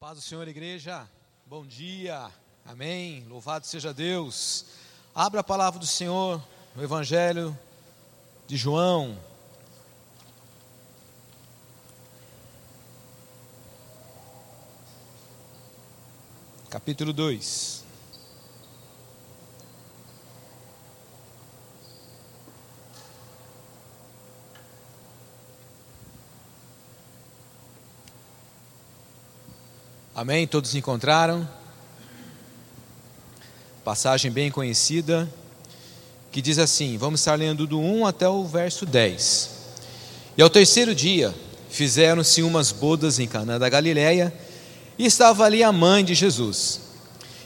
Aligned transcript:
Paz 0.00 0.16
do 0.16 0.22
Senhor, 0.22 0.48
igreja. 0.48 1.06
Bom 1.44 1.66
dia. 1.66 2.30
Amém. 2.64 3.22
Louvado 3.28 3.66
seja 3.66 3.92
Deus. 3.92 4.64
Abra 5.14 5.42
a 5.42 5.44
palavra 5.44 5.78
do 5.78 5.86
Senhor 5.86 6.42
no 6.74 6.82
Evangelho 6.82 7.54
de 8.46 8.56
João. 8.56 9.18
Capítulo 16.70 17.12
2. 17.12 17.84
Amém? 30.20 30.46
Todos 30.46 30.74
encontraram? 30.74 31.48
Passagem 33.82 34.30
bem 34.30 34.50
conhecida, 34.50 35.26
que 36.30 36.42
diz 36.42 36.58
assim: 36.58 36.98
vamos 36.98 37.20
estar 37.20 37.36
lendo 37.36 37.66
do 37.66 37.80
1 37.80 38.04
até 38.04 38.28
o 38.28 38.44
verso 38.44 38.84
10. 38.84 39.50
E 40.36 40.42
ao 40.42 40.50
terceiro 40.50 40.94
dia 40.94 41.34
fizeram-se 41.70 42.42
umas 42.42 42.70
bodas 42.70 43.18
em 43.18 43.26
Canaã 43.26 43.58
da 43.58 43.70
Galiléia, 43.70 44.30
e 44.98 45.06
estava 45.06 45.42
ali 45.42 45.62
a 45.62 45.72
mãe 45.72 46.04
de 46.04 46.14
Jesus. 46.14 46.82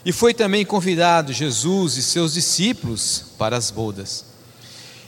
E 0.03 0.11
foi 0.11 0.33
também 0.33 0.65
convidado 0.65 1.31
Jesus 1.31 1.95
e 1.95 2.03
seus 2.03 2.33
discípulos 2.33 3.23
para 3.37 3.55
as 3.55 3.71
bodas. 3.71 4.25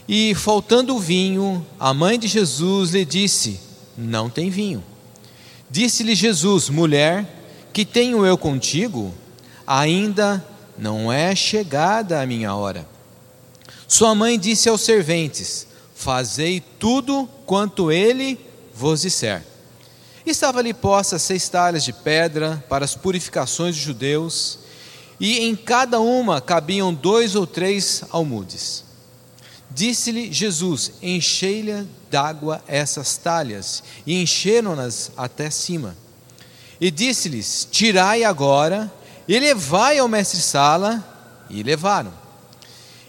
E 0.08 0.34
faltando 0.34 0.96
o 0.96 0.98
vinho, 0.98 1.66
a 1.78 1.92
mãe 1.92 2.18
de 2.18 2.28
Jesus 2.28 2.92
lhe 2.92 3.04
disse: 3.04 3.60
Não 3.94 4.30
tem 4.30 4.48
vinho. 4.48 4.82
Disse-lhe 5.70 6.14
Jesus: 6.14 6.70
Mulher, 6.70 7.34
que 7.72 7.84
tenho 7.84 8.24
eu 8.24 8.36
contigo, 8.36 9.12
ainda 9.66 10.44
não 10.76 11.12
é 11.12 11.34
chegada 11.34 12.20
a 12.20 12.26
minha 12.26 12.54
hora. 12.54 12.86
Sua 13.86 14.14
mãe 14.14 14.38
disse 14.38 14.68
aos 14.68 14.82
serventes: 14.82 15.66
Fazei 15.94 16.62
tudo 16.78 17.28
quanto 17.44 17.90
ele 17.90 18.38
vos 18.74 19.00
disser. 19.00 19.42
Estava 20.24 20.58
ali 20.58 20.74
posta 20.74 21.18
seis 21.18 21.48
talhas 21.48 21.82
de 21.82 21.92
pedra 21.92 22.62
para 22.68 22.84
as 22.84 22.94
purificações 22.94 23.74
dos 23.74 23.84
judeus, 23.84 24.58
e 25.18 25.40
em 25.40 25.56
cada 25.56 26.00
uma 26.00 26.40
cabiam 26.40 26.92
dois 26.92 27.34
ou 27.34 27.46
três 27.46 28.04
almudes. 28.10 28.84
Disse-lhe 29.70 30.32
Jesus: 30.32 30.92
Enchei-lhe 31.02 31.86
d'água 32.10 32.62
essas 32.66 33.16
talhas, 33.16 33.82
e 34.06 34.20
encheram-nas 34.20 35.10
até 35.16 35.50
cima. 35.50 35.96
E 36.80 36.90
disse-lhes: 36.90 37.66
Tirai 37.70 38.24
agora 38.24 38.92
e 39.26 39.38
levai 39.38 39.98
ao 39.98 40.08
mestre-sala. 40.08 41.16
E 41.50 41.62
levaram. 41.62 42.12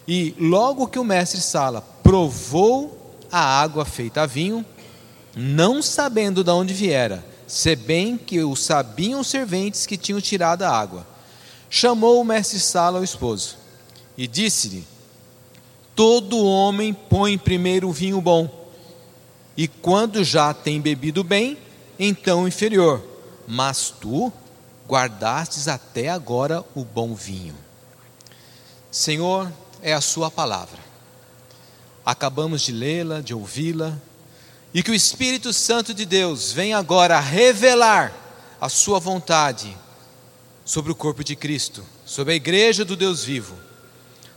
E 0.08 0.34
logo 0.40 0.88
que 0.88 0.98
o 0.98 1.04
mestre-sala 1.04 1.82
provou 2.02 3.18
a 3.32 3.40
água 3.40 3.86
feita 3.86 4.22
a 4.22 4.26
vinho, 4.26 4.66
não 5.36 5.82
sabendo 5.82 6.44
de 6.44 6.50
onde 6.50 6.74
viera, 6.74 7.24
se 7.46 7.76
bem 7.76 8.18
que 8.18 8.42
o 8.42 8.56
sabiam 8.56 9.20
os 9.20 9.28
serventes 9.28 9.86
que 9.86 9.98
tinham 9.98 10.22
tirado 10.22 10.64
a 10.64 10.72
água, 10.72 11.06
chamou 11.70 12.22
o 12.22 12.26
mestre-sala 12.26 12.98
ao 12.98 13.04
esposo 13.04 13.58
e 14.18 14.26
disse-lhe: 14.26 14.86
Todo 15.96 16.46
homem 16.46 16.94
põe 16.94 17.38
primeiro 17.38 17.90
o 17.90 17.94
vinho 17.94 18.22
bom, 18.22 18.50
e 19.56 19.68
quando 19.68 20.24
já 20.24 20.54
tem 20.54 20.82
bebido 20.82 21.24
bem, 21.24 21.58
então 22.00 22.44
o 22.44 22.48
inferior 22.48 23.09
mas 23.52 23.92
tu 24.00 24.32
guardastes 24.88 25.68
até 25.68 26.08
agora 26.08 26.64
o 26.76 26.86
bom 26.86 27.16
vinho. 27.16 27.56
Senhor, 28.92 29.52
é 29.82 29.92
a 29.92 30.02
Sua 30.02 30.30
palavra. 30.30 30.78
Acabamos 32.06 32.62
de 32.62 32.72
lê-la, 32.72 33.22
de 33.22 33.34
ouvi-la, 33.34 33.98
e 34.72 34.84
que 34.84 34.92
o 34.92 34.96
Espírito 34.96 35.52
Santo 35.52 35.96
de 35.96 36.06
Deus 36.06 36.52
venha 36.52 36.78
agora 36.78 37.20
revelar 37.20 38.14
a 38.62 38.70
Sua 38.70 39.00
vontade 39.00 39.76
sobre 40.64 40.92
o 40.92 40.96
corpo 40.96 41.24
de 41.24 41.36
Cristo, 41.36 41.84
sobre 42.06 42.34
a 42.34 42.36
igreja 42.36 42.86
do 42.86 42.96
Deus 42.96 43.24
vivo, 43.24 43.58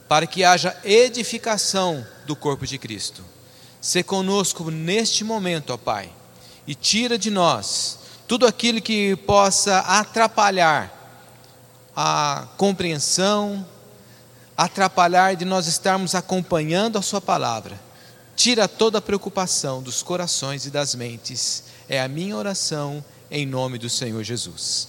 para 0.08 0.26
que 0.26 0.42
haja 0.42 0.74
edificação 0.84 2.06
do 2.24 2.34
corpo 2.34 2.66
de 2.66 2.78
Cristo. 2.78 3.22
Se 3.78 4.02
conosco 4.02 4.70
neste 4.70 5.22
momento, 5.22 5.70
ó 5.70 5.76
Pai, 5.76 6.10
e 6.66 6.74
tira 6.74 7.18
de 7.18 7.30
nós 7.30 8.00
tudo 8.32 8.46
aquilo 8.46 8.80
que 8.80 9.14
possa 9.14 9.80
atrapalhar 9.80 10.90
a 11.94 12.48
compreensão, 12.56 13.62
atrapalhar 14.56 15.36
de 15.36 15.44
nós 15.44 15.66
estarmos 15.66 16.14
acompanhando 16.14 16.96
a 16.96 17.02
Sua 17.02 17.20
palavra. 17.20 17.78
Tira 18.34 18.66
toda 18.66 18.96
a 18.96 19.02
preocupação 19.02 19.82
dos 19.82 20.02
corações 20.02 20.64
e 20.64 20.70
das 20.70 20.94
mentes. 20.94 21.64
É 21.86 22.00
a 22.00 22.08
minha 22.08 22.34
oração 22.34 23.04
em 23.30 23.44
nome 23.44 23.76
do 23.76 23.90
Senhor 23.90 24.22
Jesus. 24.22 24.88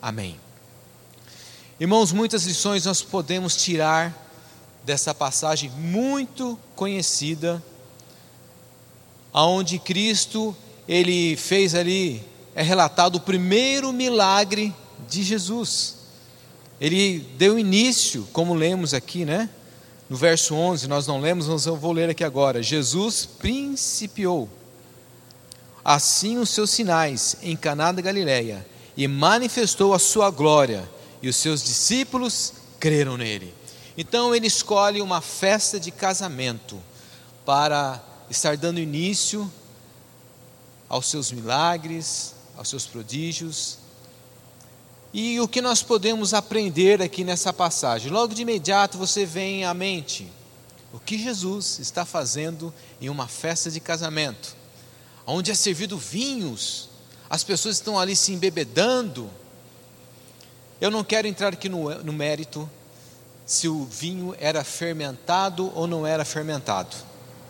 Amém. 0.00 0.38
Irmãos, 1.80 2.12
muitas 2.12 2.44
lições 2.44 2.84
nós 2.84 3.02
podemos 3.02 3.56
tirar 3.56 4.14
dessa 4.84 5.12
passagem 5.12 5.68
muito 5.68 6.56
conhecida, 6.76 7.60
aonde 9.32 9.80
Cristo 9.80 10.56
ele 10.86 11.36
fez 11.36 11.74
ali 11.74 12.33
é 12.54 12.62
relatado 12.62 13.16
o 13.16 13.20
primeiro 13.20 13.92
milagre 13.92 14.74
de 15.08 15.22
Jesus. 15.22 15.96
Ele 16.80 17.18
deu 17.36 17.58
início, 17.58 18.28
como 18.32 18.54
lemos 18.54 18.94
aqui, 18.94 19.24
né? 19.24 19.48
No 20.08 20.16
verso 20.16 20.54
11, 20.54 20.86
nós 20.86 21.06
não 21.06 21.20
lemos, 21.20 21.48
mas 21.48 21.66
eu 21.66 21.76
vou 21.76 21.92
ler 21.92 22.10
aqui 22.10 22.22
agora. 22.22 22.62
Jesus 22.62 23.26
principiou 23.26 24.48
assim 25.84 26.38
os 26.38 26.50
seus 26.50 26.70
sinais 26.70 27.36
em 27.42 27.56
Caná 27.56 27.92
da 27.92 28.00
Galileia 28.00 28.66
e 28.96 29.06
manifestou 29.08 29.92
a 29.92 29.98
sua 29.98 30.30
glória, 30.30 30.88
e 31.20 31.28
os 31.28 31.36
seus 31.36 31.62
discípulos 31.62 32.52
creram 32.78 33.16
nele. 33.16 33.52
Então 33.96 34.34
ele 34.34 34.46
escolhe 34.46 35.00
uma 35.00 35.20
festa 35.20 35.80
de 35.80 35.90
casamento 35.90 36.80
para 37.44 38.02
estar 38.30 38.56
dando 38.56 38.80
início 38.80 39.50
aos 40.88 41.08
seus 41.08 41.32
milagres, 41.32 42.34
aos 42.56 42.68
seus 42.68 42.86
prodígios. 42.86 43.78
E 45.12 45.38
o 45.40 45.46
que 45.46 45.62
nós 45.62 45.82
podemos 45.82 46.34
aprender 46.34 47.00
aqui 47.00 47.22
nessa 47.22 47.52
passagem? 47.52 48.10
Logo 48.10 48.34
de 48.34 48.42
imediato 48.42 48.98
você 48.98 49.24
vem 49.24 49.64
à 49.64 49.72
mente 49.72 50.30
o 50.92 51.00
que 51.00 51.18
Jesus 51.18 51.78
está 51.78 52.04
fazendo 52.04 52.72
em 53.00 53.08
uma 53.08 53.26
festa 53.26 53.70
de 53.70 53.80
casamento, 53.80 54.56
onde 55.26 55.50
é 55.50 55.54
servido 55.54 55.98
vinhos, 55.98 56.88
as 57.28 57.42
pessoas 57.42 57.76
estão 57.76 57.98
ali 57.98 58.14
se 58.14 58.32
embebedando. 58.32 59.28
Eu 60.80 60.90
não 60.90 61.02
quero 61.02 61.26
entrar 61.26 61.52
aqui 61.52 61.68
no, 61.68 61.90
no 62.02 62.12
mérito 62.12 62.70
se 63.44 63.68
o 63.68 63.84
vinho 63.84 64.34
era 64.38 64.62
fermentado 64.64 65.72
ou 65.74 65.86
não 65.86 66.06
era 66.06 66.24
fermentado. 66.24 66.96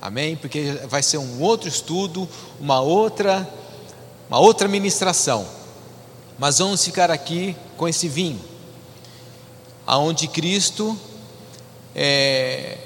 Amém? 0.01 0.37
Porque 0.37 0.73
vai 0.89 1.03
ser 1.03 1.19
um 1.19 1.41
outro 1.41 1.69
estudo, 1.69 2.29
uma 2.61 2.81
outra 2.81 3.49
uma 4.29 4.39
outra 4.39 4.69
ministração. 4.69 5.47
Mas 6.39 6.59
vamos 6.59 6.85
ficar 6.85 7.11
aqui 7.11 7.57
com 7.77 7.87
esse 7.87 8.09
vinho, 8.09 8.43
aonde 9.87 10.27
Cristo 10.27 10.99
é, 11.95 12.79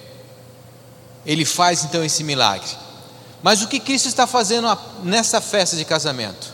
ele 1.24 1.44
faz 1.44 1.84
então 1.84 2.04
esse 2.04 2.22
milagre. 2.22 2.70
Mas 3.42 3.62
o 3.62 3.68
que 3.68 3.80
Cristo 3.80 4.08
está 4.08 4.26
fazendo 4.26 4.66
nessa 5.02 5.40
festa 5.40 5.76
de 5.76 5.84
casamento? 5.84 6.52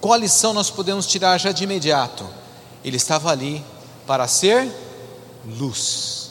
Qual 0.00 0.18
lição 0.18 0.52
nós 0.52 0.70
podemos 0.70 1.06
tirar 1.06 1.38
já 1.38 1.52
de 1.52 1.64
imediato? 1.64 2.28
Ele 2.84 2.96
estava 2.96 3.30
ali 3.30 3.64
para 4.06 4.28
ser 4.28 4.70
luz, 5.44 6.30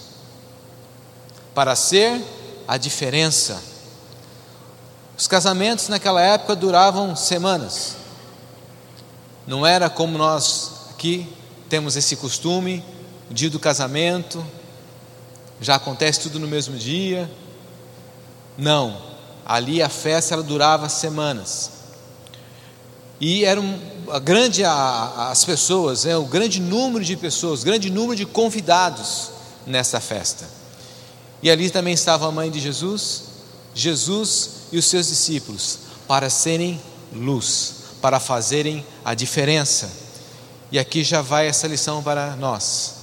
para 1.54 1.76
ser 1.76 2.22
a 2.68 2.78
diferença 2.78 3.71
os 5.18 5.28
casamentos 5.28 5.88
naquela 5.88 6.22
época 6.22 6.56
duravam 6.56 7.16
semanas. 7.16 7.96
Não 9.46 9.66
era 9.66 9.90
como 9.90 10.18
nós 10.18 10.72
aqui 10.92 11.28
temos 11.68 11.96
esse 11.96 12.16
costume, 12.16 12.84
o 13.30 13.34
dia 13.34 13.50
do 13.50 13.60
casamento, 13.60 14.46
já 15.60 15.76
acontece 15.76 16.22
tudo 16.22 16.40
no 16.40 16.48
mesmo 16.48 16.78
dia. 16.78 17.32
Não, 18.58 19.02
ali 19.46 19.82
a 19.82 19.90
festa 19.90 20.34
ela 20.34 20.44
durava 20.44 20.90
semanas. 20.90 21.72
E 23.20 23.46
eram 23.46 23.80
a 24.10 24.20
grande 24.20 24.64
a, 24.66 25.30
as 25.32 25.46
pessoas, 25.46 26.06
é, 26.06 26.18
o 26.18 26.26
grande 26.26 26.60
número 26.60 27.06
de 27.06 27.16
pessoas, 27.16 27.64
grande 27.64 27.90
número 27.90 28.16
de 28.16 28.26
convidados 28.26 29.30
nessa 29.66 30.00
festa. 30.00 30.46
E 31.42 31.50
ali 31.50 31.70
também 31.70 31.94
estava 31.94 32.28
a 32.28 32.32
mãe 32.32 32.50
de 32.50 32.60
Jesus, 32.60 33.24
Jesus 33.74 34.61
e 34.72 34.78
os 34.78 34.86
seus 34.86 35.08
discípulos 35.08 35.80
para 36.08 36.30
serem 36.30 36.80
luz, 37.14 37.74
para 38.02 38.20
fazerem 38.20 38.86
a 39.04 39.14
diferença. 39.14 39.92
E 40.72 40.80
aqui 40.80 41.04
já 41.04 41.22
vai 41.22 41.48
essa 41.48 41.68
lição 41.68 42.02
para 42.02 42.36
nós: 42.36 42.94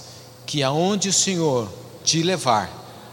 que 0.47 0.63
aonde 0.63 1.09
o 1.09 1.13
Senhor 1.13 1.69
te 2.03 2.23
levar, 2.23 2.71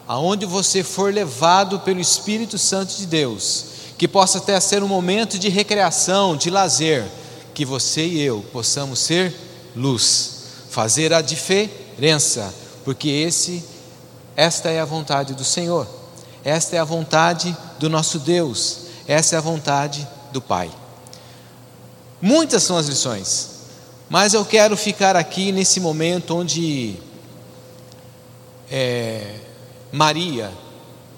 aonde 0.08 0.46
você 0.46 0.84
for 0.84 1.14
levado 1.14 1.80
pelo 1.80 2.00
Espírito 2.00 2.58
Santo 2.58 2.96
de 2.96 3.06
Deus, 3.06 3.66
que 3.98 4.08
possa 4.08 4.38
até 4.38 4.60
ser 4.60 4.84
um 4.84 4.88
momento 4.88 5.38
de 5.38 5.50
recreação, 5.50 6.38
de 6.38 6.50
lazer, 6.50 7.06
que 7.54 7.66
você 7.66 8.06
e 8.06 8.22
eu 8.22 8.46
possamos 8.54 9.00
ser 9.00 9.34
luz, 9.76 10.44
fazer 10.70 11.14
a 11.14 11.22
diferença, 11.22 12.54
porque 12.84 13.10
esse 13.10 13.64
esta 14.36 14.70
é 14.70 14.82
a 14.82 14.86
vontade 14.86 15.34
do 15.34 15.46
Senhor. 15.46 15.88
Esta 16.46 16.76
é 16.76 16.80
a 16.80 16.84
vontade 16.84 17.58
do 17.80 17.90
nosso 17.90 18.20
Deus. 18.20 18.82
Essa 19.08 19.36
é 19.36 19.38
a 19.40 19.42
vontade 19.42 20.08
do 20.32 20.40
Pai. 20.40 20.70
Muitas 22.22 22.62
são 22.62 22.78
as 22.78 22.86
lições, 22.86 23.50
mas 24.08 24.36
eu 24.36 24.46
quero 24.46 24.78
ficar 24.78 25.16
aqui 25.16 25.52
nesse 25.52 25.80
momento 25.80 26.36
onde 26.36 26.98
é, 28.70 29.40
Maria, 29.92 30.52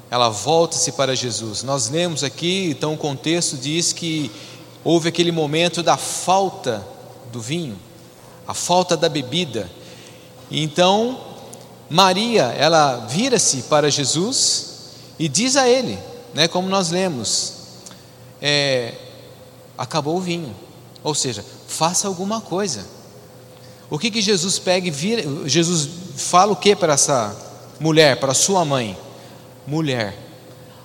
ela 0.10 0.30
volta-se 0.30 0.94
para 0.94 1.14
Jesus. 1.14 1.62
Nós 1.62 1.90
lemos 1.90 2.24
aqui, 2.24 2.70
então 2.70 2.94
o 2.94 2.98
contexto 2.98 3.58
diz 3.58 3.92
que 3.92 4.32
houve 4.82 5.10
aquele 5.10 5.34
momento 5.34 5.84
da 5.84 5.98
falta 5.98 6.88
do 7.34 7.42
vinho, 7.42 7.78
a 8.48 8.54
falta 8.54 8.96
da 8.96 9.10
bebida. 9.10 9.70
Então, 10.50 11.20
Maria, 11.90 12.44
ela 12.58 13.06
vira-se 13.08 13.64
para 13.64 13.92
Jesus 13.92 14.77
e 15.20 15.28
diz 15.28 15.56
a 15.56 15.68
ele, 15.68 15.98
né, 16.34 16.48
como 16.48 16.70
nós 16.70 16.92
lemos, 16.92 17.54
é, 18.42 18.94
acabou 19.78 20.18
o 20.18 20.22
vinho, 20.22 20.56
ou 21.04 21.16
seja, 21.16 21.44
faça 21.68 22.08
alguma 22.08 22.42
coisa. 22.42 22.86
O 23.90 23.98
que 23.98 24.12
que 24.12 24.22
Jesus 24.22 24.60
pega 24.60 24.88
e 24.88 24.92
vira, 24.92 25.24
Jesus 25.48 25.88
fala 26.18 26.52
o 26.52 26.56
que 26.56 26.76
para 26.76 26.94
essa 26.94 27.36
mulher, 27.80 28.20
para 28.20 28.34
sua 28.34 28.66
mãe? 28.66 28.98
Mulher, 29.66 30.18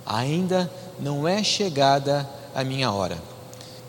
ainda 0.06 0.70
não 0.98 1.26
é 1.26 1.42
chegada 1.42 2.28
a 2.54 2.62
minha 2.62 2.90
hora. 2.90 3.20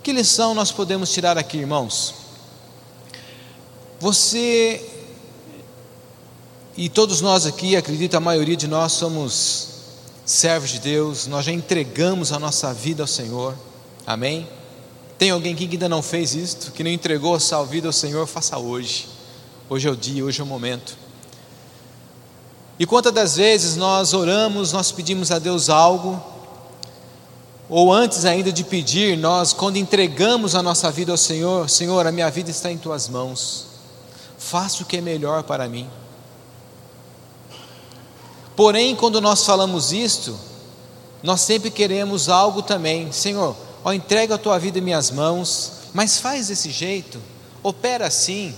Que 0.02 0.12
lição 0.12 0.54
nós 0.54 0.72
podemos 0.72 1.12
tirar 1.12 1.38
aqui, 1.38 1.58
irmãos? 1.58 2.16
Você 4.00 4.90
e 6.76 6.90
todos 6.90 7.22
nós 7.22 7.46
aqui, 7.46 7.76
acredito, 7.76 8.16
a 8.16 8.20
maioria 8.20 8.58
de 8.58 8.68
nós 8.68 8.94
somos 8.94 9.73
servos 10.26 10.70
de 10.70 10.80
Deus, 10.80 11.28
nós 11.28 11.46
já 11.46 11.52
entregamos 11.52 12.32
a 12.32 12.40
nossa 12.40 12.74
vida 12.74 13.04
ao 13.04 13.08
Senhor, 13.08 13.56
amém? 14.06 14.48
Tem 15.18 15.32
alguém 15.32 15.54
aqui 15.54 15.68
que 15.68 15.76
ainda 15.76 15.90
não 15.90 16.02
fez 16.02 16.34
isto, 16.34 16.72
que 16.72 16.84
não 16.84 16.92
entregou 16.92 17.36
a 17.36 17.40
sua 17.40 17.64
vida 17.64 17.88
ao 17.88 17.94
Senhor, 17.94 18.26
faça 18.28 18.58
hoje. 18.58 19.08
Hoje 19.70 19.88
é 19.88 19.92
o 19.92 19.96
dia, 19.96 20.24
hoje 20.24 20.42
é 20.42 20.44
o 20.44 20.48
momento. 20.48 20.98
E 22.80 22.86
quantas 22.86 23.14
das 23.14 23.36
vezes 23.36 23.76
nós 23.76 24.14
oramos, 24.14 24.72
nós 24.72 24.92
pedimos 24.92 25.32
a 25.32 25.40
Deus 25.40 25.70
algo, 25.70 26.22
ou 27.70 27.94
antes 27.94 28.26
ainda 28.26 28.52
de 28.52 28.64
pedir, 28.64 29.18
nós, 29.18 29.54
quando 29.54 29.78
entregamos 29.78 30.56
a 30.56 30.62
nossa 30.62 30.92
vida 30.92 31.12
ao 31.12 31.18
Senhor, 31.18 31.70
Senhor, 31.70 32.06
a 32.06 32.12
minha 32.12 32.30
vida 32.30 32.50
está 32.50 32.72
em 32.72 32.78
tuas 32.78 33.08
mãos, 33.08 33.68
faça 34.38 34.84
o 34.84 34.86
que 34.86 34.98
é 34.98 35.02
melhor 35.02 35.44
para 35.44 35.68
mim. 35.68 35.90
Porém, 38.56 38.96
quando 38.96 39.20
nós 39.20 39.46
falamos 39.46 39.92
isto, 39.92 40.38
nós 41.24 41.42
sempre 41.42 41.72
queremos 41.72 42.30
algo 42.30 42.62
também, 42.62 43.12
Senhor, 43.12 43.56
ó, 43.84 43.92
entrega 43.92 44.36
a 44.36 44.38
tua 44.38 44.60
vida 44.60 44.78
em 44.78 44.82
minhas 44.82 45.10
mãos, 45.10 45.72
mas 45.94 46.20
faz 46.20 46.48
desse 46.48 46.70
jeito, 46.70 47.20
opera 47.64 48.08
assim. 48.08 48.54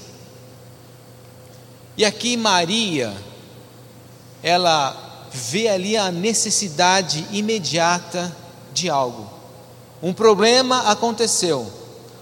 E 1.96 2.04
aqui 2.04 2.36
Maria, 2.36 3.16
ela 4.44 5.28
vê 5.32 5.70
ali 5.70 5.96
a 5.96 6.12
necessidade 6.12 7.26
imediata 7.32 8.36
de 8.74 8.90
algo. 8.90 9.30
Um 10.04 10.14
problema 10.14 10.90
aconteceu, 10.90 11.72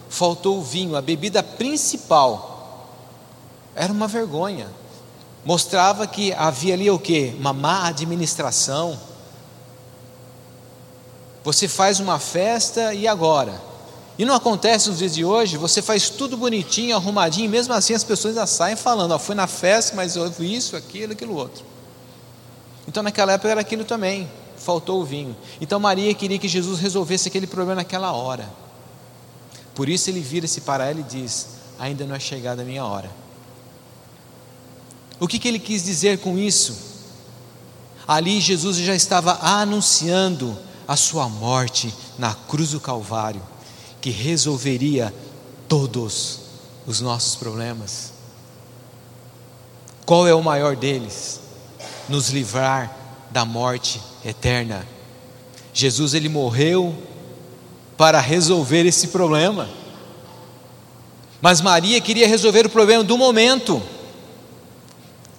faltou 0.10 0.60
o 0.60 0.64
vinho, 0.64 0.96
a 0.96 1.02
bebida 1.02 1.42
principal. 1.42 2.88
Era 3.76 3.92
uma 3.92 4.08
vergonha 4.08 4.68
mostrava 5.45 6.07
que 6.07 6.34
havia 6.34 6.74
ali 6.74 6.90
o 6.90 7.00
que? 7.00 7.36
Uma 7.40 7.54
má 7.54 7.88
administração. 7.88 9.00
Você 11.44 11.68
faz 11.68 12.00
uma 12.00 12.19
festa 12.19 12.94
e 12.94 13.07
agora? 13.07 13.62
E 14.18 14.25
não 14.25 14.36
acontece 14.36 14.90
nos 14.90 15.00
dias 15.00 15.16
de 15.16 15.25
hoje, 15.25 15.57
você 15.57 15.81
faz 15.81 16.10
tudo 16.10 16.38
bonitinho, 16.38 16.95
arrumadinho, 16.95 17.45
e 17.45 17.50
mesmo 17.50 17.74
assim 17.74 17.94
as 17.94 18.04
pessoas 18.04 18.36
já 18.36 18.45
saem 18.45 18.75
falando, 18.75 19.12
ó, 19.12 19.19
fui 19.19 19.34
na 19.34 19.48
festa, 19.48 19.95
mas 19.95 20.16
houve 20.16 20.54
isso, 20.54 20.75
aquilo, 20.75 21.13
aquilo 21.13 21.36
outro. 21.36 21.66
Então 22.88 23.01
naquela 23.01 23.34
época 23.34 23.50
era 23.50 23.62
aquilo 23.62 23.84
também, 23.84 24.30
faltou 24.56 25.01
o 25.01 25.06
vinho. 25.06 25.36
Então 25.60 25.80
Maria 25.80 26.13
queria 26.13 26.38
que 26.38 26.48
Jesus 26.48 26.80
resolvesse 26.80 27.28
aquele 27.28 27.48
problema 27.48 27.75
naquela 27.75 28.12
hora. 28.12 28.48
Por 29.74 29.90
isso 29.90 30.10
ele 30.10 30.19
vira-se 30.19 30.62
para 30.62 30.88
ela 30.88 31.00
e 31.00 31.04
diz: 31.04 31.48
Ainda 31.80 32.06
não 32.06 32.16
é 32.16 32.19
chegada 32.19 32.62
a 32.62 32.66
minha 32.66 32.86
hora. 32.86 33.10
O 35.24 35.28
que, 35.28 35.40
que 35.40 35.48
ele 35.48 35.58
quis 35.58 35.81
dizer 35.86 36.18
com 36.18 36.38
isso? 36.38 36.75
Ali 38.06 38.42
Jesus 38.42 38.75
já 38.75 38.94
estava 38.94 39.40
anunciando 39.42 40.54
a 40.86 40.98
sua 40.98 41.30
morte 41.30 41.94
na 42.20 42.34
cruz 42.34 42.72
do 42.72 42.80
Calvário, 42.81 43.42
que 44.02 44.10
resolveria 44.10 45.16
todos 45.66 46.40
os 46.86 47.00
nossos 47.00 47.36
problemas. 47.36 48.12
Qual 50.06 50.28
é 50.28 50.36
o 50.36 50.44
maior 50.44 50.75
deles? 50.75 51.40
Nos 52.10 52.28
livrar 52.28 52.94
da 53.31 53.46
morte 53.46 54.02
eterna. 54.26 54.86
Jesus 55.74 56.14
ele 56.14 56.28
morreu 56.28 56.94
para 57.96 58.19
resolver 58.19 58.86
esse 58.86 59.08
problema. 59.08 59.69
Mas 61.42 61.62
Maria 61.62 62.02
queria 62.02 62.28
resolver 62.28 62.66
o 62.66 62.69
problema 62.69 63.06
do 63.06 63.18
momento. 63.18 63.81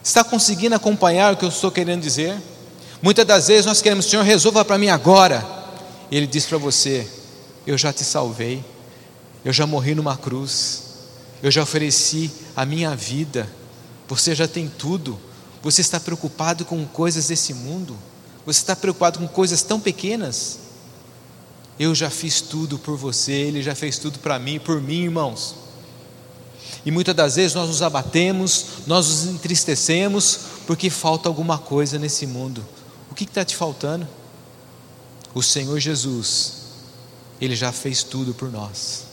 Está 0.05 0.23
conseguindo 0.23 0.75
acompanhar 0.75 1.33
o 1.33 1.37
que 1.39 1.47
eu 1.47 1.49
estou 1.49 1.71
querendo 1.71 2.03
dizer? 2.03 2.37
Muitas 3.01 3.25
das 3.25 3.49
vezes 3.49 3.65
nós 3.65 3.81
queremos, 3.81 4.05
Senhor, 4.05 4.23
resolva 4.23 4.63
para 4.63 4.77
mim 4.77 4.89
agora. 4.89 5.43
Ele 6.13 6.27
diz 6.27 6.45
para 6.45 6.59
você: 6.59 7.09
Eu 7.67 7.79
já 7.79 7.91
te 7.91 8.05
salvei, 8.05 8.63
eu 9.43 9.51
já 9.51 9.67
morri 9.67 9.95
numa 9.95 10.15
cruz, 10.15 10.83
eu 11.43 11.51
já 11.51 11.63
ofereci 11.63 12.31
a 12.55 12.67
minha 12.67 12.95
vida, 12.95 13.51
você 14.07 14.35
já 14.35 14.47
tem 14.47 14.69
tudo. 14.69 15.19
Você 15.63 15.81
está 15.81 15.99
preocupado 15.99 16.67
com 16.67 16.85
coisas 16.85 17.29
desse 17.29 17.55
mundo? 17.55 17.97
Você 18.45 18.61
está 18.61 18.77
preocupado 18.77 19.19
com 19.19 19.27
coisas 19.27 19.63
tão 19.63 19.81
pequenas? 19.81 20.59
Eu 21.79 21.95
já 21.95 22.11
fiz 22.11 22.43
tudo 22.43 22.79
por 22.79 22.99
você, 22.99 23.33
Ele 23.33 23.63
já 23.63 23.75
fez 23.75 23.97
tudo 23.97 24.19
para 24.19 24.39
mim, 24.39 24.61
por 24.61 24.83
mim, 24.83 25.05
irmãos. 25.05 25.64
E 26.85 26.91
muitas 26.91 27.15
das 27.15 27.37
vezes 27.37 27.55
nós 27.55 27.69
nos 27.69 27.81
abatemos, 27.81 28.67
nós 28.87 29.09
nos 29.09 29.35
entristecemos, 29.35 30.41
porque 30.67 30.91
falta 30.91 31.29
alguma 31.29 31.57
coisa 31.57 31.99
nesse 31.99 32.27
mundo. 32.27 32.65
O 33.11 33.15
que 33.15 33.25
está 33.25 33.45
te 33.45 33.57
faltando? 33.57 34.07
O 35.35 35.43
Senhor 35.43 35.79
Jesus, 35.81 36.53
Ele 37.41 37.57
já 37.57 37.73
fez 37.73 38.03
tudo 38.03 38.35
por 38.35 38.53
nós. 38.53 39.05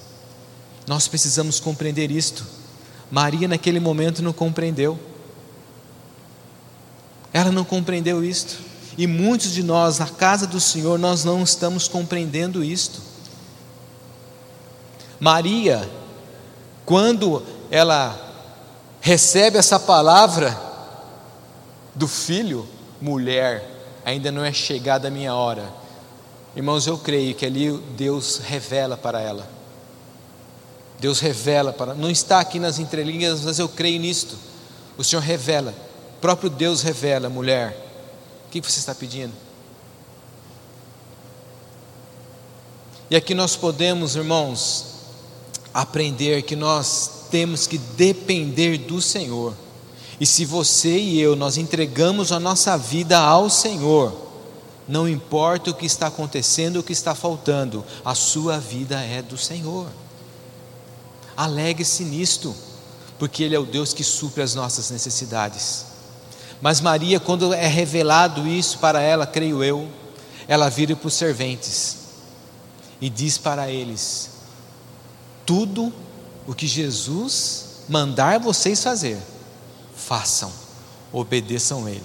Nós 0.85 1.07
precisamos 1.07 1.59
compreender 1.59 2.11
isto. 2.11 2.45
Maria, 3.09 3.47
naquele 3.47 3.79
momento, 3.79 4.21
não 4.21 4.33
compreendeu. 4.33 4.99
Ela 7.31 7.51
não 7.51 7.63
compreendeu 7.63 8.23
isto. 8.23 8.57
E 8.97 9.07
muitos 9.07 9.51
de 9.51 9.63
nós, 9.63 9.99
na 9.99 10.07
casa 10.07 10.45
do 10.45 10.59
Senhor, 10.59 10.99
nós 10.99 11.23
não 11.23 11.41
estamos 11.43 11.87
compreendendo 11.87 12.63
isto. 12.63 13.01
Maria, 15.19 15.89
quando 16.85 17.43
ela 17.71 18.19
recebe 18.99 19.57
essa 19.57 19.79
palavra 19.79 20.59
do 21.95 22.05
filho, 22.05 22.67
mulher, 22.99 23.65
ainda 24.03 24.29
não 24.29 24.43
é 24.43 24.51
chegada 24.51 25.07
a 25.07 25.11
minha 25.11 25.33
hora. 25.33 25.73
Irmãos, 26.53 26.85
eu 26.85 26.97
creio 26.97 27.33
que 27.33 27.45
ali 27.45 27.71
Deus 27.95 28.39
revela 28.39 28.97
para 28.97 29.21
ela. 29.21 29.49
Deus 30.99 31.21
revela 31.21 31.71
para, 31.71 31.93
não 31.93 32.11
está 32.11 32.41
aqui 32.41 32.59
nas 32.59 32.77
entrelinhas, 32.77 33.41
mas 33.41 33.57
eu 33.57 33.69
creio 33.69 33.99
nisto. 34.01 34.37
O 34.97 35.03
Senhor 35.03 35.21
revela, 35.21 35.73
o 36.17 36.21
próprio 36.21 36.49
Deus 36.49 36.81
revela, 36.81 37.29
mulher. 37.29 37.87
O 38.47 38.51
que 38.51 38.59
você 38.59 38.79
está 38.79 38.93
pedindo? 38.93 39.33
E 43.09 43.15
aqui 43.15 43.33
nós 43.33 43.55
podemos, 43.55 44.15
irmãos, 44.17 44.85
aprender 45.73 46.43
que 46.43 46.55
nós 46.55 47.20
temos 47.31 47.65
que 47.65 47.77
depender 47.77 48.77
do 48.77 49.01
Senhor. 49.01 49.55
E 50.19 50.25
se 50.25 50.45
você 50.45 50.99
e 50.99 51.19
eu 51.19 51.35
nós 51.35 51.57
entregamos 51.57 52.31
a 52.31 52.39
nossa 52.39 52.77
vida 52.77 53.17
ao 53.17 53.49
Senhor, 53.49 54.29
não 54.87 55.07
importa 55.07 55.71
o 55.71 55.73
que 55.73 55.85
está 55.85 56.07
acontecendo, 56.07 56.77
o 56.77 56.83
que 56.83 56.91
está 56.91 57.15
faltando, 57.15 57.83
a 58.03 58.13
sua 58.13 58.59
vida 58.59 59.01
é 59.01 59.21
do 59.21 59.37
Senhor. 59.37 59.87
Alegre-se 61.35 62.03
nisto, 62.03 62.53
porque 63.17 63.41
Ele 63.41 63.55
é 63.55 63.59
o 63.59 63.65
Deus 63.65 63.93
que 63.93 64.03
supre 64.03 64.43
as 64.43 64.53
nossas 64.53 64.91
necessidades. 64.91 65.85
Mas 66.61 66.81
Maria, 66.81 67.19
quando 67.19 67.53
é 67.53 67.65
revelado 67.65 68.47
isso 68.47 68.77
para 68.77 69.01
ela, 69.01 69.25
creio 69.25 69.63
eu, 69.63 69.87
ela 70.47 70.69
vira 70.69 70.95
para 70.95 71.07
os 71.07 71.13
serventes 71.13 71.97
e 72.99 73.09
diz 73.09 73.37
para 73.37 73.71
eles: 73.71 74.29
tudo 75.45 75.91
o 76.47 76.53
que 76.53 76.67
Jesus 76.67 77.83
mandar 77.87 78.39
vocês 78.39 78.83
fazer, 78.83 79.17
façam, 79.95 80.51
obedeçam 81.11 81.87
Ele. 81.87 82.03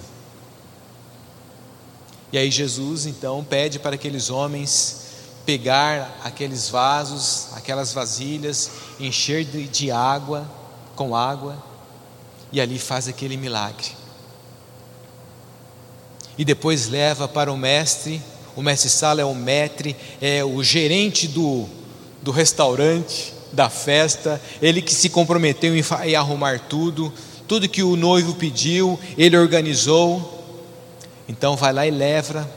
E 2.32 2.38
aí 2.38 2.50
Jesus 2.50 3.06
então 3.06 3.44
pede 3.44 3.78
para 3.78 3.94
aqueles 3.94 4.30
homens 4.30 5.06
pegar 5.46 6.20
aqueles 6.24 6.68
vasos, 6.68 7.46
aquelas 7.54 7.92
vasilhas, 7.92 8.70
encher 8.98 9.44
de, 9.44 9.68
de 9.68 9.90
água, 9.92 10.44
com 10.96 11.14
água, 11.14 11.56
e 12.50 12.60
ali 12.60 12.80
faz 12.80 13.06
aquele 13.06 13.36
milagre. 13.36 13.92
E 16.36 16.44
depois 16.44 16.88
leva 16.88 17.28
para 17.28 17.52
o 17.52 17.56
mestre, 17.56 18.20
o 18.56 18.62
mestre 18.62 18.90
Sala 18.90 19.20
é 19.20 19.24
o 19.24 19.34
metre, 19.34 19.96
é 20.20 20.44
o 20.44 20.62
gerente 20.64 21.28
do, 21.28 21.66
do 22.22 22.32
restaurante, 22.32 23.32
da 23.52 23.68
festa, 23.70 24.40
ele 24.60 24.82
que 24.82 24.94
se 24.94 25.08
comprometeu 25.08 25.74
em, 25.76 26.14
arrumar 26.14 26.60
tudo, 26.60 27.12
tudo 27.46 27.68
que 27.68 27.82
o 27.82 27.96
noivo 27.96 28.34
pediu, 28.34 28.98
ele 29.16 29.36
organizou. 29.36 30.34
Então 31.28 31.56
vai 31.56 31.72
lá 31.72 31.86
e 31.86 31.90
leva. 31.90 32.48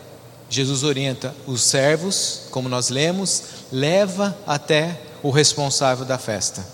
Jesus 0.49 0.83
orienta 0.83 1.33
os 1.45 1.61
servos, 1.61 2.41
como 2.49 2.67
nós 2.67 2.89
lemos, 2.89 3.43
leva 3.71 4.35
até 4.47 4.99
o 5.21 5.29
responsável 5.29 6.05
da 6.05 6.17
festa. 6.17 6.65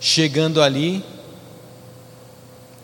Chegando 0.00 0.62
ali, 0.62 1.04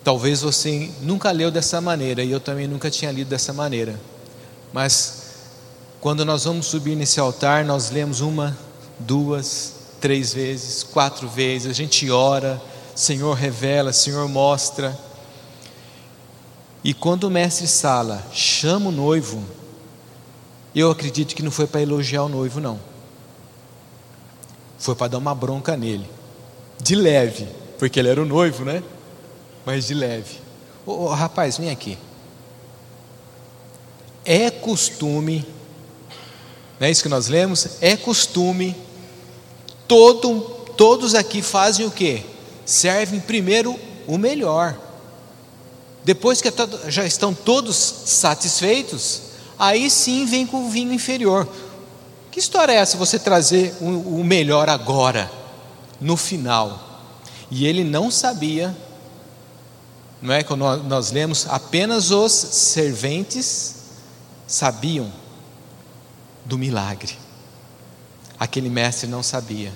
talvez 0.02 0.42
você 0.42 0.90
nunca 1.00 1.30
leu 1.30 1.50
dessa 1.50 1.80
maneira, 1.80 2.22
e 2.22 2.30
eu 2.30 2.40
também 2.40 2.66
nunca 2.66 2.90
tinha 2.90 3.10
lido 3.10 3.28
dessa 3.28 3.52
maneira, 3.52 3.98
mas 4.72 5.22
quando 6.00 6.24
nós 6.24 6.44
vamos 6.44 6.66
subir 6.66 6.94
nesse 6.94 7.18
altar, 7.18 7.64
nós 7.64 7.90
lemos 7.90 8.20
uma, 8.20 8.54
duas, 8.98 9.72
três 10.04 10.34
vezes, 10.34 10.82
quatro 10.82 11.26
vezes, 11.26 11.66
a 11.66 11.72
gente 11.72 12.10
ora, 12.10 12.60
Senhor 12.94 13.32
revela, 13.32 13.90
Senhor 13.90 14.28
mostra. 14.28 14.94
E 16.84 16.92
quando 16.92 17.24
o 17.24 17.30
mestre 17.30 17.66
Sala 17.66 18.22
chama 18.30 18.90
o 18.90 18.92
noivo, 18.92 19.42
eu 20.74 20.90
acredito 20.90 21.34
que 21.34 21.42
não 21.42 21.50
foi 21.50 21.66
para 21.66 21.80
elogiar 21.80 22.22
o 22.22 22.28
noivo, 22.28 22.60
não. 22.60 22.78
Foi 24.78 24.94
para 24.94 25.08
dar 25.08 25.16
uma 25.16 25.34
bronca 25.34 25.74
nele, 25.74 26.06
de 26.82 26.94
leve, 26.94 27.48
porque 27.78 27.98
ele 27.98 28.10
era 28.10 28.20
o 28.20 28.26
noivo, 28.26 28.62
né? 28.62 28.82
Mas 29.64 29.86
de 29.86 29.94
leve. 29.94 30.38
Ô, 30.84 31.04
ô 31.04 31.08
rapaz, 31.14 31.56
vem 31.56 31.70
aqui. 31.70 31.96
É 34.22 34.50
costume, 34.50 35.48
não 36.78 36.88
é 36.88 36.90
isso 36.90 37.02
que 37.02 37.08
nós 37.08 37.26
lemos? 37.26 37.78
É 37.80 37.96
costume 37.96 38.76
Todo, 39.86 40.40
todos 40.76 41.14
aqui 41.14 41.42
fazem 41.42 41.86
o 41.86 41.90
que? 41.90 42.24
Servem 42.64 43.20
primeiro 43.20 43.78
o 44.06 44.16
melhor. 44.16 44.76
Depois 46.04 46.40
que 46.40 46.52
já 46.88 47.04
estão 47.04 47.34
todos 47.34 47.76
satisfeitos, 47.76 49.22
aí 49.58 49.90
sim 49.90 50.26
vem 50.26 50.46
com 50.46 50.66
o 50.66 50.70
vinho 50.70 50.92
inferior. 50.92 51.48
Que 52.30 52.38
história 52.40 52.72
é 52.72 52.76
essa 52.76 52.96
você 52.96 53.18
trazer 53.18 53.74
o, 53.80 54.20
o 54.20 54.24
melhor 54.24 54.68
agora, 54.68 55.30
no 56.00 56.16
final? 56.16 57.02
E 57.50 57.66
ele 57.66 57.84
não 57.84 58.10
sabia, 58.10 58.76
não 60.20 60.34
é 60.34 60.42
que 60.42 60.54
nós, 60.54 60.84
nós 60.84 61.10
lemos, 61.12 61.46
apenas 61.48 62.10
os 62.10 62.32
serventes 62.32 63.74
sabiam 64.46 65.12
do 66.44 66.58
milagre 66.58 67.23
aquele 68.44 68.68
mestre 68.68 69.08
não 69.08 69.22
sabia. 69.22 69.72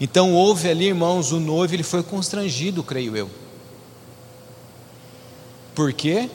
Então 0.00 0.32
houve 0.32 0.68
ali, 0.68 0.86
irmãos, 0.86 1.32
o 1.32 1.40
noivo 1.40 1.74
ele 1.74 1.82
foi 1.82 2.02
constrangido, 2.02 2.82
creio 2.82 3.16
eu. 3.16 3.30
Por 5.74 5.92
quê? 5.92 6.30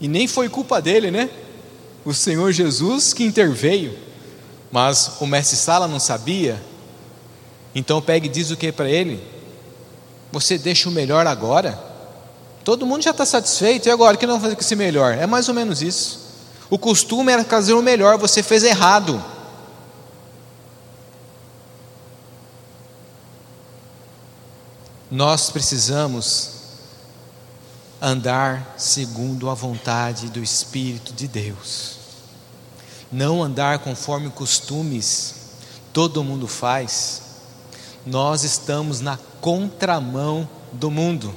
E 0.00 0.06
nem 0.06 0.26
foi 0.26 0.48
culpa 0.48 0.80
dele, 0.80 1.10
né? 1.10 1.30
O 2.04 2.12
Senhor 2.12 2.52
Jesus 2.52 3.12
que 3.12 3.24
interveio. 3.24 3.96
Mas 4.70 5.12
o 5.20 5.26
mestre 5.26 5.56
Sala 5.56 5.88
não 5.88 5.98
sabia. 5.98 6.62
Então 7.74 8.00
pega 8.00 8.26
e 8.26 8.28
diz 8.28 8.50
o 8.50 8.56
que 8.56 8.70
para 8.70 8.88
ele? 8.88 9.22
Você 10.30 10.56
deixa 10.58 10.88
o 10.88 10.92
melhor 10.92 11.26
agora? 11.26 11.78
Todo 12.64 12.86
mundo 12.86 13.02
já 13.02 13.10
está 13.10 13.26
satisfeito, 13.26 13.88
e 13.88 13.90
agora? 13.90 14.16
O 14.16 14.18
que 14.18 14.26
não 14.26 14.40
fazer 14.40 14.54
com 14.54 14.60
esse 14.60 14.76
melhor? 14.76 15.14
É 15.14 15.26
mais 15.26 15.48
ou 15.48 15.54
menos 15.54 15.82
isso. 15.82 16.20
O 16.70 16.78
costume 16.78 17.32
era 17.32 17.44
fazer 17.44 17.74
o 17.74 17.82
melhor, 17.82 18.16
você 18.18 18.42
fez 18.42 18.62
errado. 18.62 19.22
Nós 25.12 25.50
precisamos 25.50 26.52
andar 28.00 28.76
segundo 28.78 29.50
a 29.50 29.54
vontade 29.54 30.30
do 30.30 30.42
Espírito 30.42 31.12
de 31.12 31.28
Deus, 31.28 31.96
não 33.12 33.42
andar 33.42 33.80
conforme 33.80 34.30
costumes 34.30 35.34
todo 35.92 36.24
mundo 36.24 36.48
faz. 36.48 37.20
Nós 38.06 38.42
estamos 38.42 39.02
na 39.02 39.18
contramão 39.38 40.48
do 40.72 40.90
mundo. 40.90 41.34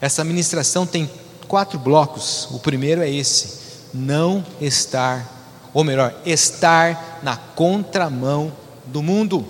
Essa 0.00 0.24
ministração 0.24 0.86
tem 0.86 1.10
quatro 1.46 1.78
blocos. 1.78 2.48
O 2.50 2.60
primeiro 2.60 3.02
é 3.02 3.10
esse: 3.10 3.58
não 3.92 4.42
estar, 4.58 5.70
ou 5.74 5.84
melhor, 5.84 6.18
estar 6.24 7.20
na 7.22 7.36
contramão 7.36 8.50
do 8.86 9.02
mundo. 9.02 9.46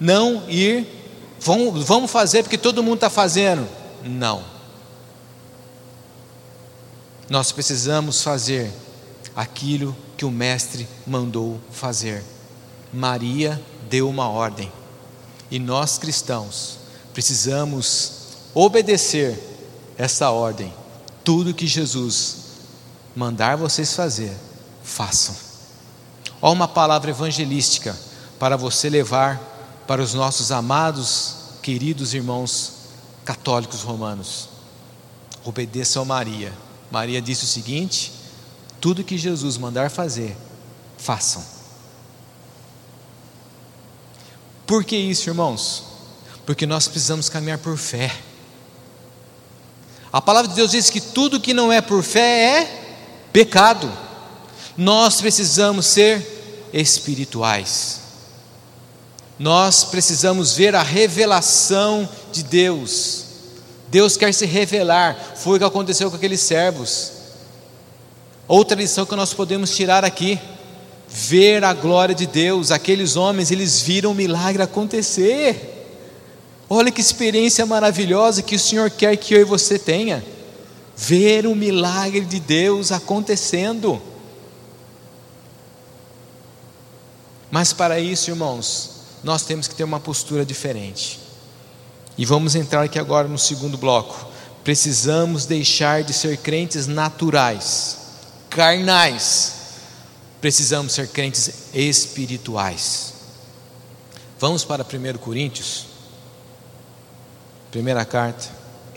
Não 0.00 0.48
ir 0.48 1.01
Vamos, 1.44 1.84
vamos 1.84 2.10
fazer 2.10 2.42
porque 2.42 2.58
todo 2.58 2.82
mundo 2.82 2.96
está 2.96 3.10
fazendo. 3.10 3.68
Não. 4.04 4.44
Nós 7.28 7.50
precisamos 7.50 8.22
fazer 8.22 8.70
aquilo 9.34 9.96
que 10.16 10.24
o 10.24 10.30
Mestre 10.30 10.86
mandou 11.06 11.60
fazer. 11.70 12.22
Maria 12.92 13.60
deu 13.88 14.08
uma 14.08 14.28
ordem. 14.28 14.70
E 15.50 15.58
nós 15.58 15.98
cristãos 15.98 16.78
precisamos 17.12 18.12
obedecer 18.54 19.38
essa 19.98 20.30
ordem. 20.30 20.72
Tudo 21.24 21.54
que 21.54 21.66
Jesus 21.66 22.36
mandar 23.16 23.56
vocês 23.56 23.94
fazer, 23.94 24.32
façam. 24.82 25.34
Olha 26.40 26.52
uma 26.52 26.68
palavra 26.68 27.10
evangelística 27.10 27.96
para 28.38 28.56
você 28.56 28.88
levar 28.88 29.51
para 29.86 30.02
os 30.02 30.14
nossos 30.14 30.52
amados, 30.52 31.36
queridos 31.62 32.14
irmãos 32.14 32.72
católicos 33.24 33.82
romanos. 33.82 34.48
Obedeçam 35.44 36.02
a 36.02 36.04
Maria. 36.04 36.52
Maria 36.90 37.20
disse 37.20 37.44
o 37.44 37.48
seguinte: 37.48 38.12
tudo 38.80 39.04
que 39.04 39.16
Jesus 39.16 39.56
mandar 39.56 39.90
fazer, 39.90 40.36
façam. 40.98 41.44
Por 44.66 44.84
que 44.84 44.96
isso, 44.96 45.28
irmãos? 45.28 45.84
Porque 46.46 46.66
nós 46.66 46.88
precisamos 46.88 47.28
caminhar 47.28 47.58
por 47.58 47.76
fé. 47.76 48.14
A 50.12 50.20
palavra 50.20 50.48
de 50.48 50.54
Deus 50.54 50.70
diz 50.70 50.90
que 50.90 51.00
tudo 51.00 51.40
que 51.40 51.54
não 51.54 51.72
é 51.72 51.80
por 51.80 52.02
fé 52.02 52.60
é 52.60 52.98
pecado. 53.32 53.90
Nós 54.76 55.20
precisamos 55.20 55.86
ser 55.86 56.70
espirituais. 56.72 58.01
Nós 59.38 59.84
precisamos 59.84 60.52
ver 60.52 60.74
a 60.74 60.82
revelação 60.82 62.08
de 62.30 62.42
Deus. 62.42 63.24
Deus 63.88 64.16
quer 64.16 64.32
se 64.32 64.46
revelar, 64.46 65.34
foi 65.36 65.56
o 65.56 65.58
que 65.58 65.64
aconteceu 65.64 66.10
com 66.10 66.16
aqueles 66.16 66.40
servos. 66.40 67.12
Outra 68.48 68.76
lição 68.76 69.04
que 69.06 69.16
nós 69.16 69.34
podemos 69.34 69.74
tirar 69.74 70.04
aqui, 70.04 70.38
ver 71.08 71.62
a 71.62 71.72
glória 71.74 72.14
de 72.14 72.26
Deus. 72.26 72.70
Aqueles 72.70 73.16
homens, 73.16 73.50
eles 73.50 73.80
viram 73.80 74.12
o 74.12 74.14
milagre 74.14 74.62
acontecer. 74.62 75.68
Olha 76.68 76.90
que 76.90 77.00
experiência 77.00 77.66
maravilhosa 77.66 78.42
que 78.42 78.56
o 78.56 78.58
Senhor 78.58 78.90
quer 78.90 79.16
que 79.16 79.34
eu 79.34 79.40
e 79.40 79.44
você 79.44 79.78
tenha. 79.78 80.24
Ver 80.96 81.46
o 81.46 81.54
milagre 81.54 82.22
de 82.22 82.40
Deus 82.40 82.90
acontecendo. 82.90 84.00
Mas 87.50 87.74
para 87.74 88.00
isso, 88.00 88.30
irmãos, 88.30 89.01
nós 89.22 89.42
temos 89.42 89.68
que 89.68 89.74
ter 89.74 89.84
uma 89.84 90.00
postura 90.00 90.44
diferente. 90.44 91.20
E 92.16 92.24
vamos 92.24 92.54
entrar 92.54 92.82
aqui 92.82 92.98
agora 92.98 93.28
no 93.28 93.38
segundo 93.38 93.78
bloco. 93.78 94.26
Precisamos 94.64 95.46
deixar 95.46 96.02
de 96.02 96.12
ser 96.12 96.36
crentes 96.36 96.86
naturais, 96.86 97.98
carnais. 98.50 99.54
Precisamos 100.40 100.92
ser 100.92 101.08
crentes 101.08 101.70
espirituais. 101.72 103.14
Vamos 104.38 104.64
para 104.64 104.84
1 104.84 105.18
Coríntios. 105.18 105.86
Primeira 107.70 108.04
carta 108.04 108.48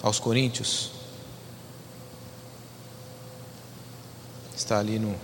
aos 0.02 0.20
Coríntios. 0.20 0.92
Está 4.56 4.80
ali 4.80 4.98
no 4.98 5.16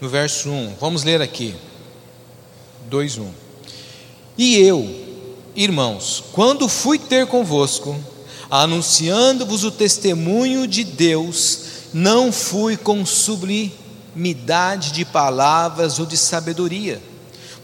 no 0.00 0.08
verso 0.08 0.48
1. 0.48 0.76
Vamos 0.80 1.04
ler 1.04 1.20
aqui. 1.20 1.54
2, 2.88 3.18
1. 3.18 3.30
E 4.38 4.56
eu, 4.56 4.88
irmãos, 5.54 6.24
quando 6.32 6.68
fui 6.68 6.98
ter 6.98 7.26
convosco, 7.26 7.98
anunciando-vos 8.50 9.64
o 9.64 9.70
testemunho 9.70 10.66
de 10.66 10.82
Deus, 10.82 11.60
não 11.92 12.32
fui 12.32 12.76
com 12.76 13.04
sublimidade 13.04 14.92
de 14.92 15.04
palavras 15.04 15.98
ou 15.98 16.06
de 16.06 16.16
sabedoria, 16.16 17.00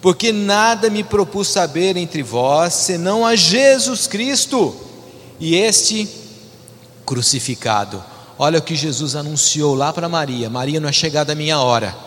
porque 0.02 0.30
nada 0.30 0.90
me 0.90 1.02
propus 1.02 1.48
saber 1.48 1.96
entre 1.96 2.22
vós, 2.22 2.74
senão 2.74 3.24
a 3.24 3.34
Jesus 3.34 4.06
Cristo 4.06 4.76
e 5.40 5.56
este 5.56 6.08
crucificado. 7.06 8.04
Olha 8.38 8.58
o 8.58 8.62
que 8.62 8.76
Jesus 8.76 9.16
anunciou 9.16 9.74
lá 9.74 9.92
para 9.92 10.08
Maria: 10.08 10.50
Maria, 10.50 10.78
não 10.78 10.88
é 10.88 10.92
chegada 10.92 11.32
a 11.32 11.36
minha 11.36 11.58
hora 11.58 12.06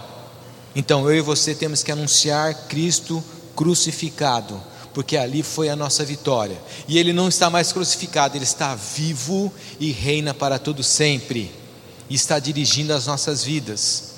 então 0.76 1.10
eu 1.10 1.18
e 1.18 1.22
você 1.22 1.56
temos 1.56 1.84
que 1.84 1.92
anunciar 1.92 2.68
Cristo 2.68 3.24
crucificado, 3.56 4.62
porque 4.94 5.18
ali 5.18 5.44
foi 5.44 5.70
a 5.70 5.76
nossa 5.76 6.06
vitória. 6.06 6.58
E 6.88 6.98
ele 6.98 7.12
não 7.12 7.28
está 7.28 7.50
mais 7.50 7.74
crucificado, 7.74 8.38
ele 8.38 8.44
está 8.44 8.76
vivo 8.76 9.52
e 9.80 9.92
reina 9.92 10.34
para 10.34 10.60
todo 10.60 10.84
sempre. 10.84 11.52
E 12.10 12.16
está 12.16 12.40
dirigindo 12.40 12.94
as 12.94 13.06
nossas 13.06 13.44
vidas. 13.44 14.10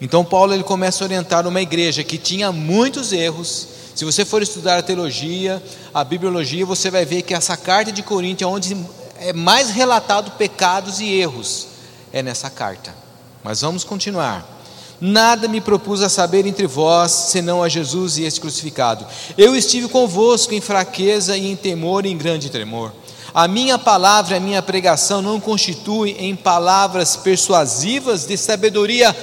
Então 0.00 0.24
Paulo 0.24 0.54
ele 0.54 0.62
começa 0.62 1.02
a 1.02 1.06
orientar 1.06 1.46
uma 1.46 1.60
igreja 1.60 2.04
que 2.04 2.18
tinha 2.18 2.52
muitos 2.52 3.12
erros. 3.12 3.68
Se 3.94 4.04
você 4.04 4.24
for 4.24 4.42
estudar 4.42 4.78
a 4.78 4.82
teologia, 4.82 5.62
a 5.92 6.04
bibliologia, 6.04 6.64
você 6.64 6.90
vai 6.90 7.04
ver 7.04 7.22
que 7.22 7.34
essa 7.34 7.56
carta 7.56 7.90
de 7.90 8.02
Coríntios 8.02 8.48
é 8.48 8.52
onde 8.52 8.76
é 9.18 9.32
mais 9.32 9.70
relatado 9.70 10.30
pecados 10.32 11.00
e 11.00 11.08
erros. 11.10 11.66
É 12.12 12.22
nessa 12.22 12.48
carta. 12.48 12.94
Mas 13.42 13.60
vamos 13.60 13.82
continuar. 13.82 14.57
Nada 15.00 15.46
me 15.46 15.60
propus 15.60 16.02
a 16.02 16.08
saber 16.08 16.44
entre 16.46 16.66
vós, 16.66 17.12
senão 17.12 17.62
a 17.62 17.68
Jesus 17.68 18.18
e 18.18 18.24
este 18.24 18.40
crucificado. 18.40 19.06
Eu 19.36 19.54
estive 19.54 19.88
convosco 19.88 20.54
em 20.54 20.60
fraqueza 20.60 21.36
e 21.36 21.50
em 21.50 21.54
temor 21.54 22.04
e 22.04 22.10
em 22.10 22.18
grande 22.18 22.50
tremor. 22.50 22.92
A 23.32 23.46
minha 23.46 23.78
palavra 23.78 24.36
a 24.36 24.40
minha 24.40 24.62
pregação 24.62 25.22
não 25.22 25.38
constituem 25.38 26.16
em 26.18 26.34
palavras 26.34 27.14
persuasivas 27.16 28.26
de 28.26 28.36
sabedoria 28.36 29.14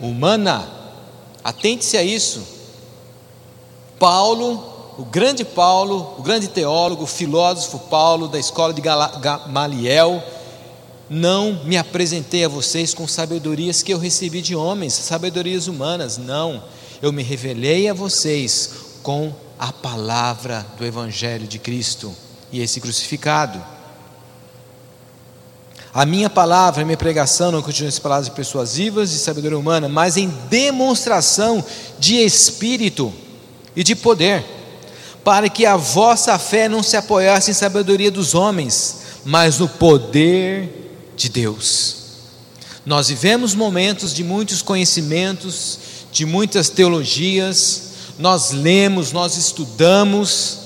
humana. 0.00 0.68
Atente-se 1.44 1.96
a 1.96 2.02
isso. 2.02 2.42
Paulo, 3.98 4.94
o 4.98 5.04
grande 5.04 5.44
Paulo, 5.44 6.14
o 6.18 6.22
grande 6.22 6.48
teólogo, 6.48 7.06
filósofo 7.06 7.78
Paulo 7.78 8.26
da 8.26 8.38
escola 8.38 8.74
de 8.74 8.80
Gamaliel, 8.80 10.22
não 11.10 11.64
me 11.64 11.76
apresentei 11.76 12.44
a 12.44 12.48
vocês 12.48 12.94
com 12.94 13.08
sabedorias 13.08 13.82
que 13.82 13.92
eu 13.92 13.98
recebi 13.98 14.40
de 14.40 14.54
homens, 14.54 14.94
sabedorias 14.94 15.66
humanas, 15.66 16.16
não. 16.16 16.62
Eu 17.02 17.12
me 17.12 17.24
revelei 17.24 17.88
a 17.88 17.92
vocês 17.92 18.70
com 19.02 19.34
a 19.58 19.72
palavra 19.72 20.64
do 20.78 20.86
Evangelho 20.86 21.48
de 21.48 21.58
Cristo 21.58 22.14
e 22.52 22.60
esse 22.60 22.80
crucificado. 22.80 23.60
A 25.92 26.06
minha 26.06 26.30
palavra, 26.30 26.82
a 26.82 26.84
minha 26.84 26.96
pregação 26.96 27.50
não 27.50 27.60
continua 27.60 27.90
em 27.90 28.00
palavras 28.00 28.28
persuasivas 28.28 29.10
de 29.10 29.18
sabedoria 29.18 29.58
humana, 29.58 29.88
mas 29.88 30.16
em 30.16 30.28
demonstração 30.48 31.64
de 31.98 32.18
espírito 32.18 33.12
e 33.74 33.82
de 33.82 33.96
poder, 33.96 34.44
para 35.24 35.48
que 35.48 35.66
a 35.66 35.76
vossa 35.76 36.38
fé 36.38 36.68
não 36.68 36.84
se 36.84 36.96
apoiasse 36.96 37.50
em 37.50 37.54
sabedoria 37.54 38.12
dos 38.12 38.32
homens, 38.32 39.00
mas 39.24 39.58
no 39.58 39.68
poder 39.68 40.79
de 41.20 41.28
Deus. 41.28 41.96
Nós 42.86 43.08
vivemos 43.08 43.54
momentos 43.54 44.14
de 44.14 44.24
muitos 44.24 44.62
conhecimentos, 44.62 45.78
de 46.10 46.24
muitas 46.24 46.70
teologias, 46.70 47.90
nós 48.18 48.52
lemos, 48.52 49.12
nós 49.12 49.36
estudamos, 49.36 50.58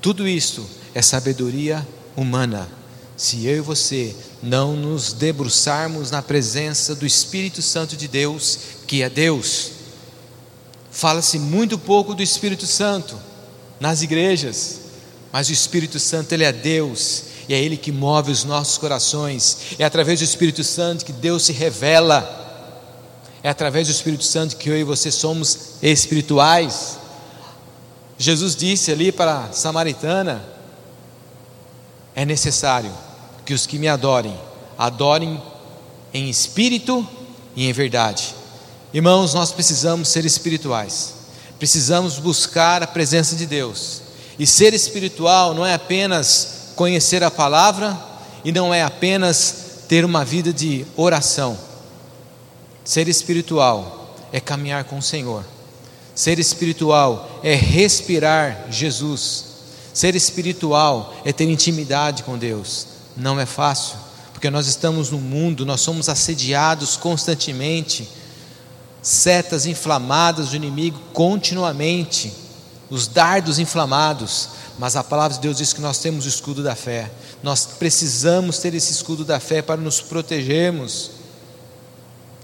tudo 0.00 0.26
isto 0.26 0.64
é 0.94 1.02
sabedoria 1.02 1.86
humana. 2.16 2.68
Se 3.16 3.44
eu 3.44 3.56
e 3.56 3.60
você 3.60 4.14
não 4.40 4.76
nos 4.76 5.12
debruçarmos 5.12 6.12
na 6.12 6.22
presença 6.22 6.94
do 6.94 7.04
Espírito 7.04 7.60
Santo 7.60 7.96
de 7.96 8.06
Deus, 8.06 8.58
que 8.86 9.02
é 9.02 9.10
Deus, 9.10 9.72
fala-se 10.92 11.38
muito 11.40 11.76
pouco 11.76 12.14
do 12.14 12.22
Espírito 12.22 12.66
Santo 12.66 13.18
nas 13.80 14.00
igrejas, 14.00 14.78
mas 15.32 15.48
o 15.48 15.52
Espírito 15.52 15.98
Santo, 15.98 16.32
ele 16.32 16.44
é 16.44 16.52
Deus, 16.52 17.29
e 17.50 17.52
é 17.52 17.58
Ele 17.60 17.76
que 17.76 17.90
move 17.90 18.30
os 18.30 18.44
nossos 18.44 18.78
corações, 18.78 19.74
é 19.76 19.84
através 19.84 20.20
do 20.20 20.24
Espírito 20.24 20.62
Santo 20.62 21.04
que 21.04 21.12
Deus 21.12 21.42
se 21.42 21.52
revela, 21.52 22.22
é 23.42 23.48
através 23.48 23.88
do 23.88 23.90
Espírito 23.90 24.22
Santo 24.22 24.56
que 24.56 24.70
eu 24.70 24.78
e 24.78 24.84
você 24.84 25.10
somos 25.10 25.58
espirituais. 25.82 26.96
Jesus 28.16 28.54
disse 28.54 28.92
ali 28.92 29.10
para 29.10 29.46
a 29.46 29.52
samaritana: 29.52 30.44
é 32.14 32.24
necessário 32.24 32.92
que 33.44 33.52
os 33.52 33.66
que 33.66 33.80
me 33.80 33.88
adorem, 33.88 34.38
adorem 34.78 35.42
em 36.14 36.30
espírito 36.30 37.04
e 37.56 37.68
em 37.68 37.72
verdade. 37.72 38.32
Irmãos, 38.94 39.34
nós 39.34 39.50
precisamos 39.50 40.08
ser 40.08 40.24
espirituais, 40.24 41.14
precisamos 41.58 42.16
buscar 42.16 42.80
a 42.80 42.86
presença 42.86 43.34
de 43.34 43.44
Deus. 43.44 44.02
E 44.38 44.46
ser 44.46 44.72
espiritual 44.72 45.52
não 45.52 45.66
é 45.66 45.74
apenas 45.74 46.59
conhecer 46.80 47.22
a 47.22 47.30
palavra 47.30 47.94
e 48.42 48.50
não 48.50 48.72
é 48.72 48.82
apenas 48.82 49.84
ter 49.86 50.02
uma 50.02 50.24
vida 50.24 50.50
de 50.50 50.86
oração. 50.96 51.58
Ser 52.82 53.06
espiritual 53.06 54.16
é 54.32 54.40
caminhar 54.40 54.84
com 54.84 54.96
o 54.96 55.02
Senhor. 55.02 55.44
Ser 56.14 56.38
espiritual 56.38 57.38
é 57.42 57.54
respirar 57.54 58.64
Jesus. 58.70 59.44
Ser 59.92 60.14
espiritual 60.14 61.12
é 61.22 61.34
ter 61.34 61.44
intimidade 61.50 62.22
com 62.22 62.38
Deus. 62.38 62.86
Não 63.14 63.38
é 63.38 63.44
fácil, 63.44 63.98
porque 64.32 64.48
nós 64.48 64.66
estamos 64.66 65.10
no 65.10 65.18
mundo, 65.18 65.66
nós 65.66 65.82
somos 65.82 66.08
assediados 66.08 66.96
constantemente, 66.96 68.08
setas 69.02 69.66
inflamadas 69.66 70.48
do 70.48 70.56
inimigo 70.56 70.98
continuamente, 71.12 72.32
os 72.88 73.06
dardos 73.06 73.58
inflamados. 73.58 74.59
Mas 74.80 74.96
a 74.96 75.04
palavra 75.04 75.34
de 75.34 75.42
Deus 75.42 75.58
diz 75.58 75.74
que 75.74 75.80
nós 75.82 75.98
temos 75.98 76.24
o 76.24 76.28
escudo 76.28 76.62
da 76.62 76.74
fé. 76.74 77.10
Nós 77.42 77.66
precisamos 77.66 78.60
ter 78.60 78.72
esse 78.72 78.90
escudo 78.90 79.26
da 79.26 79.38
fé 79.38 79.60
para 79.60 79.78
nos 79.78 80.00
protegermos 80.00 81.10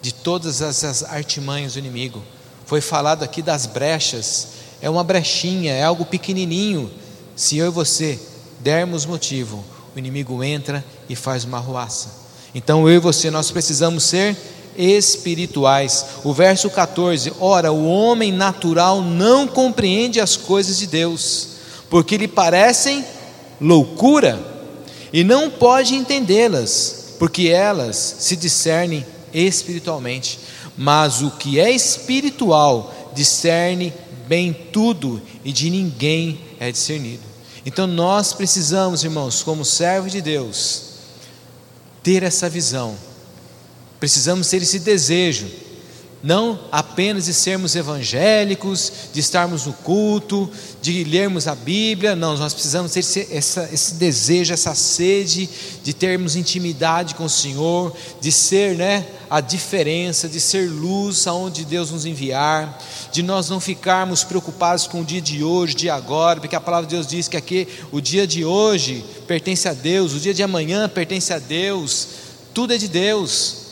de 0.02 0.12
todas 0.12 0.60
as 0.60 1.02
artimanhas 1.04 1.72
do 1.72 1.78
inimigo. 1.78 2.22
Foi 2.66 2.82
falado 2.82 3.22
aqui 3.22 3.40
das 3.40 3.64
brechas. 3.64 4.48
É 4.82 4.90
uma 4.90 5.02
brechinha, 5.02 5.72
é 5.72 5.82
algo 5.82 6.04
pequenininho. 6.04 6.92
Se 7.34 7.56
eu 7.56 7.68
e 7.68 7.70
você 7.70 8.20
dermos 8.60 9.06
motivo, 9.06 9.64
o 9.94 9.98
inimigo 9.98 10.44
entra 10.44 10.84
e 11.08 11.16
faz 11.16 11.44
uma 11.44 11.58
ruaça. 11.58 12.10
Então 12.54 12.86
eu 12.86 12.96
e 12.96 12.98
você 12.98 13.30
nós 13.30 13.50
precisamos 13.50 14.04
ser 14.04 14.36
espirituais. 14.76 16.04
O 16.22 16.34
verso 16.34 16.68
14: 16.68 17.32
Ora, 17.40 17.72
o 17.72 17.86
homem 17.86 18.30
natural 18.30 19.00
não 19.00 19.48
compreende 19.48 20.20
as 20.20 20.36
coisas 20.36 20.76
de 20.76 20.86
Deus 20.86 21.55
porque 21.88 22.16
lhe 22.16 22.28
parecem 22.28 23.04
loucura, 23.60 24.38
e 25.12 25.22
não 25.24 25.50
pode 25.50 25.94
entendê-las, 25.94 27.14
porque 27.18 27.48
elas 27.48 28.16
se 28.18 28.36
discernem 28.36 29.06
espiritualmente. 29.32 30.38
Mas 30.76 31.22
o 31.22 31.30
que 31.30 31.58
é 31.58 31.70
espiritual 31.70 33.12
discerne 33.14 33.94
bem 34.26 34.52
tudo, 34.52 35.22
e 35.44 35.52
de 35.52 35.70
ninguém 35.70 36.40
é 36.60 36.70
discernido. 36.70 37.22
Então 37.64 37.86
nós 37.86 38.32
precisamos, 38.32 39.04
irmãos, 39.04 39.42
como 39.42 39.64
servos 39.64 40.12
de 40.12 40.20
Deus, 40.20 40.82
ter 42.02 42.22
essa 42.22 42.48
visão, 42.48 42.94
precisamos 43.98 44.48
ter 44.48 44.62
esse 44.62 44.78
desejo 44.78 45.46
não 46.26 46.58
apenas 46.72 47.26
de 47.26 47.32
sermos 47.32 47.76
evangélicos, 47.76 48.92
de 49.12 49.20
estarmos 49.20 49.64
no 49.64 49.72
culto, 49.72 50.50
de 50.82 51.04
lermos 51.04 51.46
a 51.46 51.54
Bíblia, 51.54 52.16
não, 52.16 52.36
nós 52.36 52.52
precisamos 52.52 52.90
ter 52.90 52.98
esse, 52.98 53.28
essa, 53.30 53.68
esse 53.72 53.94
desejo, 53.94 54.52
essa 54.52 54.74
sede 54.74 55.48
de 55.84 55.94
termos 55.94 56.34
intimidade 56.34 57.14
com 57.14 57.26
o 57.26 57.30
Senhor, 57.30 57.96
de 58.20 58.32
ser 58.32 58.74
né, 58.74 59.06
a 59.30 59.40
diferença, 59.40 60.28
de 60.28 60.40
ser 60.40 60.68
luz 60.68 61.28
aonde 61.28 61.64
Deus 61.64 61.92
nos 61.92 62.04
enviar, 62.04 62.76
de 63.12 63.22
nós 63.22 63.48
não 63.48 63.60
ficarmos 63.60 64.24
preocupados 64.24 64.88
com 64.88 65.02
o 65.02 65.04
dia 65.04 65.20
de 65.20 65.44
hoje, 65.44 65.76
de 65.76 65.88
agora, 65.88 66.40
porque 66.40 66.56
a 66.56 66.60
palavra 66.60 66.88
de 66.88 66.96
Deus 66.96 67.06
diz 67.06 67.28
que 67.28 67.36
aqui 67.36 67.68
o 67.92 68.00
dia 68.00 68.26
de 68.26 68.44
hoje 68.44 69.04
pertence 69.28 69.68
a 69.68 69.72
Deus, 69.72 70.12
o 70.12 70.18
dia 70.18 70.34
de 70.34 70.42
amanhã 70.42 70.88
pertence 70.88 71.32
a 71.32 71.38
Deus, 71.38 72.08
tudo 72.52 72.74
é 72.74 72.78
de 72.78 72.88
Deus. 72.88 73.65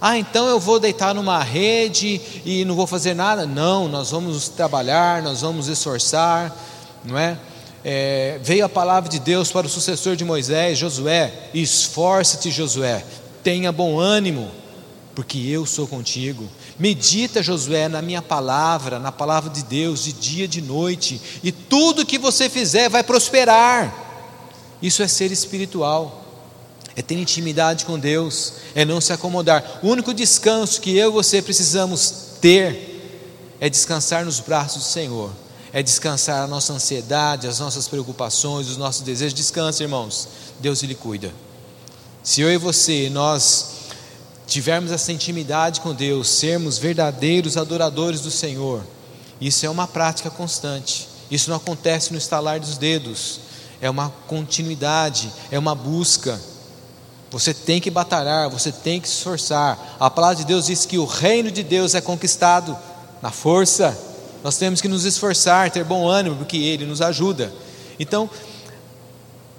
Ah, 0.00 0.18
então 0.18 0.46
eu 0.46 0.60
vou 0.60 0.78
deitar 0.78 1.14
numa 1.14 1.42
rede 1.42 2.20
e 2.44 2.64
não 2.64 2.74
vou 2.74 2.86
fazer 2.86 3.14
nada? 3.14 3.46
Não, 3.46 3.88
nós 3.88 4.10
vamos 4.10 4.48
trabalhar, 4.48 5.22
nós 5.22 5.40
vamos 5.40 5.68
esforçar, 5.68 6.54
não 7.02 7.16
é? 7.16 7.38
é 7.82 8.38
veio 8.42 8.64
a 8.64 8.68
palavra 8.68 9.08
de 9.08 9.18
Deus 9.18 9.50
para 9.50 9.66
o 9.66 9.70
sucessor 9.70 10.14
de 10.14 10.24
Moisés, 10.24 10.76
Josué: 10.76 11.32
esforça-te, 11.54 12.50
Josué, 12.50 13.02
tenha 13.42 13.72
bom 13.72 13.98
ânimo, 13.98 14.50
porque 15.14 15.38
eu 15.38 15.64
sou 15.64 15.86
contigo. 15.86 16.46
Medita, 16.78 17.42
Josué, 17.42 17.88
na 17.88 18.02
minha 18.02 18.20
palavra, 18.20 18.98
na 18.98 19.10
palavra 19.10 19.48
de 19.48 19.64
Deus, 19.64 20.04
de 20.04 20.12
dia 20.12 20.44
e 20.44 20.48
de 20.48 20.60
noite, 20.60 21.18
e 21.42 21.50
tudo 21.50 22.04
que 22.04 22.18
você 22.18 22.50
fizer 22.50 22.90
vai 22.90 23.02
prosperar. 23.02 24.04
Isso 24.82 25.02
é 25.02 25.08
ser 25.08 25.32
espiritual 25.32 26.25
é 26.96 27.02
ter 27.02 27.14
intimidade 27.14 27.84
com 27.84 27.98
Deus, 27.98 28.54
é 28.74 28.84
não 28.84 29.00
se 29.02 29.12
acomodar. 29.12 29.80
O 29.82 29.88
único 29.88 30.14
descanso 30.14 30.80
que 30.80 30.96
eu 30.96 31.10
e 31.10 31.12
você 31.12 31.42
precisamos 31.42 32.14
ter 32.40 32.94
é 33.60 33.68
descansar 33.68 34.24
nos 34.24 34.40
braços 34.40 34.82
do 34.82 34.88
Senhor, 34.88 35.30
é 35.74 35.82
descansar 35.82 36.42
a 36.42 36.46
nossa 36.46 36.72
ansiedade, 36.72 37.46
as 37.46 37.58
nossas 37.58 37.86
preocupações, 37.86 38.68
os 38.68 38.78
nossos 38.78 39.02
desejos. 39.02 39.34
Descansa, 39.34 39.82
irmãos, 39.82 40.26
Deus 40.58 40.82
Ele 40.82 40.94
cuida. 40.94 41.30
Se 42.22 42.40
eu 42.40 42.50
e 42.50 42.56
você, 42.56 43.10
nós 43.10 43.76
tivermos 44.46 44.90
essa 44.90 45.12
intimidade 45.12 45.82
com 45.82 45.94
Deus, 45.94 46.28
sermos 46.28 46.78
verdadeiros 46.78 47.58
adoradores 47.58 48.22
do 48.22 48.30
Senhor, 48.30 48.82
isso 49.38 49.66
é 49.66 49.70
uma 49.70 49.86
prática 49.86 50.30
constante, 50.30 51.08
isso 51.30 51.50
não 51.50 51.58
acontece 51.58 52.10
no 52.10 52.18
estalar 52.18 52.58
dos 52.58 52.78
dedos, 52.78 53.40
é 53.82 53.90
uma 53.90 54.08
continuidade, 54.26 55.30
é 55.50 55.58
uma 55.58 55.74
busca. 55.74 56.40
Você 57.30 57.52
tem 57.52 57.80
que 57.80 57.90
batalhar, 57.90 58.48
você 58.48 58.70
tem 58.70 59.00
que 59.00 59.08
se 59.08 59.14
esforçar. 59.14 59.96
A 59.98 60.08
palavra 60.08 60.36
de 60.36 60.44
Deus 60.44 60.66
diz 60.66 60.86
que 60.86 60.96
o 60.96 61.04
reino 61.04 61.50
de 61.50 61.62
Deus 61.62 61.94
é 61.94 62.00
conquistado 62.00 62.76
na 63.20 63.30
força. 63.30 63.98
Nós 64.44 64.56
temos 64.56 64.80
que 64.80 64.86
nos 64.86 65.04
esforçar, 65.04 65.70
ter 65.70 65.84
bom 65.84 66.06
ânimo, 66.08 66.36
porque 66.36 66.56
Ele 66.56 66.86
nos 66.86 67.02
ajuda. 67.02 67.52
Então, 67.98 68.30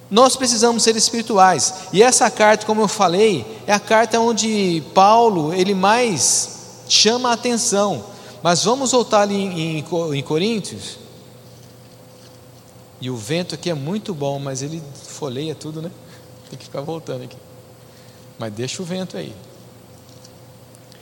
nós 0.10 0.38
precisamos 0.38 0.84
ser 0.84 0.96
espirituais. 0.96 1.74
E 1.92 2.02
essa 2.02 2.32
carta, 2.32 2.66
como 2.66 2.82
eu 2.82 2.88
falei, 2.88 3.46
é 3.68 3.74
a 3.74 3.80
carta 3.80 4.18
onde 4.18 4.82
Paulo 4.94 5.54
ele 5.54 5.74
mais 5.74 6.84
chama 6.88 7.30
a 7.30 7.34
atenção. 7.34 8.06
Mas 8.42 8.64
vamos 8.64 8.92
voltar 8.92 9.24
ali 9.24 9.36
em, 9.36 9.80
em, 9.80 9.86
em 10.14 10.24
Coríntios. 10.24 11.00
E 13.02 13.10
o 13.10 13.18
vento 13.18 13.56
aqui 13.56 13.70
é 13.70 13.74
muito 13.74 14.14
bom, 14.14 14.40
mas 14.40 14.62
ele 14.62 14.82
folheia 15.04 15.54
tudo, 15.54 15.82
né? 15.82 15.92
Tem 16.50 16.58
que 16.58 16.64
ficar 16.64 16.82
voltando 16.82 17.26
aqui 17.26 17.36
mas 18.38 18.54
deixa 18.54 18.82
o 18.82 18.86
vento 18.86 19.18
aí. 19.18 19.34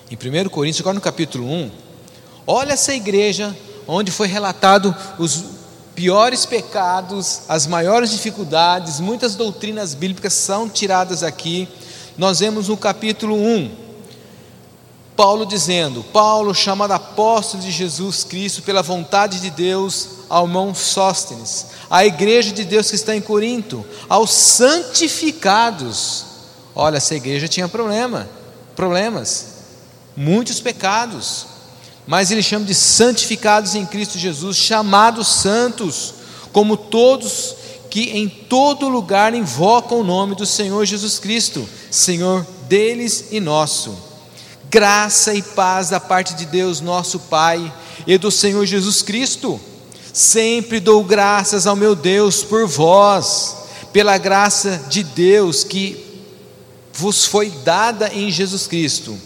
Em 0.10 0.16
1 0.16 0.50
Coríntios, 0.50 0.82
agora 0.82 0.94
no 0.94 1.02
capítulo 1.02 1.48
1, 1.48 1.72
olha 2.46 2.74
essa 2.74 2.94
igreja 2.94 3.56
onde 3.88 4.12
foi 4.12 4.28
relatado 4.28 4.96
os 5.18 5.44
piores 5.96 6.46
pecados, 6.46 7.42
as 7.48 7.66
maiores 7.66 8.12
dificuldades, 8.12 9.00
muitas 9.00 9.36
doutrinas 9.36 9.94
bíblicas 9.94 10.34
são 10.34 10.70
tiradas 10.70 11.24
aqui. 11.24 11.68
Nós 12.18 12.40
vemos 12.40 12.68
no 12.68 12.78
capítulo 12.78 13.36
1, 13.36 13.72
Paulo 15.16 15.46
dizendo: 15.46 16.04
Paulo, 16.04 16.54
chamado 16.54 16.92
apóstolo 16.92 17.64
de 17.64 17.72
Jesus 17.72 18.24
Cristo, 18.24 18.62
pela 18.62 18.84
vontade 18.84 19.40
de 19.40 19.50
Deus, 19.50 20.10
ao 20.30 20.46
irmão 20.46 20.76
Sóstenes, 20.76 21.68
à 21.90 22.06
igreja 22.06 22.52
de 22.52 22.64
Deus 22.64 22.90
que 22.90 22.96
está 22.96 23.16
em 23.16 23.22
Corinto, 23.22 23.86
aos 24.08 24.32
santificados 24.32 26.35
Olha, 26.76 26.98
essa 26.98 27.16
igreja 27.16 27.48
tinha 27.48 27.70
problema, 27.70 28.28
problemas, 28.76 29.46
muitos 30.16 30.60
pecados, 30.60 31.48
mas 32.06 32.32
ele 32.32 32.44
chama 32.44 32.66
de 32.66 32.76
santificados 32.76 33.76
em 33.76 33.86
Cristo 33.86 34.20
Jesus, 34.20 34.58
chamados 34.58 35.28
santos, 35.28 36.16
como 36.52 36.76
todos 36.76 37.56
que 37.90 38.10
em 38.10 38.28
todo 38.28 38.90
lugar 38.90 39.34
invocam 39.34 40.02
o 40.02 40.04
nome 40.04 40.36
do 40.36 40.46
Senhor 40.46 40.86
Jesus 40.86 41.18
Cristo, 41.18 41.66
Senhor 41.90 42.46
deles 42.68 43.28
e 43.32 43.40
nosso. 43.40 43.98
Graça 44.70 45.34
e 45.34 45.42
paz 45.42 45.90
da 45.90 46.00
parte 46.02 46.34
de 46.34 46.46
Deus, 46.46 46.82
nosso 46.82 47.20
Pai, 47.20 47.74
e 48.06 48.18
do 48.18 48.30
Senhor 48.30 48.66
Jesus 48.66 49.02
Cristo. 49.02 49.58
Sempre 50.12 50.82
dou 50.82 51.06
graças 51.06 51.66
ao 51.66 51.76
meu 51.76 51.96
Deus 51.96 52.44
por 52.44 52.68
vós, 52.68 53.56
pela 53.94 54.18
graça 54.18 54.84
de 54.90 55.02
Deus 55.02 55.64
que 55.64 56.05
vos 56.96 57.26
foi 57.26 57.50
dada 57.50 58.12
em 58.14 58.32
Jesus 58.32 58.68
Cristo. 58.68 59.18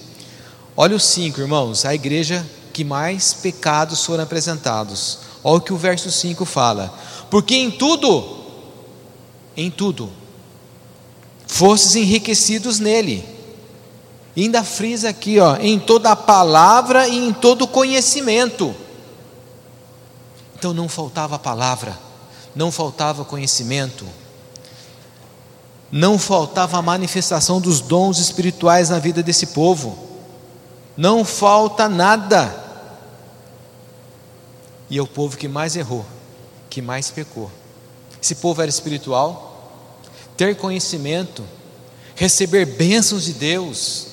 Olha 0.75 0.95
os 0.95 1.03
cinco, 1.03 1.39
irmãos, 1.39 1.86
a 1.86 1.93
igreja 1.93 2.45
que 2.73 2.84
mais 2.84 3.34
pecados 3.34 4.03
foram 4.03 4.23
apresentados. 4.23 5.19
Olha 5.43 5.58
o 5.58 5.62
que 5.62 5.71
o 5.71 5.77
verso 5.77 6.12
5 6.12 6.45
fala. 6.45 6.93
Porque 7.29 7.55
em 7.55 7.69
tudo, 7.69 8.38
em 9.55 9.69
tudo, 9.69 10.10
fostes 11.45 11.95
enriquecidos 11.95 12.79
nele. 12.79 13.23
E 14.36 14.43
ainda 14.43 14.63
frisa 14.63 15.10
aqui, 15.10 15.39
ó, 15.39 15.58
em 15.58 15.79
toda 15.79 16.12
a 16.12 16.15
palavra 16.15 17.08
e 17.08 17.17
em 17.17 17.34
todo 17.34 17.67
conhecimento. 17.67 18.75
Então 20.55 20.73
não 20.73 20.89
faltava 20.89 21.38
palavra, 21.38 21.97
não 22.55 22.71
faltava 22.71 23.23
conhecimento 23.23 24.05
não 25.91 26.19
faltava 26.19 26.78
a 26.78 26.82
manifestação 26.82 27.60
dos 27.60 27.82
dons 27.82 28.19
espirituais 28.19 28.89
na 28.89 28.99
vida 28.99 29.23
desse 29.23 29.47
povo, 29.47 29.97
não 30.95 31.25
falta 31.25 31.89
nada. 31.89 32.67
E 34.89 34.97
é 34.97 35.02
o 35.02 35.08
povo 35.08 35.38
que 35.38 35.47
mais 35.47 35.75
errou, 35.75 36.06
que 36.69 36.82
mais 36.82 37.10
pecou. 37.10 37.52
Esse 38.21 38.36
povo 38.36 38.62
era 38.62 38.69
espiritual, 38.69 39.71
ter 40.36 40.56
conhecimento, 40.58 41.43
receber 42.15 42.65
bênçãos 42.65 43.23
de 43.23 43.34
Deus, 43.34 44.08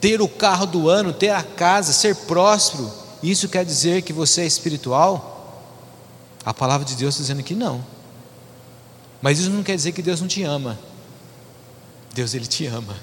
ter 0.00 0.20
o 0.20 0.28
carro 0.28 0.66
do 0.66 0.88
ano, 0.88 1.12
ter 1.12 1.30
a 1.30 1.42
casa, 1.42 1.92
ser 1.92 2.14
próspero, 2.14 2.90
isso 3.24 3.48
quer 3.48 3.64
dizer 3.64 4.02
que 4.02 4.12
você 4.12 4.42
é 4.42 4.46
espiritual? 4.46 5.32
A 6.44 6.52
palavra 6.52 6.84
de 6.84 6.94
Deus 6.94 7.14
está 7.14 7.22
dizendo 7.22 7.42
que 7.42 7.54
não. 7.54 7.82
Mas 9.22 9.38
isso 9.38 9.48
não 9.48 9.62
quer 9.62 9.74
dizer 9.76 9.92
que 9.92 10.02
Deus 10.02 10.20
não 10.20 10.28
te 10.28 10.42
ama. 10.42 10.78
Deus 12.14 12.32
ele 12.32 12.46
te 12.46 12.64
ama. 12.66 12.96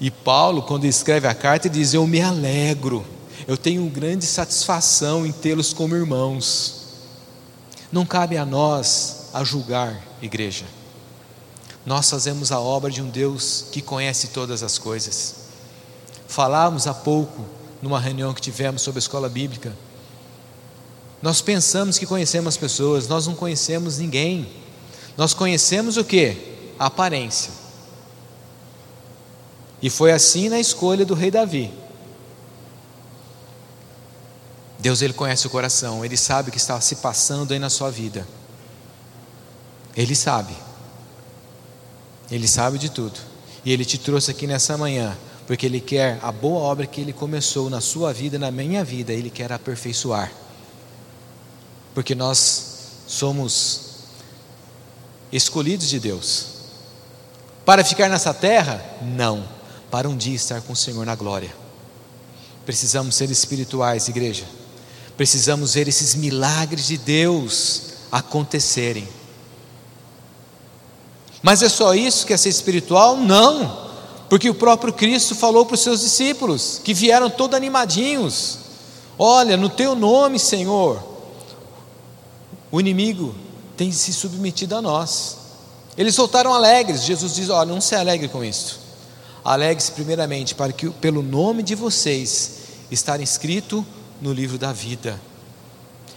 E 0.00 0.10
Paulo, 0.10 0.62
quando 0.62 0.84
escreve 0.84 1.28
a 1.28 1.34
carta, 1.34 1.68
diz: 1.68 1.94
Eu 1.94 2.06
me 2.06 2.20
alegro, 2.20 3.06
eu 3.46 3.56
tenho 3.56 3.88
grande 3.88 4.26
satisfação 4.26 5.24
em 5.24 5.32
tê-los 5.32 5.72
como 5.72 5.94
irmãos. 5.94 6.86
Não 7.90 8.04
cabe 8.04 8.36
a 8.36 8.44
nós 8.44 9.28
a 9.32 9.44
julgar, 9.44 10.02
igreja. 10.20 10.66
Nós 11.86 12.10
fazemos 12.10 12.52
a 12.52 12.60
obra 12.60 12.90
de 12.90 13.00
um 13.00 13.08
Deus 13.08 13.66
que 13.72 13.80
conhece 13.80 14.28
todas 14.28 14.62
as 14.62 14.76
coisas. 14.76 15.36
Falávamos 16.26 16.86
há 16.86 16.92
pouco, 16.92 17.46
numa 17.80 17.98
reunião 17.98 18.34
que 18.34 18.40
tivemos 18.40 18.82
sobre 18.82 18.98
a 18.98 19.00
escola 19.00 19.28
bíblica. 19.28 19.74
Nós 21.22 21.40
pensamos 21.40 21.96
que 21.96 22.06
conhecemos 22.06 22.48
as 22.48 22.56
pessoas, 22.56 23.08
nós 23.08 23.26
não 23.26 23.34
conhecemos 23.34 23.98
ninguém. 23.98 24.48
Nós 25.16 25.32
conhecemos 25.32 25.96
o 25.96 26.04
que? 26.04 26.47
Aparência. 26.78 27.52
E 29.80 29.88
foi 29.88 30.12
assim 30.12 30.48
na 30.48 30.58
escolha 30.58 31.04
do 31.04 31.14
rei 31.14 31.30
Davi. 31.30 31.72
Deus 34.78 35.02
ele 35.02 35.12
conhece 35.12 35.46
o 35.46 35.50
coração, 35.50 36.04
ele 36.04 36.16
sabe 36.16 36.48
o 36.48 36.52
que 36.52 36.58
está 36.58 36.80
se 36.80 36.96
passando 36.96 37.52
aí 37.52 37.58
na 37.58 37.70
sua 37.70 37.90
vida. 37.90 38.26
Ele 39.96 40.14
sabe. 40.14 40.54
Ele 42.30 42.46
sabe 42.46 42.78
de 42.78 42.88
tudo. 42.88 43.18
E 43.64 43.72
ele 43.72 43.84
te 43.84 43.98
trouxe 43.98 44.30
aqui 44.30 44.46
nessa 44.46 44.78
manhã, 44.78 45.16
porque 45.46 45.66
ele 45.66 45.80
quer 45.80 46.18
a 46.22 46.30
boa 46.30 46.60
obra 46.60 46.86
que 46.86 47.00
ele 47.00 47.12
começou 47.12 47.68
na 47.68 47.80
sua 47.80 48.12
vida, 48.12 48.38
na 48.38 48.50
minha 48.50 48.84
vida, 48.84 49.12
ele 49.12 49.30
quer 49.30 49.50
aperfeiçoar. 49.52 50.32
Porque 51.94 52.14
nós 52.14 53.02
somos 53.06 53.80
escolhidos 55.32 55.88
de 55.88 55.98
Deus. 55.98 56.57
Para 57.68 57.84
ficar 57.84 58.08
nessa 58.08 58.32
terra? 58.32 58.82
Não. 59.02 59.46
Para 59.90 60.08
um 60.08 60.16
dia 60.16 60.34
estar 60.34 60.62
com 60.62 60.72
o 60.72 60.76
Senhor 60.76 61.04
na 61.04 61.14
glória. 61.14 61.54
Precisamos 62.64 63.14
ser 63.14 63.30
espirituais, 63.30 64.08
igreja. 64.08 64.46
Precisamos 65.18 65.74
ver 65.74 65.86
esses 65.86 66.14
milagres 66.14 66.86
de 66.86 66.96
Deus 66.96 67.82
acontecerem. 68.10 69.06
Mas 71.42 71.62
é 71.62 71.68
só 71.68 71.94
isso 71.94 72.26
que 72.26 72.32
é 72.32 72.38
ser 72.38 72.48
espiritual? 72.48 73.18
Não, 73.18 73.90
porque 74.30 74.48
o 74.48 74.54
próprio 74.54 74.94
Cristo 74.94 75.34
falou 75.34 75.66
para 75.66 75.74
os 75.74 75.82
seus 75.82 76.00
discípulos, 76.00 76.80
que 76.82 76.94
vieram 76.94 77.28
todos 77.28 77.54
animadinhos: 77.54 78.60
Olha, 79.18 79.58
no 79.58 79.68
teu 79.68 79.94
nome, 79.94 80.38
Senhor, 80.38 81.02
o 82.72 82.80
inimigo 82.80 83.34
tem 83.76 83.92
se 83.92 84.14
submetido 84.14 84.74
a 84.74 84.80
nós. 84.80 85.37
Eles 85.98 86.16
voltaram 86.16 86.54
alegres. 86.54 87.02
Jesus 87.02 87.34
diz: 87.34 87.50
Olha, 87.50 87.66
não 87.66 87.80
se 87.80 87.96
alegre 87.96 88.28
com 88.28 88.44
isso. 88.44 88.78
Alegre-se 89.44 89.90
primeiramente 89.92 90.54
para 90.54 90.72
que 90.72 90.88
pelo 90.88 91.22
nome 91.22 91.62
de 91.62 91.74
vocês 91.74 92.58
estar 92.90 93.20
inscrito 93.20 93.84
no 94.22 94.32
livro 94.32 94.56
da 94.56 94.72
vida. 94.72 95.20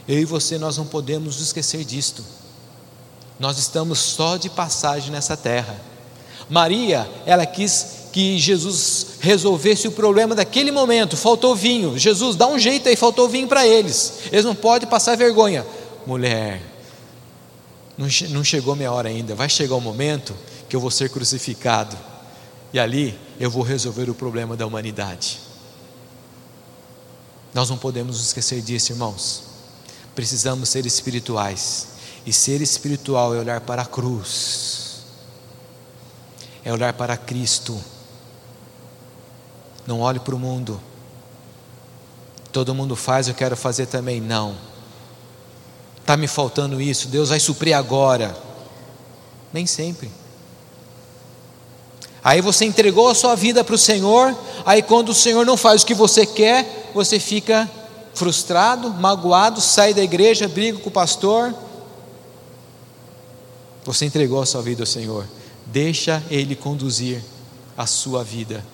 Eu 0.07 0.19
e 0.19 0.25
você 0.25 0.59
nós 0.59 0.77
não 0.77 0.85
podemos 0.85 1.41
esquecer 1.41 1.83
disto. 1.83 2.23
Nós 3.39 3.57
estamos 3.57 3.97
só 3.97 4.37
de 4.37 4.49
passagem 4.49 5.11
nessa 5.11 5.35
terra. 5.35 5.75
Maria, 6.47 7.09
ela 7.25 7.45
quis 7.45 8.01
que 8.11 8.37
Jesus 8.37 9.07
resolvesse 9.19 9.87
o 9.87 9.91
problema 9.91 10.35
daquele 10.35 10.71
momento. 10.71 11.17
Faltou 11.17 11.55
vinho. 11.55 11.97
Jesus, 11.97 12.35
dá 12.35 12.45
um 12.47 12.59
jeito 12.59 12.89
aí, 12.89 12.95
faltou 12.95 13.27
vinho 13.29 13.47
para 13.47 13.65
eles. 13.65 14.13
Eles 14.31 14.45
não 14.45 14.53
podem 14.53 14.87
passar 14.87 15.15
vergonha. 15.15 15.65
Mulher, 16.05 16.61
não 18.29 18.43
chegou 18.43 18.75
minha 18.75 18.91
hora 18.91 19.09
ainda. 19.09 19.35
Vai 19.35 19.49
chegar 19.49 19.75
o 19.75 19.81
momento 19.81 20.35
que 20.67 20.75
eu 20.75 20.79
vou 20.79 20.91
ser 20.91 21.09
crucificado. 21.09 21.97
E 22.73 22.79
ali 22.79 23.17
eu 23.39 23.49
vou 23.51 23.63
resolver 23.63 24.09
o 24.09 24.15
problema 24.15 24.55
da 24.55 24.65
humanidade. 24.65 25.39
Nós 27.53 27.69
não 27.69 27.77
podemos 27.77 28.21
esquecer 28.21 28.61
disso, 28.61 28.93
irmãos. 28.93 29.43
Precisamos 30.15 30.69
ser 30.69 30.85
espirituais. 30.85 31.87
E 32.25 32.31
ser 32.31 32.61
espiritual 32.61 33.33
é 33.35 33.39
olhar 33.39 33.61
para 33.61 33.81
a 33.81 33.85
cruz, 33.85 35.01
é 36.63 36.71
olhar 36.71 36.93
para 36.93 37.17
Cristo. 37.17 37.79
Não 39.87 40.01
olhe 40.01 40.19
para 40.19 40.35
o 40.35 40.39
mundo. 40.39 40.79
Todo 42.51 42.75
mundo 42.75 42.95
faz, 42.95 43.27
eu 43.27 43.33
quero 43.33 43.57
fazer 43.57 43.87
também. 43.87 44.21
Não. 44.21 44.55
Está 46.11 46.17
me 46.17 46.27
faltando 46.27 46.81
isso, 46.81 47.07
Deus 47.07 47.29
vai 47.29 47.39
suprir 47.39 47.73
agora. 47.73 48.35
Nem 49.53 49.65
sempre. 49.65 50.11
Aí 52.21 52.41
você 52.41 52.65
entregou 52.65 53.07
a 53.07 53.15
sua 53.15 53.33
vida 53.33 53.63
para 53.63 53.75
o 53.75 53.77
Senhor, 53.77 54.37
aí 54.65 54.81
quando 54.81 55.07
o 55.07 55.13
Senhor 55.13 55.45
não 55.45 55.55
faz 55.55 55.83
o 55.83 55.85
que 55.85 55.93
você 55.93 56.25
quer, 56.25 56.91
você 56.93 57.17
fica 57.17 57.71
frustrado, 58.13 58.89
magoado, 58.89 59.61
sai 59.61 59.93
da 59.93 60.03
igreja, 60.03 60.49
briga 60.49 60.79
com 60.79 60.89
o 60.89 60.91
pastor. 60.91 61.55
Você 63.85 64.03
entregou 64.03 64.41
a 64.41 64.45
sua 64.45 64.61
vida 64.61 64.83
ao 64.83 64.87
Senhor, 64.87 65.25
deixa 65.65 66.21
Ele 66.29 66.57
conduzir 66.57 67.23
a 67.77 67.85
sua 67.85 68.21
vida. 68.21 68.65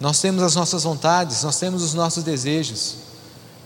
Nós 0.00 0.18
temos 0.18 0.42
as 0.42 0.54
nossas 0.54 0.84
vontades, 0.84 1.42
nós 1.42 1.58
temos 1.58 1.82
os 1.82 1.92
nossos 1.92 2.24
desejos, 2.24 2.94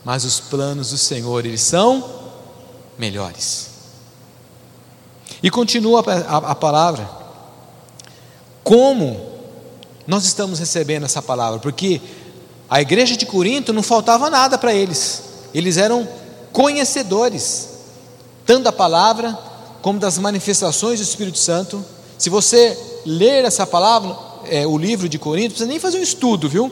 mas 0.04 0.24
os 0.24 0.40
planos 0.40 0.90
do 0.90 0.98
Senhor, 0.98 1.46
eles 1.46 1.60
são 1.60 2.18
melhores. 3.00 3.70
E 5.42 5.50
continua 5.50 6.04
a, 6.28 6.54
palavra 6.54 7.08
como 8.62 9.18
nós 10.06 10.24
estamos 10.24 10.58
recebendo 10.58 11.04
essa 11.04 11.22
palavra, 11.22 11.58
porque 11.58 12.00
a 12.68 12.80
igreja 12.80 13.16
de 13.16 13.24
Corinto 13.24 13.72
não 13.72 13.82
faltava 13.82 14.28
nada 14.28 14.58
para 14.58 14.74
eles, 14.74 15.22
eles 15.54 15.78
eram 15.78 16.06
conhecedores, 16.52 17.70
tanto 18.44 18.64
da 18.64 18.72
palavra 18.72 19.36
como 19.80 19.98
das 19.98 20.18
manifestações 20.18 21.00
do 21.00 21.04
Espírito 21.04 21.38
Santo. 21.38 21.82
Se 22.18 22.28
você 22.28 22.78
ler 23.06 23.46
essa 23.46 23.66
palavra, 23.66 24.14
é, 24.44 24.66
o 24.66 24.76
livro 24.76 25.08
de 25.08 25.18
Corinto, 25.18 25.44
não 25.44 25.50
precisa 25.52 25.70
nem 25.70 25.80
fazer 25.80 25.98
um 25.98 26.02
estudo, 26.02 26.50
viu? 26.50 26.70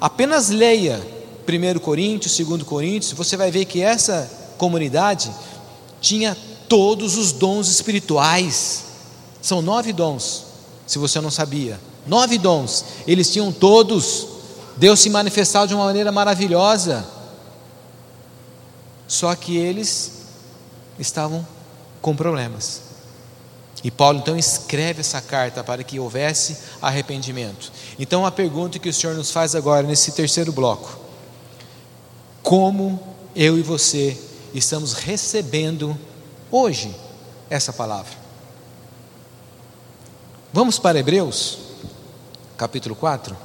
Apenas 0.00 0.48
leia 0.48 1.00
1 1.46 1.78
Coríntios, 1.78 2.36
2 2.36 2.64
Coríntios, 2.64 3.12
você 3.12 3.36
vai 3.36 3.50
ver 3.52 3.64
que 3.64 3.80
essa 3.80 4.28
comunidade 4.58 5.30
tinha 6.02 6.36
todos 6.68 7.16
os 7.16 7.32
dons 7.32 7.68
espirituais, 7.68 8.84
são 9.40 9.62
nove 9.62 9.92
dons 9.92 10.44
se 10.86 10.98
você 10.98 11.20
não 11.20 11.30
sabia. 11.30 11.80
Nove 12.06 12.36
dons, 12.36 12.84
eles 13.06 13.30
tinham 13.32 13.52
todos. 13.52 14.26
Deus 14.76 15.00
se 15.00 15.08
manifestava 15.08 15.66
de 15.66 15.74
uma 15.74 15.84
maneira 15.84 16.10
maravilhosa. 16.10 17.06
Só 19.06 19.34
que 19.34 19.56
eles 19.56 20.12
estavam 20.98 21.46
com 22.00 22.16
problemas. 22.16 22.80
E 23.84 23.90
Paulo 23.90 24.18
então 24.18 24.36
escreve 24.36 25.00
essa 25.00 25.20
carta 25.20 25.62
para 25.62 25.82
que 25.82 25.98
houvesse 25.98 26.56
arrependimento. 26.80 27.72
Então 27.98 28.26
a 28.26 28.30
pergunta 28.30 28.78
que 28.78 28.88
o 28.88 28.92
Senhor 28.92 29.14
nos 29.14 29.30
faz 29.30 29.54
agora 29.54 29.86
nesse 29.86 30.12
terceiro 30.12 30.52
bloco: 30.52 30.98
Como 32.42 33.00
eu 33.34 33.58
e 33.58 33.62
você 33.62 34.18
estamos 34.54 34.92
recebendo 34.92 35.98
hoje 36.50 36.94
essa 37.48 37.72
palavra? 37.72 38.12
Vamos 40.52 40.78
para 40.78 40.98
Hebreus, 40.98 41.58
capítulo 42.56 42.94
4. 42.94 43.36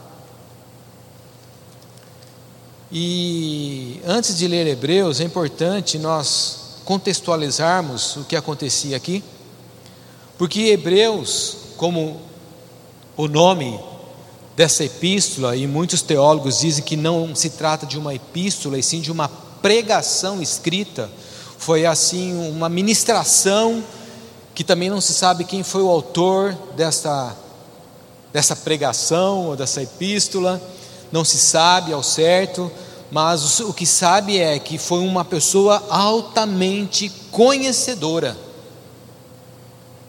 E 2.91 4.02
antes 4.06 4.38
de 4.38 4.48
ler 4.48 4.67
Hebreus, 4.67 5.20
é 5.20 5.24
importante 5.24 5.98
nós 5.98 6.82
contextualizarmos 6.86 8.15
o 8.17 8.24
que 8.24 8.36
acontecia 8.36 8.96
aqui, 8.96 9.24
porque 10.38 10.67
Hebreus, 10.67 11.58
como 11.76 12.22
o 13.15 13.28
nome 13.28 13.80
dessa 14.56 14.84
epístola, 14.84 15.56
e 15.56 15.67
muitos 15.67 16.02
teólogos 16.02 16.60
dizem 16.60 16.84
que 16.84 16.96
não 16.96 17.36
se 17.36 17.52
trata 17.52 17.86
de 17.86 17.98
uma 17.98 18.15
epístola, 18.15 18.78
e 18.78 18.84
sim 18.84 19.02
de 19.02 19.12
uma 19.12 19.28
pregação 19.62 20.41
escrita, 20.41 21.10
foi 21.58 21.86
assim 21.86 22.34
uma 22.50 22.70
ministração 22.70 23.84
que 24.54 24.63
também 24.63 24.89
não 24.89 25.00
se 25.00 25.13
sabe 25.13 25.43
quem 25.43 25.63
foi 25.63 25.82
o 25.82 25.89
autor 25.89 26.54
dessa, 26.76 27.36
dessa 28.34 28.56
pregação 28.56 29.48
ou 29.48 29.56
dessa 29.56 29.84
epístola, 29.84 30.62
não 31.12 31.24
se 31.24 31.38
sabe 31.38 31.93
ao 31.93 32.02
certo, 32.02 32.72
mas 33.12 33.60
o 33.60 33.74
que 33.74 33.86
sabe 33.86 34.39
é 34.39 34.58
que 34.60 34.78
foi 34.78 35.00
uma 35.00 35.24
pessoa 35.24 35.84
altamente 35.89 37.10
conhecedora 37.32 38.36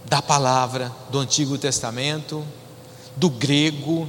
da 0.04 0.22
palavra 0.22 0.90
do 1.10 1.18
Antigo 1.18 1.58
Testamento, 1.58 2.42
do 3.14 3.28
grego, 3.28 4.08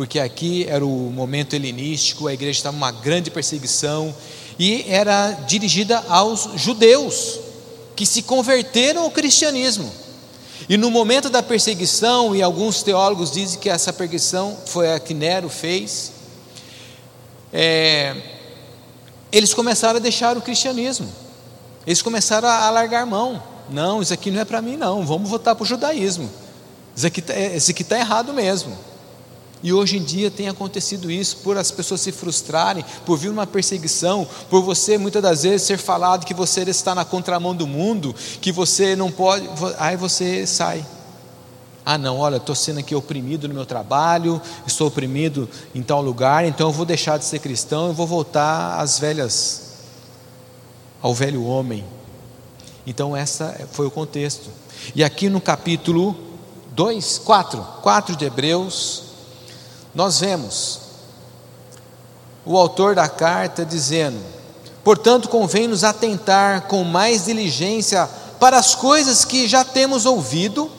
porque 0.00 0.18
aqui 0.18 0.64
era 0.66 0.82
o 0.82 0.88
momento 0.88 1.52
helenístico, 1.52 2.26
a 2.26 2.32
igreja 2.32 2.58
estava 2.58 2.74
uma 2.74 2.90
grande 2.90 3.30
perseguição 3.30 4.14
e 4.58 4.82
era 4.88 5.32
dirigida 5.46 6.02
aos 6.08 6.48
judeus 6.56 7.38
que 7.94 8.06
se 8.06 8.22
converteram 8.22 9.02
ao 9.02 9.10
cristianismo. 9.10 9.92
E 10.70 10.78
no 10.78 10.90
momento 10.90 11.28
da 11.28 11.42
perseguição, 11.42 12.34
e 12.34 12.40
alguns 12.40 12.82
teólogos 12.82 13.30
dizem 13.30 13.60
que 13.60 13.68
essa 13.68 13.92
perseguição 13.92 14.56
foi 14.64 14.90
a 14.90 14.98
que 14.98 15.12
Nero 15.12 15.50
fez, 15.50 16.12
é, 17.52 18.16
eles 19.30 19.52
começaram 19.52 19.98
a 19.98 20.00
deixar 20.00 20.34
o 20.34 20.40
cristianismo, 20.40 21.12
eles 21.86 22.00
começaram 22.00 22.48
a, 22.48 22.70
largar 22.70 23.04
mão. 23.04 23.42
Não, 23.68 24.00
isso 24.00 24.14
aqui 24.14 24.30
não 24.30 24.40
é 24.40 24.46
para 24.46 24.62
mim, 24.62 24.78
não, 24.78 25.04
vamos 25.04 25.28
voltar 25.28 25.54
para 25.54 25.62
o 25.62 25.66
judaísmo. 25.66 26.30
Isso 26.96 27.06
aqui 27.06 27.20
está 27.20 27.96
tá 27.96 28.00
errado 28.00 28.32
mesmo. 28.32 28.88
E 29.62 29.72
hoje 29.72 29.98
em 29.98 30.02
dia 30.02 30.30
tem 30.30 30.48
acontecido 30.48 31.10
isso, 31.10 31.38
por 31.38 31.58
as 31.58 31.70
pessoas 31.70 32.00
se 32.00 32.10
frustrarem, 32.10 32.84
por 33.04 33.18
vir 33.18 33.28
uma 33.28 33.46
perseguição, 33.46 34.26
por 34.48 34.62
você 34.62 34.96
muitas 34.96 35.22
das 35.22 35.42
vezes 35.42 35.66
ser 35.66 35.76
falado 35.76 36.24
que 36.24 36.32
você 36.32 36.62
está 36.62 36.94
na 36.94 37.04
contramão 37.04 37.54
do 37.54 37.66
mundo, 37.66 38.14
que 38.40 38.50
você 38.50 38.96
não 38.96 39.10
pode, 39.10 39.46
aí 39.78 39.96
você 39.96 40.46
sai. 40.46 40.84
Ah, 41.84 41.98
não, 41.98 42.18
olha, 42.18 42.36
estou 42.36 42.54
sendo 42.54 42.78
aqui 42.78 42.94
oprimido 42.94 43.48
no 43.48 43.54
meu 43.54 43.66
trabalho, 43.66 44.40
estou 44.66 44.86
oprimido 44.86 45.48
em 45.74 45.82
tal 45.82 46.00
lugar, 46.00 46.44
então 46.44 46.68
eu 46.68 46.72
vou 46.72 46.86
deixar 46.86 47.18
de 47.18 47.24
ser 47.24 47.38
cristão, 47.38 47.88
eu 47.88 47.94
vou 47.94 48.06
voltar 48.06 48.78
às 48.78 48.98
velhas, 48.98 49.72
ao 51.02 51.12
velho 51.12 51.44
homem. 51.44 51.84
Então, 52.86 53.16
essa 53.16 53.68
foi 53.72 53.86
o 53.86 53.90
contexto. 53.90 54.50
E 54.94 55.04
aqui 55.04 55.28
no 55.28 55.40
capítulo 55.40 56.16
2, 56.72 57.18
4, 57.18 57.62
4 57.82 58.16
de 58.16 58.24
Hebreus, 58.24 59.09
nós 59.94 60.20
vemos 60.20 60.80
o 62.44 62.56
autor 62.56 62.94
da 62.94 63.08
carta 63.08 63.64
dizendo: 63.64 64.18
portanto, 64.84 65.28
convém 65.28 65.66
nos 65.66 65.84
atentar 65.84 66.62
com 66.62 66.84
mais 66.84 67.24
diligência 67.24 68.08
para 68.38 68.58
as 68.58 68.74
coisas 68.74 69.24
que 69.24 69.48
já 69.48 69.64
temos 69.64 70.06
ouvido, 70.06 70.70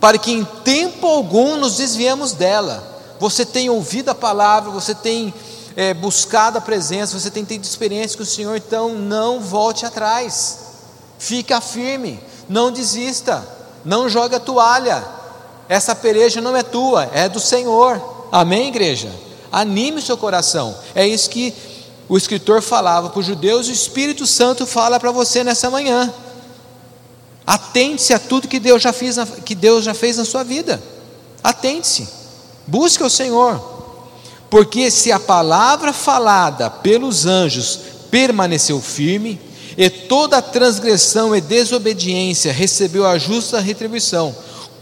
para 0.00 0.18
que 0.18 0.32
em 0.32 0.44
tempo 0.64 1.06
algum 1.06 1.56
nos 1.56 1.76
desviemos 1.76 2.32
dela. 2.32 2.96
Você 3.18 3.44
tem 3.44 3.68
ouvido 3.68 4.10
a 4.10 4.14
palavra, 4.14 4.70
você 4.70 4.94
tem 4.94 5.34
é, 5.74 5.92
buscado 5.92 6.58
a 6.58 6.60
presença, 6.60 7.18
você 7.18 7.30
tem 7.30 7.44
tido 7.44 7.64
experiência 7.64 8.16
com 8.16 8.22
o 8.22 8.26
Senhor, 8.26 8.56
então 8.56 8.94
não 8.94 9.40
volte 9.40 9.84
atrás, 9.84 10.58
fica 11.18 11.60
firme, 11.60 12.20
não 12.48 12.70
desista, 12.70 13.46
não 13.84 14.08
jogue 14.08 14.36
a 14.36 14.40
toalha, 14.40 15.04
essa 15.68 15.96
peleja 15.96 16.40
não 16.40 16.56
é 16.56 16.62
tua, 16.62 17.10
é 17.12 17.28
do 17.28 17.40
Senhor, 17.40 18.17
amém, 18.30 18.68
igreja? 18.68 19.10
Anime 19.50 19.98
o 19.98 20.02
seu 20.02 20.16
coração, 20.16 20.76
é 20.94 21.06
isso 21.06 21.30
que 21.30 21.54
o 22.08 22.16
escritor 22.16 22.62
falava 22.62 23.10
para 23.10 23.20
os 23.20 23.26
judeus, 23.26 23.68
o 23.68 23.72
Espírito 23.72 24.26
Santo 24.26 24.66
fala 24.66 24.98
para 24.98 25.10
você 25.10 25.44
nessa 25.44 25.70
manhã. 25.70 26.12
Atente-se 27.46 28.12
a 28.12 28.18
tudo 28.18 28.48
que 28.48 28.58
Deus 28.58 28.82
já 28.82 28.92
fez 28.92 29.16
na, 29.16 29.26
que 29.26 29.54
Deus 29.54 29.84
já 29.84 29.94
fez 29.94 30.16
na 30.16 30.24
sua 30.24 30.42
vida. 30.42 30.82
Atente-se. 31.42 32.08
Busque 32.66 33.02
o 33.02 33.10
Senhor. 33.10 33.58
Porque 34.50 34.90
se 34.90 35.12
a 35.12 35.20
palavra 35.20 35.92
falada 35.92 36.70
pelos 36.70 37.26
anjos 37.26 37.78
permaneceu 38.10 38.80
firme, 38.80 39.40
e 39.76 39.88
toda 39.88 40.42
transgressão 40.42 41.36
e 41.36 41.40
desobediência 41.40 42.52
recebeu 42.52 43.06
a 43.06 43.16
justa 43.16 43.60
retribuição, 43.60 44.34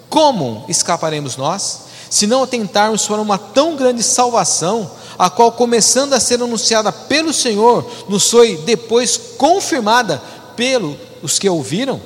como 0.09 0.65
escaparemos 0.69 1.37
nós? 1.37 1.81
Se 2.09 2.27
não 2.27 2.43
atentarmos 2.43 3.07
para 3.07 3.21
uma 3.21 3.39
tão 3.39 3.77
grande 3.77 4.03
salvação, 4.03 4.91
a 5.19 5.31
qual, 5.31 5.53
começando 5.53 6.13
a 6.13 6.21
ser 6.21 6.43
anunciada 6.43 6.93
pelo 6.93 7.33
Senhor, 7.33 7.91
nos 8.09 8.31
foi 8.31 8.57
depois 8.59 9.17
confirmada 9.37 10.23
pelos 10.55 11.39
que 11.39 11.49
ouviram? 11.49 12.01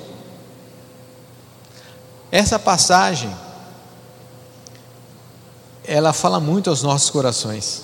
Essa 2.31 2.59
passagem, 2.59 3.35
ela 5.85 6.13
fala 6.13 6.39
muito 6.39 6.71
aos 6.71 6.83
nossos 6.83 7.11
corações, 7.11 7.83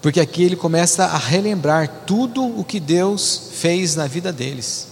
porque 0.00 0.20
aqui 0.20 0.44
ele 0.44 0.56
começa 0.56 1.04
a 1.04 1.18
relembrar 1.18 2.04
tudo 2.06 2.42
o 2.42 2.64
que 2.64 2.78
Deus 2.78 3.50
fez 3.52 3.96
na 3.96 4.06
vida 4.06 4.32
deles, 4.32 4.86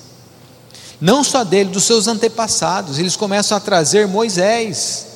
não 1.00 1.22
só 1.22 1.44
dele, 1.44 1.70
dos 1.70 1.84
seus 1.84 2.08
antepassados, 2.08 2.98
eles 2.98 3.14
começam 3.14 3.56
a 3.56 3.60
trazer 3.60 4.08
Moisés, 4.08 5.06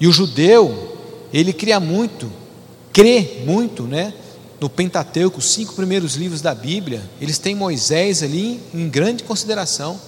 e 0.00 0.06
o 0.06 0.12
judeu, 0.12 0.96
ele 1.32 1.52
cria 1.52 1.80
muito, 1.80 2.30
crê 2.92 3.42
muito, 3.46 3.84
né? 3.84 4.12
No 4.60 4.70
Pentateuco, 4.70 5.38
os 5.38 5.50
cinco 5.50 5.74
primeiros 5.74 6.14
livros 6.14 6.40
da 6.40 6.54
Bíblia, 6.54 7.02
eles 7.20 7.38
têm 7.38 7.54
Moisés 7.54 8.22
ali 8.22 8.60
em 8.72 8.88
grande 8.88 9.22
consideração. 9.22 10.00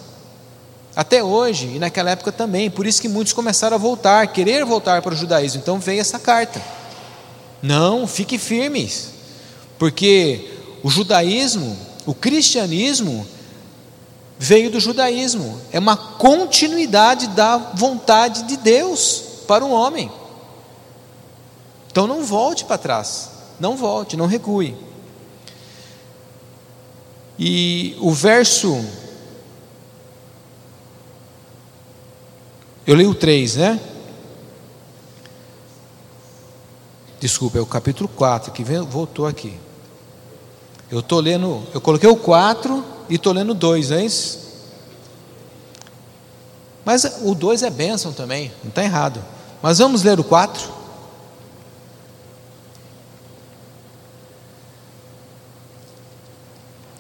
Até 0.97 1.23
hoje, 1.23 1.67
e 1.75 1.79
naquela 1.79 2.11
época 2.11 2.33
também, 2.33 2.71
por 2.71 2.87
isso 2.87 3.01
que 3.01 3.09
muitos 3.09 3.33
começaram 3.33 3.77
a 3.77 3.79
voltar, 3.79 4.27
querer 4.29 4.65
voltar 4.65 5.01
para 5.03 5.15
o 5.15 5.17
judaísmo. 5.17 5.61
Então 5.61 5.79
veio 5.79 6.01
essa 6.01 6.19
carta. 6.19 6.61
Não, 7.63 8.07
fique 8.07 8.39
firmes, 8.39 9.11
porque 9.79 10.51
o 10.83 10.91
judaísmo, 10.91 11.77
o 12.07 12.15
cristianismo, 12.15 13.27
veio 14.39 14.71
do 14.71 14.81
judaísmo, 14.81 15.61
é 15.73 15.79
uma 15.79 15.97
continuidade 15.97 17.29
da 17.29 17.57
vontade 17.57 18.45
de 18.45 18.57
Deus 18.57 19.28
para 19.49 19.65
o 19.65 19.73
homem. 19.73 20.13
Então 21.91 22.07
não 22.07 22.23
volte 22.23 22.67
para 22.67 22.77
trás, 22.77 23.31
não 23.59 23.77
volte, 23.77 24.17
não 24.17 24.27
recue. 24.27 24.77
E 27.39 27.97
o 28.01 28.13
verso. 28.13 28.85
Eu 32.87 32.95
leio 32.95 33.11
o 33.11 33.15
3, 33.15 33.57
né? 33.57 33.81
Desculpa, 37.21 37.59
é 37.59 37.61
o 37.61 37.67
capítulo 37.67 38.09
4 38.09 38.53
que 38.53 38.63
vem, 38.63 38.81
voltou 38.81 39.27
aqui. 39.27 39.59
Eu 40.91 41.01
estou 41.01 41.21
lendo, 41.21 41.67
eu 41.75 41.81
coloquei 41.81 42.09
o 42.09 42.17
4 42.17 42.85
e 43.09 43.17
estou 43.17 43.33
lendo 43.33 43.51
o 43.51 43.55
2, 43.55 43.91
não 43.91 43.97
é 43.99 44.05
isso? 44.05 44.49
Mas 46.85 47.05
o 47.23 47.35
2 47.35 47.63
é 47.63 47.71
bênção 47.71 48.13
também, 48.13 48.53
não 48.63 48.71
está 48.71 48.83
errado. 48.83 49.23
Mas 49.63 49.79
vamos 49.79 50.03
ler 50.03 50.19
o 50.21 50.25
4. 50.25 50.79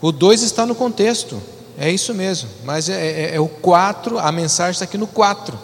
O 0.01 0.13
2 0.13 0.43
está 0.43 0.65
no 0.65 0.77
contexto, 0.77 1.43
é 1.77 1.91
isso 1.91 2.15
mesmo, 2.15 2.49
mas 2.65 2.89
é, 2.89 2.95
é, 2.95 3.35
é 3.35 3.41
o 3.41 3.49
4, 3.49 4.17
a 4.19 4.31
mensagem 4.31 4.71
está 4.73 4.85
aqui 4.85 4.97
no 4.97 5.09
4. 5.09 5.59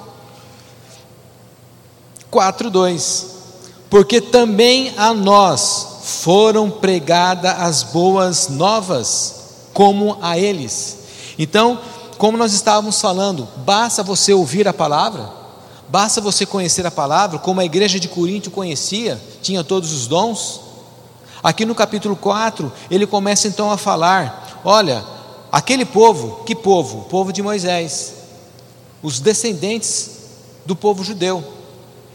4, 2.30 2.68
2. 2.68 3.26
Porque 3.88 4.20
também 4.20 4.92
a 4.96 5.14
nós 5.14 6.00
foram 6.02 6.68
pregadas 6.68 7.52
as 7.60 7.82
boas 7.84 8.48
novas, 8.48 9.34
como 9.72 10.18
a 10.20 10.36
eles. 10.36 10.98
Então, 11.38 11.78
como 12.18 12.36
nós 12.36 12.52
estávamos 12.52 13.00
falando, 13.00 13.48
basta 13.58 14.02
você 14.02 14.34
ouvir 14.34 14.66
a 14.66 14.72
palavra, 14.72 15.30
basta 15.94 16.20
você 16.20 16.44
conhecer 16.44 16.84
a 16.84 16.90
palavra, 16.90 17.38
como 17.38 17.60
a 17.60 17.64
igreja 17.64 18.00
de 18.00 18.08
Corinto 18.08 18.50
conhecia, 18.50 19.22
tinha 19.40 19.62
todos 19.62 19.92
os 19.92 20.08
dons, 20.08 20.60
Aqui 21.40 21.64
no 21.66 21.74
capítulo 21.74 22.16
4, 22.16 22.72
ele 22.90 23.06
começa 23.06 23.46
então 23.46 23.70
a 23.70 23.76
falar: 23.76 24.62
olha, 24.64 25.04
aquele 25.52 25.84
povo, 25.84 26.42
que 26.44 26.54
povo? 26.54 27.00
O 27.00 27.04
povo 27.04 27.32
de 27.34 27.42
Moisés, 27.42 28.14
os 29.02 29.20
descendentes 29.20 30.10
do 30.64 30.74
povo 30.74 31.04
judeu, 31.04 31.44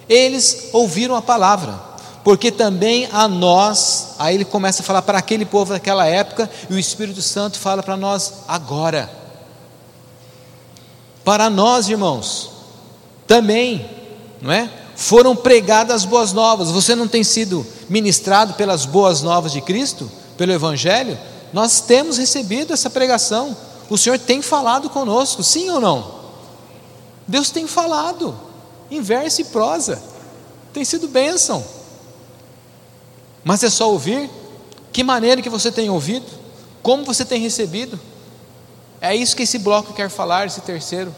eles 0.09 0.69
ouviram 0.73 1.15
a 1.15 1.21
palavra, 1.21 1.79
porque 2.23 2.51
também 2.51 3.07
a 3.13 3.27
nós, 3.27 4.15
aí 4.17 4.33
ele 4.33 4.45
começa 4.45 4.81
a 4.81 4.85
falar 4.85 5.03
para 5.03 5.19
aquele 5.19 5.45
povo 5.45 5.71
daquela 5.73 6.05
época, 6.07 6.49
e 6.67 6.73
o 6.73 6.79
Espírito 6.79 7.21
Santo 7.21 7.59
fala 7.59 7.81
para 7.81 7.95
nós 7.95 8.33
agora. 8.47 9.09
Para 11.23 11.51
nós, 11.51 11.87
irmãos, 11.87 12.58
também, 13.29 13.89
não 14.41 14.51
é? 14.51 14.69
foram 14.99 15.33
pregadas 15.33 15.95
as 15.95 16.05
boas 16.05 16.33
novas. 16.33 16.71
Você 16.71 16.93
não 16.93 17.07
tem 17.07 17.23
sido 17.23 17.65
ministrado 17.87 18.55
pelas 18.55 18.85
boas 18.85 19.21
novas 19.21 19.53
de 19.53 19.61
Cristo, 19.61 20.11
pelo 20.37 20.51
Evangelho? 20.51 21.17
Nós 21.53 21.79
temos 21.79 22.17
recebido 22.17 22.73
essa 22.73 22.89
pregação. 22.89 23.55
O 23.89 23.97
Senhor 23.97 24.19
tem 24.19 24.41
falado 24.41 24.89
conosco, 24.89 25.41
sim 25.41 25.69
ou 25.69 25.79
não? 25.79 26.19
Deus 27.25 27.49
tem 27.49 27.65
falado, 27.65 28.37
em 28.91 29.01
verso 29.01 29.39
e 29.39 29.45
prosa, 29.45 30.01
tem 30.73 30.83
sido 30.83 31.07
bênção. 31.07 31.63
Mas 33.41 33.63
é 33.63 33.69
só 33.69 33.89
ouvir? 33.89 34.29
Que 34.91 35.01
maneira 35.01 35.41
que 35.41 35.49
você 35.49 35.71
tem 35.71 35.89
ouvido? 35.89 36.25
Como 36.83 37.05
você 37.05 37.23
tem 37.23 37.39
recebido? 37.39 37.97
É 38.99 39.15
isso 39.15 39.33
que 39.33 39.43
esse 39.43 39.59
bloco 39.59 39.93
quer 39.93 40.09
falar, 40.09 40.45
esse 40.45 40.59
terceiro. 40.59 41.15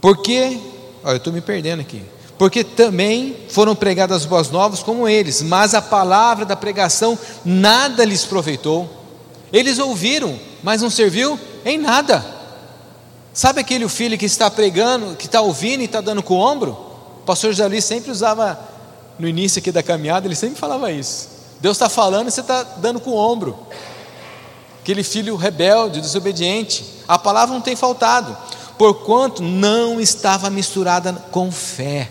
Porque, 0.00 0.58
olha, 1.04 1.14
eu 1.14 1.16
estou 1.18 1.32
me 1.32 1.40
perdendo 1.40 1.80
aqui. 1.80 2.02
Porque 2.38 2.64
também 2.64 3.36
foram 3.50 3.74
pregadas 3.74 4.22
as 4.22 4.24
boas 4.24 4.50
novas 4.50 4.82
como 4.82 5.06
eles, 5.06 5.42
mas 5.42 5.74
a 5.74 5.82
palavra 5.82 6.46
da 6.46 6.56
pregação 6.56 7.18
nada 7.44 8.02
lhes 8.02 8.24
proveitou. 8.24 8.88
Eles 9.52 9.78
ouviram, 9.78 10.38
mas 10.62 10.80
não 10.80 10.88
serviu 10.88 11.38
em 11.66 11.76
nada. 11.76 12.24
Sabe 13.34 13.60
aquele 13.60 13.86
filho 13.90 14.16
que 14.16 14.24
está 14.24 14.50
pregando, 14.50 15.16
que 15.16 15.26
está 15.26 15.42
ouvindo 15.42 15.82
e 15.82 15.84
está 15.84 16.00
dando 16.00 16.22
com 16.22 16.34
o 16.34 16.40
ombro? 16.40 16.70
O 17.18 17.24
pastor 17.26 17.52
Jali 17.52 17.82
sempre 17.82 18.10
usava, 18.10 18.58
no 19.18 19.28
início 19.28 19.58
aqui 19.58 19.70
da 19.70 19.82
caminhada, 19.82 20.26
ele 20.26 20.34
sempre 20.34 20.58
falava 20.58 20.90
isso. 20.90 21.28
Deus 21.60 21.76
está 21.76 21.90
falando 21.90 22.28
e 22.28 22.30
você 22.30 22.40
está 22.40 22.62
dando 22.62 23.00
com 23.00 23.10
o 23.10 23.16
ombro. 23.16 23.58
Aquele 24.80 25.02
filho 25.02 25.36
rebelde, 25.36 26.00
desobediente. 26.00 26.86
A 27.06 27.18
palavra 27.18 27.54
não 27.54 27.60
tem 27.60 27.76
faltado 27.76 28.34
porquanto 28.80 29.42
não 29.42 30.00
estava 30.00 30.48
misturada 30.48 31.12
com 31.30 31.52
fé. 31.52 32.10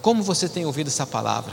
Como 0.00 0.22
você 0.22 0.48
tem 0.48 0.64
ouvido 0.64 0.86
essa 0.86 1.04
palavra? 1.04 1.52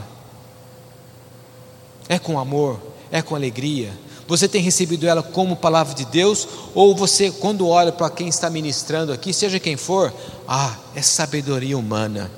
É 2.07 2.19
com 2.19 2.37
amor? 2.37 2.79
É 3.11 3.23
com 3.23 3.33
alegria? 3.33 3.91
Você 4.27 4.47
tem 4.47 4.61
recebido 4.61 5.07
ela 5.07 5.23
como 5.23 5.55
palavra 5.55 5.95
de 5.95 6.05
Deus? 6.05 6.47
Ou 6.75 6.95
você, 6.95 7.31
quando 7.31 7.67
olha 7.67 7.91
para 7.91 8.07
quem 8.07 8.27
está 8.27 8.51
ministrando 8.51 9.11
aqui, 9.11 9.33
seja 9.33 9.59
quem 9.59 9.75
for, 9.75 10.13
ah, 10.47 10.75
é 10.93 11.01
sabedoria 11.01 11.75
humana. 11.75 12.29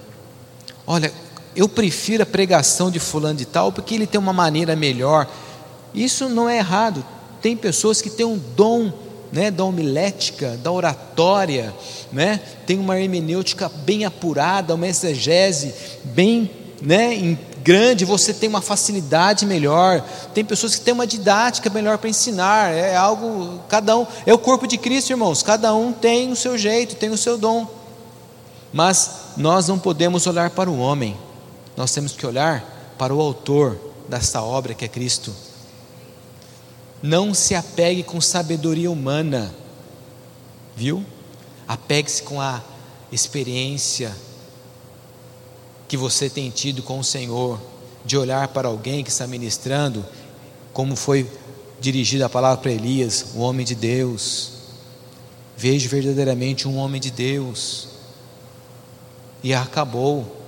Olha, 0.87 1.11
eu 1.57 1.67
prefiro 1.67 2.23
a 2.23 2.25
pregação 2.25 2.89
de 2.89 3.01
fulano 3.01 3.35
de 3.35 3.45
tal 3.45 3.73
porque 3.73 3.95
ele 3.95 4.07
tem 4.07 4.17
uma 4.17 4.31
maneira 4.31 4.77
melhor. 4.77 5.27
Isso 5.93 6.29
não 6.29 6.47
é 6.47 6.57
errado. 6.57 7.05
Tem 7.41 7.57
pessoas 7.57 8.01
que 8.01 8.09
têm 8.09 8.25
um 8.25 8.39
dom 8.55 8.93
né, 9.35 9.51
da 9.51 9.65
homilética, 9.65 10.57
da 10.63 10.71
oratória, 10.71 11.73
né, 12.09 12.39
tem 12.65 12.79
uma 12.79 12.97
hermenêutica 12.97 13.67
bem 13.67 14.05
apurada, 14.05 14.75
uma 14.75 14.87
exegese 14.87 15.73
bem 16.05 16.49
né, 16.81 17.37
grande, 17.61 18.05
você 18.05 18.33
tem 18.33 18.47
uma 18.47 18.61
facilidade 18.61 19.45
melhor. 19.45 20.01
Tem 20.33 20.45
pessoas 20.45 20.75
que 20.75 20.81
têm 20.81 20.93
uma 20.93 21.05
didática 21.05 21.69
melhor 21.69 21.97
para 21.97 22.09
ensinar. 22.09 22.71
É 22.71 22.95
algo, 22.95 23.59
cada 23.67 23.97
um, 23.97 24.07
é 24.25 24.33
o 24.33 24.37
corpo 24.37 24.65
de 24.65 24.77
Cristo, 24.77 25.09
irmãos. 25.09 25.43
Cada 25.43 25.73
um 25.75 25.91
tem 25.91 26.31
o 26.31 26.35
seu 26.35 26.57
jeito, 26.57 26.95
tem 26.95 27.09
o 27.09 27.17
seu 27.17 27.37
dom. 27.37 27.67
Mas 28.71 29.09
nós 29.35 29.67
não 29.67 29.77
podemos 29.77 30.25
olhar 30.27 30.49
para 30.51 30.69
o 30.69 30.79
homem. 30.79 31.17
Nós 31.75 31.91
temos 31.91 32.13
que 32.13 32.25
olhar 32.25 32.93
para 32.97 33.13
o 33.13 33.19
autor 33.19 33.77
dessa 34.07 34.41
obra 34.41 34.73
que 34.73 34.85
é 34.85 34.87
Cristo. 34.87 35.33
Não 37.01 37.33
se 37.33 37.53
apegue 37.53 38.03
com 38.03 38.19
sabedoria 38.19 38.89
humana, 38.89 39.53
viu? 40.75 41.05
Apegue-se 41.67 42.23
com 42.23 42.41
a 42.41 42.63
experiência 43.11 44.15
que 45.87 45.97
você 45.97 46.29
tem 46.29 46.49
tido 46.49 46.81
com 46.81 46.99
o 46.99 47.03
Senhor, 47.03 47.59
de 48.03 48.17
olhar 48.17 48.47
para 48.49 48.67
alguém 48.67 49.03
que 49.03 49.09
está 49.09 49.27
ministrando, 49.27 50.05
como 50.73 50.95
foi 50.95 51.29
dirigida 51.79 52.25
a 52.25 52.29
palavra 52.29 52.61
para 52.61 52.71
Elias, 52.71 53.27
o 53.35 53.39
homem 53.39 53.65
de 53.65 53.75
Deus. 53.75 54.51
Vejo 55.57 55.89
verdadeiramente 55.89 56.67
um 56.67 56.77
homem 56.77 56.99
de 56.99 57.11
Deus. 57.11 57.87
E 59.43 59.53
acabou. 59.53 60.43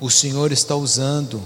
O 0.00 0.08
Senhor 0.10 0.52
está 0.52 0.76
usando, 0.76 1.42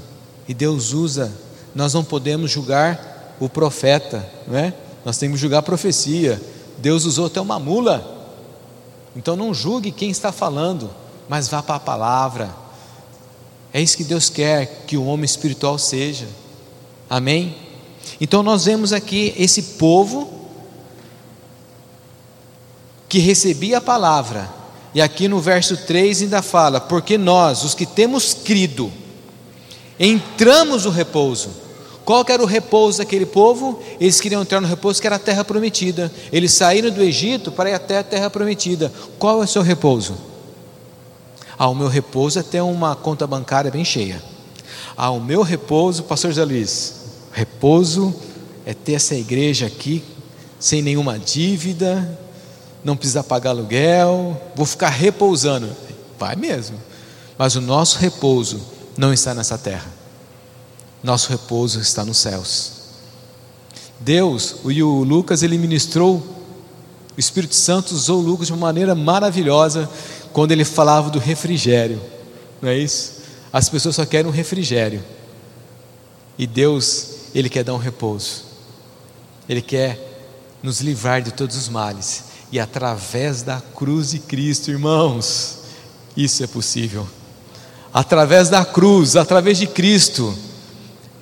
e 0.46 0.52
Deus 0.52 0.92
usa. 0.92 1.32
Nós 1.74 1.94
não 1.94 2.04
podemos 2.04 2.50
julgar 2.50 3.11
o 3.44 3.48
profeta, 3.48 4.28
não 4.46 4.58
é? 4.58 4.74
Nós 5.04 5.18
temos 5.18 5.36
que 5.36 5.40
julgar 5.40 5.58
a 5.58 5.62
profecia. 5.62 6.40
Deus 6.78 7.04
usou 7.04 7.26
até 7.26 7.40
uma 7.40 7.58
mula. 7.58 8.30
Então 9.16 9.36
não 9.36 9.52
julgue 9.52 9.90
quem 9.90 10.10
está 10.10 10.32
falando, 10.32 10.90
mas 11.28 11.48
vá 11.48 11.62
para 11.62 11.76
a 11.76 11.80
palavra 11.80 12.62
é 13.72 13.80
isso 13.80 13.96
que 13.96 14.04
Deus 14.04 14.28
quer 14.28 14.84
que 14.86 14.96
o 14.96 15.04
homem 15.06 15.24
espiritual 15.24 15.78
seja. 15.78 16.28
Amém? 17.08 17.56
Então 18.20 18.42
nós 18.42 18.66
vemos 18.66 18.92
aqui 18.92 19.34
esse 19.36 19.62
povo 19.62 20.30
que 23.08 23.18
recebia 23.18 23.78
a 23.78 23.80
palavra. 23.80 24.50
E 24.94 25.00
aqui 25.00 25.26
no 25.26 25.40
verso 25.40 25.76
3 25.76 26.22
ainda 26.22 26.42
fala: 26.42 26.80
Porque 26.80 27.16
nós, 27.16 27.64
os 27.64 27.74
que 27.74 27.86
temos 27.86 28.34
crido, 28.34 28.92
entramos 29.98 30.84
no 30.84 30.90
repouso. 30.90 31.61
Qual 32.04 32.24
era 32.28 32.42
o 32.42 32.46
repouso 32.46 32.98
daquele 32.98 33.26
povo? 33.26 33.80
Eles 34.00 34.20
queriam 34.20 34.42
entrar 34.42 34.60
no 34.60 34.66
repouso 34.66 35.00
que 35.00 35.06
era 35.06 35.16
a 35.16 35.20
terra 35.20 35.44
prometida. 35.44 36.10
Eles 36.32 36.52
saíram 36.52 36.90
do 36.90 37.02
Egito 37.02 37.52
para 37.52 37.70
ir 37.70 37.74
até 37.74 37.98
a 37.98 38.02
terra 38.02 38.28
prometida. 38.28 38.92
Qual 39.18 39.40
é 39.40 39.44
o 39.44 39.48
seu 39.48 39.62
repouso? 39.62 40.14
Ah, 41.56 41.68
o 41.68 41.74
meu 41.74 41.88
repouso 41.88 42.38
é 42.38 42.42
ter 42.42 42.60
uma 42.60 42.96
conta 42.96 43.26
bancária 43.26 43.70
bem 43.70 43.84
cheia. 43.84 44.20
Ah, 44.96 45.10
o 45.10 45.20
meu 45.20 45.42
repouso, 45.42 46.02
pastor 46.02 46.32
José 46.32 46.44
Luiz, 46.44 46.94
repouso 47.32 48.14
é 48.66 48.74
ter 48.74 48.94
essa 48.94 49.14
igreja 49.14 49.66
aqui 49.66 50.02
sem 50.58 50.82
nenhuma 50.82 51.18
dívida, 51.18 52.18
não 52.84 52.96
precisar 52.96 53.24
pagar 53.24 53.50
aluguel, 53.50 54.40
vou 54.54 54.66
ficar 54.66 54.90
repousando. 54.90 55.68
Vai 56.18 56.36
mesmo. 56.36 56.78
Mas 57.38 57.56
o 57.56 57.60
nosso 57.60 57.98
repouso 57.98 58.60
não 58.96 59.12
está 59.12 59.34
nessa 59.34 59.56
terra. 59.58 60.01
Nosso 61.02 61.30
repouso 61.30 61.80
está 61.80 62.04
nos 62.04 62.18
céus. 62.18 62.72
Deus, 63.98 64.56
e 64.64 64.82
o 64.82 65.04
Lucas, 65.04 65.42
ele 65.42 65.58
ministrou, 65.58 66.16
o 67.16 67.20
Espírito 67.20 67.54
Santo 67.54 67.92
usou 67.94 68.20
o 68.20 68.22
Lucas 68.22 68.46
de 68.46 68.52
uma 68.52 68.66
maneira 68.66 68.94
maravilhosa 68.94 69.88
quando 70.32 70.52
ele 70.52 70.64
falava 70.64 71.10
do 71.10 71.18
refrigério, 71.18 72.00
não 72.60 72.68
é 72.68 72.78
isso? 72.78 73.22
As 73.52 73.68
pessoas 73.68 73.96
só 73.96 74.06
querem 74.06 74.30
um 74.30 74.34
refrigério, 74.34 75.04
e 76.38 76.46
Deus, 76.46 77.08
Ele 77.34 77.50
quer 77.50 77.62
dar 77.62 77.74
um 77.74 77.78
repouso, 77.78 78.44
Ele 79.48 79.60
quer 79.60 79.98
nos 80.62 80.80
livrar 80.80 81.20
de 81.20 81.32
todos 81.32 81.56
os 81.56 81.68
males, 81.68 82.24
e 82.50 82.58
através 82.58 83.42
da 83.42 83.60
cruz 83.60 84.10
de 84.10 84.18
Cristo, 84.18 84.70
irmãos, 84.70 85.58
isso 86.16 86.42
é 86.42 86.46
possível. 86.46 87.06
Através 87.92 88.48
da 88.48 88.64
cruz, 88.64 89.16
através 89.16 89.58
de 89.58 89.66
Cristo, 89.66 90.34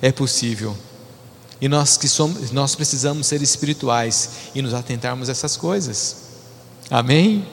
é 0.01 0.11
possível. 0.11 0.75
E 1.61 1.67
nós 1.67 1.95
que 1.95 2.07
somos, 2.07 2.51
nós 2.51 2.73
precisamos 2.73 3.27
ser 3.27 3.41
espirituais 3.41 4.29
e 4.55 4.61
nos 4.61 4.73
atentarmos 4.73 5.29
a 5.29 5.31
essas 5.31 5.55
coisas. 5.55 6.15
Amém? 6.89 7.45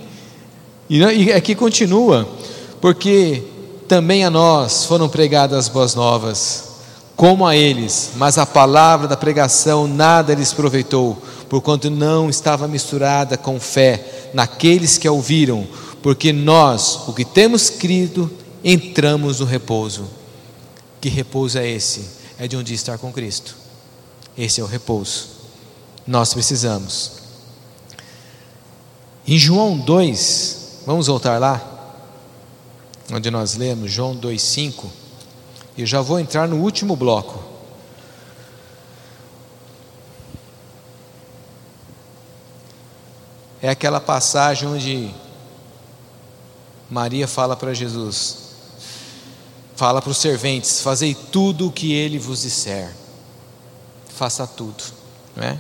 E 0.89 1.31
aqui 1.33 1.55
continua, 1.55 2.27
porque 2.81 3.43
também 3.87 4.25
a 4.25 4.31
nós 4.31 4.87
foram 4.87 5.09
pregadas 5.09 5.59
as 5.59 5.69
boas 5.69 5.95
novas, 5.95 6.65
como 7.15 7.47
a 7.47 7.55
eles, 7.55 8.13
mas 8.17 8.39
a 8.39 8.47
palavra 8.47 9.07
da 9.07 9.17
pregação 9.17 9.87
nada 9.87 10.35
lhes 10.35 10.55
proveitou, 10.55 11.21
porquanto 11.49 11.91
não 11.91 12.31
estava 12.31 12.67
misturada 12.67 13.37
com 13.37 13.61
fé 13.61 14.31
naqueles 14.33 14.97
que 14.97 15.07
a 15.07 15.13
ouviram, 15.13 15.67
porque 16.03 16.33
nós, 16.33 17.01
o 17.07 17.13
que 17.13 17.25
temos 17.25 17.69
crido, 17.69 18.31
entramos 18.65 19.41
no 19.41 19.47
repouso. 19.47 20.09
Que 21.01 21.09
repouso 21.09 21.59
é 21.59 21.69
esse? 21.69 22.18
É 22.39 22.47
de 22.47 22.57
um 22.57 22.63
dia 22.63 22.77
estar 22.77 22.99
com 22.99 23.13
Cristo. 23.13 23.57
Esse 24.37 24.61
é 24.61 24.65
o 24.65 24.67
repouso. 24.67 25.29
Nós 26.07 26.33
precisamos. 26.33 27.13
Em 29.27 29.39
João 29.39 29.77
2, 29.77 30.59
Vamos 30.89 31.07
voltar 31.07 31.39
lá, 31.39 31.61
onde 33.13 33.31
nós 33.31 33.55
lemos 33.57 33.93
João 33.93 34.17
2,5. 34.17 34.87
E 35.77 35.85
já 35.85 36.01
vou 36.01 36.19
entrar 36.19 36.49
no 36.49 36.57
último 36.57 36.97
bloco. 36.97 37.45
É 43.61 43.69
aquela 43.69 44.01
passagem 44.01 44.67
onde 44.67 45.15
Maria 46.89 47.29
fala 47.29 47.55
para 47.55 47.75
Jesus, 47.75 48.48
fala 49.79 50.03
para 50.03 50.11
os 50.11 50.19
serventes: 50.19 50.81
Fazei 50.81 51.15
tudo 51.15 51.69
o 51.69 51.73
que 51.73 51.93
ele 51.93 52.19
vos 52.19 52.43
disser, 52.43 52.93
faça 54.09 54.45
tudo, 54.45 54.83
não 55.37 55.45
é? 55.45 55.59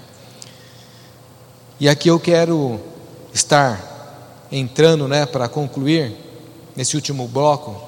E 1.78 1.88
aqui 1.88 2.08
eu 2.08 2.18
quero 2.18 2.80
estar 3.32 4.44
entrando, 4.50 5.06
né, 5.06 5.24
para 5.24 5.48
concluir 5.48 6.16
nesse 6.74 6.96
último 6.96 7.28
bloco, 7.28 7.80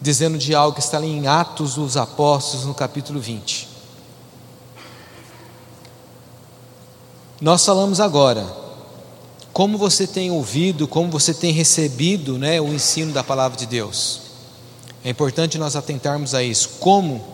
dizendo 0.00 0.38
de 0.38 0.54
algo 0.54 0.76
que 0.76 0.80
está 0.80 0.96
ali 0.96 1.08
em 1.08 1.26
Atos 1.26 1.74
dos 1.74 1.96
Apóstolos, 1.96 2.64
no 2.64 2.72
capítulo 2.72 3.18
20. 3.18 3.66
Nós 7.40 7.64
falamos 7.64 7.98
agora 7.98 8.46
como 9.52 9.76
você 9.76 10.06
tem 10.06 10.30
ouvido, 10.30 10.86
como 10.86 11.10
você 11.10 11.34
tem 11.34 11.50
recebido, 11.50 12.38
né, 12.38 12.60
o 12.60 12.72
ensino 12.72 13.12
da 13.12 13.24
palavra 13.24 13.58
de 13.58 13.66
Deus. 13.66 14.27
É 15.08 15.10
importante 15.10 15.56
nós 15.56 15.74
atentarmos 15.74 16.34
a 16.34 16.42
isso. 16.42 16.68
Como 16.80 17.24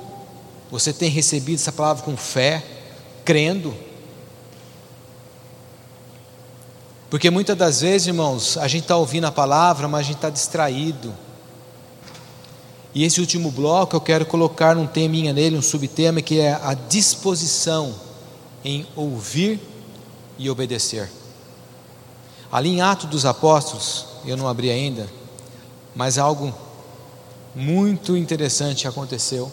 você 0.71 0.93
tem 0.93 1.11
recebido 1.11 1.57
essa 1.57 1.73
palavra 1.73 2.05
com 2.05 2.17
fé, 2.17 2.65
crendo, 3.25 3.75
Porque 7.11 7.31
muitas 7.31 7.57
das 7.57 7.81
vezes, 7.81 8.07
irmãos, 8.09 8.57
a 8.57 8.69
gente 8.69 8.83
está 8.83 8.97
ouvindo 8.97 9.25
a 9.25 9.33
palavra, 9.33 9.89
mas 9.89 10.01
a 10.01 10.03
gente 10.03 10.17
está 10.17 10.31
distraído. 10.31 11.13
E 12.95 13.05
esse 13.05 13.21
último 13.21 13.51
bloco 13.51 13.95
eu 13.95 14.01
quero 14.01 14.25
colocar 14.25 14.77
um 14.77 14.87
teminha 14.87 15.33
nele, 15.33 15.57
um 15.57 15.63
subtema, 15.63 16.23
que 16.23 16.39
é 16.39 16.55
a 16.55 16.75
disposição 16.75 17.95
em 18.65 18.87
ouvir 18.95 19.61
e 20.39 20.49
obedecer. 20.49 21.11
Ali 22.51 22.71
em 22.71 22.81
Atos 22.81 23.09
dos 23.09 23.25
Apóstolos, 23.25 24.07
eu 24.25 24.37
não 24.37 24.49
abri 24.49 24.71
ainda, 24.71 25.09
mas 25.95 26.19
algo 26.19 26.64
muito 27.55 28.17
interessante 28.17 28.89
aconteceu. 28.89 29.51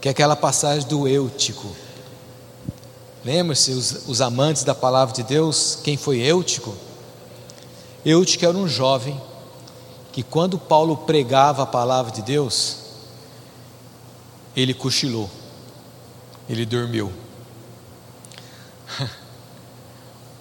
Que 0.00 0.08
é 0.08 0.10
aquela 0.10 0.36
passagem 0.36 0.86
do 0.88 1.08
Eutico. 1.08 1.74
Lembre-se, 3.24 3.72
os, 3.72 4.08
os, 4.08 4.20
amantes 4.20 4.62
da 4.62 4.74
palavra 4.74 5.14
de 5.14 5.22
Deus, 5.22 5.78
quem 5.82 5.96
foi 5.96 6.20
Eutico? 6.20 6.74
Eutico 8.04 8.44
era 8.44 8.56
um 8.56 8.68
jovem 8.68 9.20
que, 10.12 10.22
quando 10.22 10.58
Paulo 10.58 10.96
pregava 10.98 11.64
a 11.64 11.66
palavra 11.66 12.12
de 12.12 12.22
Deus, 12.22 12.78
ele 14.54 14.72
cochilou, 14.72 15.28
ele 16.48 16.64
dormiu. 16.64 17.12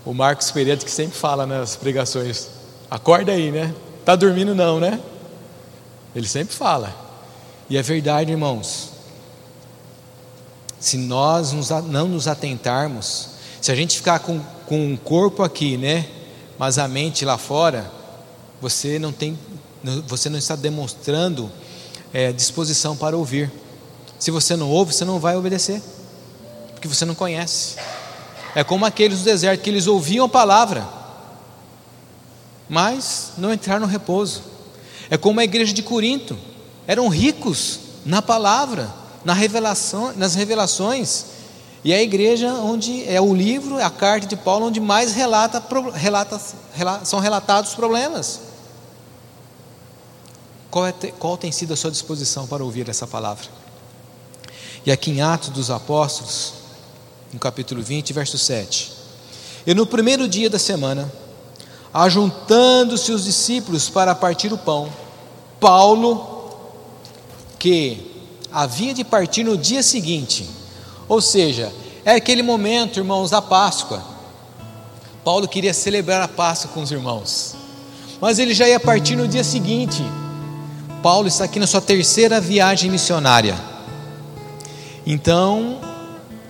O 0.05 0.13
Marcos 0.13 0.49
Pereira 0.51 0.79
que 0.79 0.89
sempre 0.89 1.17
fala 1.17 1.45
nas 1.45 1.75
pregações: 1.75 2.47
acorda 2.89 3.33
aí, 3.33 3.51
né? 3.51 3.75
Tá 4.07 4.15
dormindo 4.15 4.55
não, 4.55 4.79
né? 4.79 4.99
Ele 6.15 6.27
sempre 6.27 6.55
fala. 6.55 6.95
E 7.69 7.77
é 7.77 7.81
verdade, 7.81 8.31
irmãos 8.31 8.97
se 10.79 10.97
nós 10.97 11.53
não 11.85 12.07
nos 12.07 12.27
atentarmos, 12.27 13.29
se 13.61 13.71
a 13.71 13.75
gente 13.75 13.97
ficar 13.97 14.19
com, 14.19 14.39
com 14.65 14.93
o 14.93 14.97
corpo 14.97 15.43
aqui, 15.43 15.77
né, 15.77 16.05
mas 16.57 16.77
a 16.77 16.87
mente 16.87 17.25
lá 17.25 17.37
fora, 17.37 17.91
você 18.61 18.99
não 18.99 19.11
tem, 19.11 19.37
você 20.07 20.29
não 20.29 20.37
está 20.37 20.55
demonstrando 20.55 21.51
é, 22.13 22.31
disposição 22.31 22.95
para 22.95 23.17
ouvir. 23.17 23.51
Se 24.17 24.31
você 24.31 24.55
não 24.55 24.69
ouve, 24.69 24.93
você 24.93 25.05
não 25.05 25.19
vai 25.19 25.35
obedecer, 25.35 25.81
porque 26.73 26.87
você 26.87 27.05
não 27.05 27.13
conhece. 27.13 27.75
É 28.55 28.63
como 28.63 28.85
aqueles 28.85 29.19
do 29.19 29.25
deserto 29.25 29.61
que 29.61 29.69
eles 29.69 29.87
ouviam 29.87 30.25
a 30.25 30.29
palavra, 30.29 30.87
mas 32.69 33.33
não 33.37 33.53
entraram 33.53 33.81
no 33.81 33.91
repouso. 33.91 34.43
É 35.09 35.17
como 35.17 35.39
a 35.39 35.43
igreja 35.43 35.73
de 35.73 35.81
Corinto, 35.81 36.37
eram 36.85 37.07
ricos 37.07 37.79
na 38.05 38.21
palavra, 38.21 38.93
na 39.23 39.33
revelação, 39.33 40.13
nas 40.15 40.35
revelações. 40.35 41.25
E 41.83 41.93
é 41.93 41.97
a 41.97 42.01
igreja 42.01 42.53
onde 42.53 43.07
é 43.07 43.21
o 43.21 43.33
livro, 43.33 43.81
a 43.81 43.89
carta 43.89 44.27
de 44.27 44.35
Paulo, 44.35 44.65
onde 44.65 44.79
mais 44.79 45.13
relata, 45.13 45.63
relata, 45.93 46.41
são 47.05 47.19
relatados 47.19 47.71
os 47.71 47.75
problemas. 47.75 48.41
Qual, 50.69 50.85
é, 50.85 50.93
qual 51.17 51.37
tem 51.37 51.51
sido 51.51 51.73
a 51.73 51.77
sua 51.77 51.91
disposição 51.91 52.47
para 52.47 52.63
ouvir 52.63 52.89
essa 52.89 53.07
palavra? 53.07 53.45
E 54.85 54.91
aqui 54.91 55.11
em 55.11 55.21
Atos 55.21 55.49
dos 55.49 55.69
Apóstolos, 55.69 56.53
no 57.31 57.39
capítulo 57.39 57.81
20, 57.81 58.13
verso 58.13 58.37
7. 58.37 58.93
E 59.65 59.73
no 59.73 59.85
primeiro 59.85 60.27
dia 60.27 60.49
da 60.49 60.59
semana, 60.59 61.11
ajuntando-se 61.93 63.11
os 63.11 63.23
discípulos 63.23 63.89
para 63.89 64.13
partir 64.13 64.51
o 64.53 64.57
pão, 64.57 64.89
Paulo, 65.59 66.35
que 67.57 68.25
havia 68.51 68.93
de 68.93 69.03
partir 69.03 69.43
no 69.43 69.57
dia 69.57 69.81
seguinte, 69.81 70.49
ou 71.07 71.21
seja, 71.21 71.71
é 72.05 72.15
aquele 72.15 72.43
momento, 72.43 72.99
irmãos, 72.99 73.29
da 73.29 73.41
Páscoa. 73.41 74.01
Paulo 75.23 75.47
queria 75.47 75.73
celebrar 75.73 76.21
a 76.21 76.27
Páscoa 76.27 76.71
com 76.73 76.81
os 76.81 76.91
irmãos, 76.91 77.55
mas 78.21 78.39
ele 78.39 78.53
já 78.53 78.67
ia 78.67 78.79
partir 78.79 79.15
no 79.15 79.27
dia 79.27 79.43
seguinte. 79.43 80.03
Paulo 81.03 81.27
está 81.27 81.43
aqui 81.43 81.59
na 81.59 81.67
sua 81.67 81.81
terceira 81.81 82.39
viagem 82.39 82.89
missionária. 82.89 83.55
Então, 85.05 85.79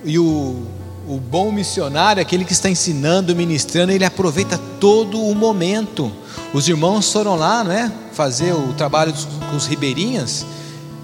e 0.03 0.17
o, 0.17 0.65
o 1.07 1.17
bom 1.19 1.51
missionário, 1.51 2.21
aquele 2.21 2.43
que 2.43 2.51
está 2.51 2.69
ensinando, 2.69 3.33
ministrando, 3.35 3.93
ele 3.93 4.03
aproveita 4.03 4.59
todo 4.79 5.21
o 5.21 5.33
momento. 5.33 6.11
Os 6.53 6.67
irmãos 6.67 7.11
foram 7.11 7.35
lá, 7.35 7.63
não 7.63 7.71
é? 7.71 7.91
Fazer 8.11 8.53
o 8.53 8.73
trabalho 8.73 9.13
com 9.49 9.55
os 9.55 9.65
ribeirinhas, 9.65 10.45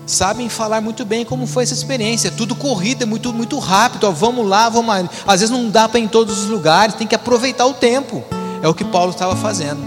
sabem 0.06 0.50
falar 0.50 0.82
muito 0.82 1.06
bem 1.06 1.24
como 1.24 1.48
foi 1.48 1.64
essa 1.64 1.74
experiência. 1.74 2.30
Tudo 2.32 2.54
corrida, 2.54 3.06
muito, 3.06 3.32
muito 3.32 3.58
rápido. 3.60 4.06
Ó, 4.06 4.12
vamos 4.12 4.46
lá, 4.46 4.68
vamos 4.68 4.94
lá. 4.94 5.10
Às 5.26 5.40
vezes 5.40 5.50
não 5.50 5.70
dá 5.70 5.88
para 5.88 6.00
ir 6.00 6.04
em 6.04 6.08
todos 6.08 6.38
os 6.40 6.50
lugares, 6.50 6.96
tem 6.96 7.08
que 7.08 7.16
aproveitar 7.16 7.66
o 7.66 7.74
tempo. 7.74 8.24
É 8.62 8.68
o 8.68 8.74
que 8.74 8.84
Paulo 8.84 9.12
estava 9.12 9.36
fazendo. 9.38 9.80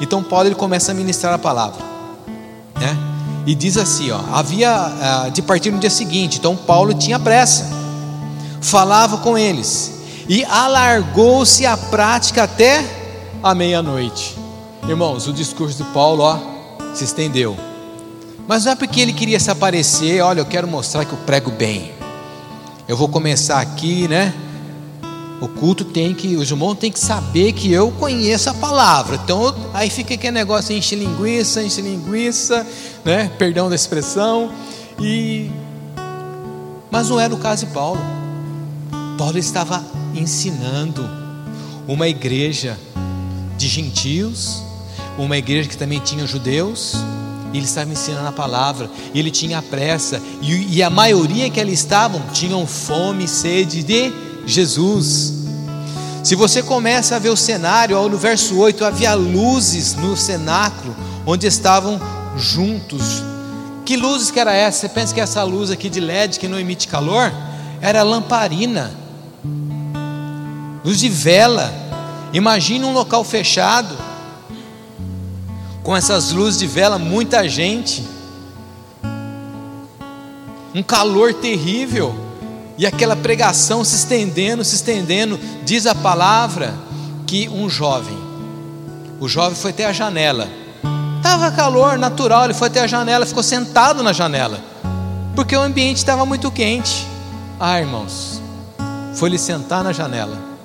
Então 0.00 0.22
Paulo 0.22 0.48
ele 0.48 0.54
começa 0.54 0.92
a 0.92 0.94
ministrar 0.94 1.32
a 1.32 1.38
palavra, 1.38 1.82
né? 2.78 2.96
E 3.46 3.54
diz 3.54 3.78
assim, 3.78 4.10
ó, 4.10 4.20
havia 4.32 5.26
uh, 5.26 5.30
de 5.30 5.40
partir 5.40 5.70
no 5.70 5.78
dia 5.78 5.88
seguinte. 5.88 6.38
Então 6.38 6.54
Paulo 6.56 6.92
tinha 6.92 7.18
pressa 7.18 7.85
falava 8.70 9.18
com 9.18 9.36
eles 9.36 9.92
e 10.28 10.44
alargou-se 10.44 11.64
a 11.64 11.76
prática 11.76 12.44
até 12.44 12.84
a 13.42 13.54
meia-noite. 13.54 14.36
Irmãos, 14.88 15.26
o 15.26 15.32
discurso 15.32 15.82
de 15.82 15.84
Paulo 15.90 16.22
ó, 16.22 16.38
se 16.94 17.04
estendeu. 17.04 17.56
Mas 18.46 18.64
não 18.64 18.72
é 18.72 18.76
porque 18.76 19.00
ele 19.00 19.12
queria 19.12 19.40
se 19.40 19.50
aparecer, 19.50 20.20
olha, 20.20 20.40
eu 20.40 20.46
quero 20.46 20.68
mostrar 20.68 21.04
que 21.04 21.12
eu 21.12 21.18
prego 21.18 21.50
bem. 21.50 21.92
Eu 22.86 22.96
vou 22.96 23.08
começar 23.08 23.60
aqui, 23.60 24.06
né? 24.06 24.32
O 25.40 25.48
culto 25.48 25.84
tem 25.84 26.14
que, 26.14 26.36
os 26.36 26.50
irmãos 26.50 26.76
têm 26.76 26.90
que 26.90 26.98
saber 26.98 27.52
que 27.52 27.70
eu 27.72 27.90
conheço 27.92 28.48
a 28.48 28.54
palavra. 28.54 29.16
Então, 29.22 29.54
aí 29.74 29.90
fica 29.90 30.14
aquele 30.14 30.32
negócio 30.32 30.74
enche 30.74 30.94
linguiça, 30.94 31.62
enche 31.62 31.82
linguiça, 31.82 32.66
né? 33.04 33.30
Perdão 33.36 33.68
da 33.68 33.74
expressão. 33.74 34.50
E 35.00 35.50
mas 36.90 37.10
não 37.10 37.20
era 37.20 37.34
o 37.34 37.38
caso 37.38 37.66
de 37.66 37.72
Paulo. 37.72 38.00
Paulo 39.16 39.38
estava 39.38 39.82
ensinando 40.14 41.08
uma 41.88 42.06
igreja 42.06 42.78
de 43.56 43.66
gentios, 43.66 44.62
uma 45.16 45.38
igreja 45.38 45.68
que 45.68 45.76
também 45.76 46.00
tinha 46.00 46.26
judeus, 46.26 46.94
ele 47.54 47.64
estava 47.64 47.90
ensinando 47.90 48.28
a 48.28 48.32
palavra, 48.32 48.90
ele 49.14 49.30
tinha 49.30 49.62
pressa, 49.62 50.20
e, 50.42 50.76
e 50.76 50.82
a 50.82 50.90
maioria 50.90 51.48
que 51.48 51.58
ali 51.58 51.72
estavam 51.72 52.20
tinham 52.32 52.66
fome 52.66 53.24
e 53.24 53.28
sede 53.28 53.82
de 53.82 54.12
Jesus. 54.46 55.32
Se 56.22 56.34
você 56.34 56.62
começa 56.62 57.16
a 57.16 57.18
ver 57.18 57.30
o 57.30 57.36
cenário, 57.36 57.96
no 58.10 58.18
verso 58.18 58.58
8 58.58 58.84
havia 58.84 59.14
luzes 59.14 59.94
no 59.94 60.14
cenáculo, 60.14 60.94
onde 61.24 61.46
estavam 61.46 61.98
juntos. 62.36 63.22
Que 63.86 63.96
luzes 63.96 64.30
que 64.30 64.40
era 64.40 64.52
essa? 64.52 64.80
Você 64.80 64.88
pensa 64.90 65.14
que 65.14 65.20
essa 65.20 65.42
luz 65.42 65.70
aqui 65.70 65.88
de 65.88 66.00
LED 66.00 66.38
que 66.38 66.48
não 66.48 66.60
emite 66.60 66.88
calor? 66.88 67.32
Era 67.80 68.02
lamparina 68.02 69.05
luz 70.86 71.00
de 71.00 71.08
vela. 71.08 71.74
Imagine 72.32 72.84
um 72.84 72.92
local 72.92 73.24
fechado, 73.24 73.96
com 75.82 75.96
essas 75.96 76.30
luzes 76.30 76.60
de 76.60 76.66
vela, 76.66 76.96
muita 76.96 77.48
gente, 77.48 78.06
um 80.72 80.84
calor 80.84 81.34
terrível, 81.34 82.14
e 82.78 82.86
aquela 82.86 83.16
pregação 83.16 83.82
se 83.82 83.96
estendendo, 83.96 84.64
se 84.64 84.76
estendendo. 84.76 85.40
Diz 85.64 85.86
a 85.86 85.94
palavra 85.94 86.72
que 87.26 87.48
um 87.48 87.68
jovem, 87.68 88.18
o 89.18 89.28
jovem 89.28 89.56
foi 89.56 89.72
até 89.72 89.86
a 89.86 89.92
janela, 89.92 90.48
estava 91.16 91.50
calor 91.50 91.98
natural, 91.98 92.44
ele 92.44 92.54
foi 92.54 92.68
até 92.68 92.80
a 92.80 92.86
janela, 92.86 93.26
ficou 93.26 93.42
sentado 93.42 94.04
na 94.04 94.12
janela, 94.12 94.60
porque 95.34 95.56
o 95.56 95.62
ambiente 95.62 95.96
estava 95.96 96.24
muito 96.24 96.48
quente. 96.48 97.08
Ah, 97.58 97.80
irmãos, 97.80 98.40
foi 99.14 99.30
lhe 99.30 99.38
sentar 99.38 99.82
na 99.82 99.92
janela 99.92 100.55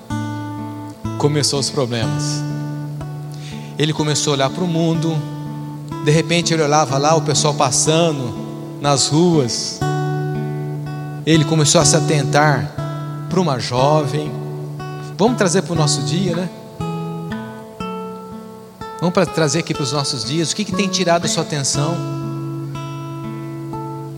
começou 1.22 1.59
os 1.59 1.69
problemas. 1.69 2.41
Ele 3.78 3.93
começou 3.93 4.34
a 4.34 4.36
olhar 4.38 4.49
para 4.49 4.63
o 4.63 4.67
mundo, 4.67 5.15
de 6.03 6.09
repente 6.09 6.51
ele 6.51 6.63
olhava 6.63 6.97
lá 6.97 7.15
o 7.15 7.22
pessoal 7.22 7.53
passando 7.53 8.34
nas 8.82 9.07
ruas. 9.07 9.80
Ele 11.24 11.45
começou 11.45 11.80
a 11.80 11.86
se 11.86 11.95
atentar 11.95 12.74
para 13.30 13.39
uma 13.39 13.59
jovem. 13.59 14.32
Vamos 15.15 15.38
trazer 15.38 15.61
para 15.61 15.74
o 15.74 15.76
nosso 15.76 16.01
dia, 16.01 16.36
né? 16.36 16.49
Vamos 18.99 19.13
para 19.13 19.28
trazer 19.28 19.59
aqui 19.59 19.76
para 19.76 19.84
os 19.84 19.91
nossos 19.91 20.26
dias. 20.26 20.51
O 20.51 20.55
que, 20.55 20.65
que 20.65 20.72
tem 20.72 20.88
tirado 20.88 21.26
a 21.26 21.28
sua 21.28 21.43
atenção? 21.43 21.95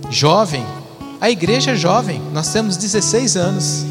Jovem, 0.10 0.66
a 1.20 1.30
igreja 1.30 1.72
é 1.72 1.76
jovem, 1.76 2.22
nós 2.32 2.48
temos 2.54 2.78
16 2.78 3.36
anos. 3.36 3.86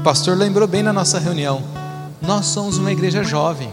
O 0.00 0.02
pastor 0.02 0.36
lembrou 0.36 0.66
bem 0.66 0.82
na 0.82 0.92
nossa 0.92 1.20
reunião. 1.20 1.71
Nós 2.26 2.46
somos 2.46 2.78
uma 2.78 2.92
igreja 2.92 3.24
jovem. 3.24 3.68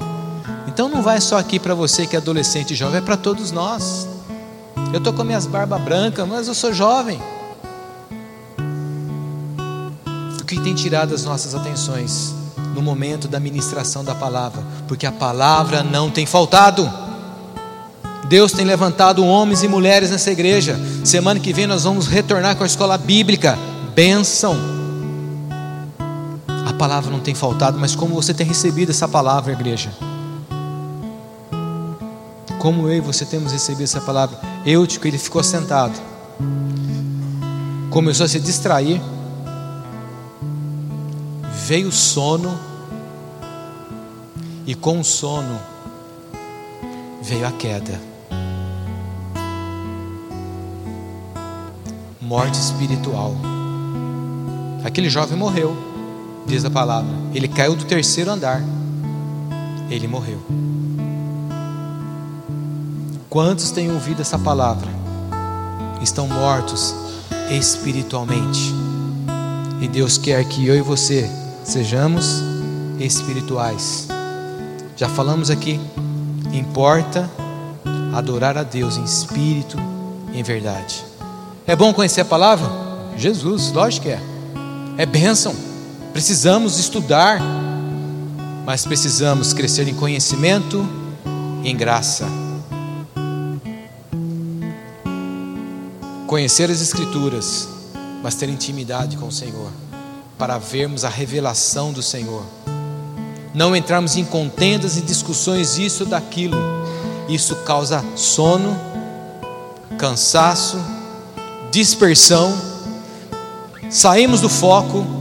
Então 0.68 0.90
não 0.90 1.04
vai 1.04 1.22
só 1.22 1.38
aqui 1.38 1.60
para 1.60 1.76
você 1.76 2.08
que 2.08 2.16
é 2.16 2.20
adolescente 2.20 2.72
e 2.72 2.76
jovem, 2.76 2.98
é 2.98 3.02
para 3.02 3.16
todos 3.16 3.52
nós. 3.52 4.08
Eu 4.92 4.98
estou 4.98 5.14
com 5.14 5.24
minhas 5.24 5.46
barbas 5.46 5.82
brancas, 5.82 6.28
mas 6.28 6.48
eu 6.48 6.56
sou 6.56 6.74
jovem. 6.74 7.22
O 10.40 10.46
que 10.46 10.60
tem 10.60 10.74
tirado 10.74 11.14
as 11.14 11.24
nossas 11.24 11.54
atenções 11.54 12.34
no 12.74 12.82
momento 12.82 13.28
da 13.28 13.40
ministração 13.40 14.04
da 14.04 14.16
palavra? 14.16 14.64
Porque 14.88 15.06
a 15.06 15.12
palavra 15.12 15.84
não 15.84 16.10
tem 16.10 16.26
faltado. 16.26 16.92
Deus 18.28 18.52
tem 18.52 18.66
levantado 18.66 19.24
homens 19.24 19.62
e 19.62 19.68
mulheres 19.68 20.10
nessa 20.10 20.32
igreja. 20.32 20.80
Semana 21.04 21.40
que 21.40 21.54
vem 21.54 21.68
nós 21.68 21.84
vamos 21.84 22.08
retornar 22.08 22.56
com 22.56 22.64
a 22.64 22.68
escola 22.68 22.98
bíblica. 22.98 23.58
Bênção 23.94 24.79
palavra 26.80 27.12
não 27.12 27.20
tem 27.20 27.36
faltado, 27.36 27.78
mas 27.78 27.94
como 27.94 28.16
você 28.16 28.34
tem 28.34 28.48
recebido 28.48 28.90
essa 28.90 29.06
palavra, 29.06 29.52
igreja. 29.52 29.92
Como 32.58 32.88
eu 32.88 32.96
e 32.96 33.02
você 33.02 33.26
temos 33.26 33.52
recebido 33.52 33.84
essa 33.84 34.00
palavra. 34.00 34.40
Eutico, 34.66 35.06
ele 35.06 35.18
ficou 35.18 35.44
sentado, 35.44 36.00
começou 37.90 38.26
a 38.26 38.30
se 38.30 38.40
distrair, 38.40 39.02
veio 41.68 41.90
o 41.90 41.92
sono, 41.92 42.58
e 44.66 44.74
com 44.74 45.02
o 45.02 45.04
sono 45.04 45.60
veio 47.22 47.46
a 47.46 47.52
queda. 47.52 48.00
Morte 52.22 52.58
espiritual. 52.58 53.36
Aquele 54.86 55.10
jovem 55.10 55.38
morreu 55.38 55.89
diz 56.46 56.66
a 56.66 56.70
palavra. 56.70 57.12
Ele 57.34 57.48
caiu 57.48 57.76
do 57.76 57.86
terceiro 57.86 58.32
andar. 58.32 58.64
Ele 59.90 60.08
morreu. 60.08 60.40
Quantos 63.30 63.72
têm 63.72 63.92
ouvido 63.92 64.22
essa 64.22 64.40
palavra? 64.40 64.90
Estão 66.02 66.28
mortos 66.28 66.96
espiritualmente. 67.52 68.74
E 69.82 69.88
Deus 69.88 70.18
quer 70.18 70.44
que 70.46 70.66
eu 70.66 70.76
e 70.76 70.82
você 70.82 71.30
sejamos 71.64 72.42
espirituais. 73.00 74.08
Já 74.96 75.08
falamos 75.08 75.50
aqui, 75.50 75.80
importa 76.52 77.30
adorar 78.14 78.58
a 78.58 78.64
Deus 78.64 78.98
em 78.98 79.04
espírito 79.04 79.78
e 80.34 80.40
em 80.40 80.44
verdade. 80.44 81.06
É 81.66 81.76
bom 81.76 81.94
conhecer 81.94 82.22
a 82.22 82.26
palavra? 82.26 82.68
Jesus, 83.16 83.72
lógico 83.72 84.08
que 84.08 84.12
é. 84.12 84.20
É 84.98 85.06
bênção. 85.06 85.56
Precisamos 86.12 86.80
estudar, 86.80 87.40
mas 88.66 88.84
precisamos 88.84 89.54
crescer 89.54 89.88
em 89.88 89.94
conhecimento 89.94 90.88
e 91.64 91.70
em 91.70 91.76
graça. 91.76 92.28
Conhecer 96.26 96.70
as 96.70 96.82
Escrituras, 96.82 97.68
mas 98.24 98.36
ter 98.36 98.50
intimidade 98.50 99.18
com 99.18 99.28
o 99.28 99.32
Senhor, 99.32 99.72
para 100.38 100.58
vermos 100.58 101.06
a 101.06 101.10
revelação 101.10 101.94
do 101.94 102.02
Senhor. 102.02 102.44
Não 103.54 103.76
entrarmos 103.76 104.16
em 104.16 104.26
contendas 104.26 104.98
e 104.98 105.02
discussões, 105.02 105.78
isso 105.78 106.06
daquilo. 106.06 106.58
Isso 107.28 107.56
causa 107.58 108.04
sono, 108.16 108.76
cansaço, 109.98 110.80
dispersão. 111.72 112.56
Saímos 113.90 114.42
do 114.42 114.50
foco, 114.50 115.19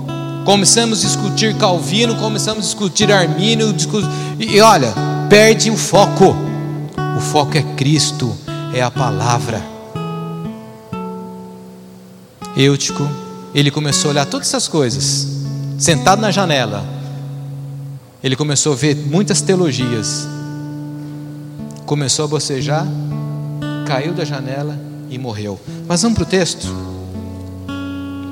começamos 0.48 1.04
a 1.04 1.06
discutir 1.06 1.54
Calvino, 1.58 2.16
começamos 2.16 2.64
a 2.64 2.66
discutir 2.68 3.12
Armínio, 3.12 3.76
e 4.38 4.58
olha, 4.62 4.94
perde 5.28 5.70
o 5.70 5.76
foco. 5.76 6.34
O 7.18 7.20
foco 7.20 7.58
é 7.58 7.62
Cristo, 7.76 8.34
é 8.72 8.80
a 8.80 8.90
palavra. 8.90 9.62
Eutico, 12.56 13.06
ele 13.54 13.70
começou 13.70 14.08
a 14.08 14.12
olhar 14.12 14.24
todas 14.24 14.48
essas 14.48 14.66
coisas, 14.66 15.28
sentado 15.78 16.22
na 16.22 16.30
janela. 16.30 16.82
Ele 18.24 18.34
começou 18.34 18.72
a 18.72 18.76
ver 18.76 18.96
muitas 18.96 19.42
teologias. 19.42 20.26
Começou 21.84 22.24
a 22.24 22.28
bocejar, 22.28 22.86
caiu 23.86 24.14
da 24.14 24.24
janela 24.24 24.80
e 25.10 25.18
morreu. 25.18 25.60
Mas 25.86 26.00
vamos 26.00 26.16
para 26.16 26.24
o 26.24 26.26
texto. 26.26 26.87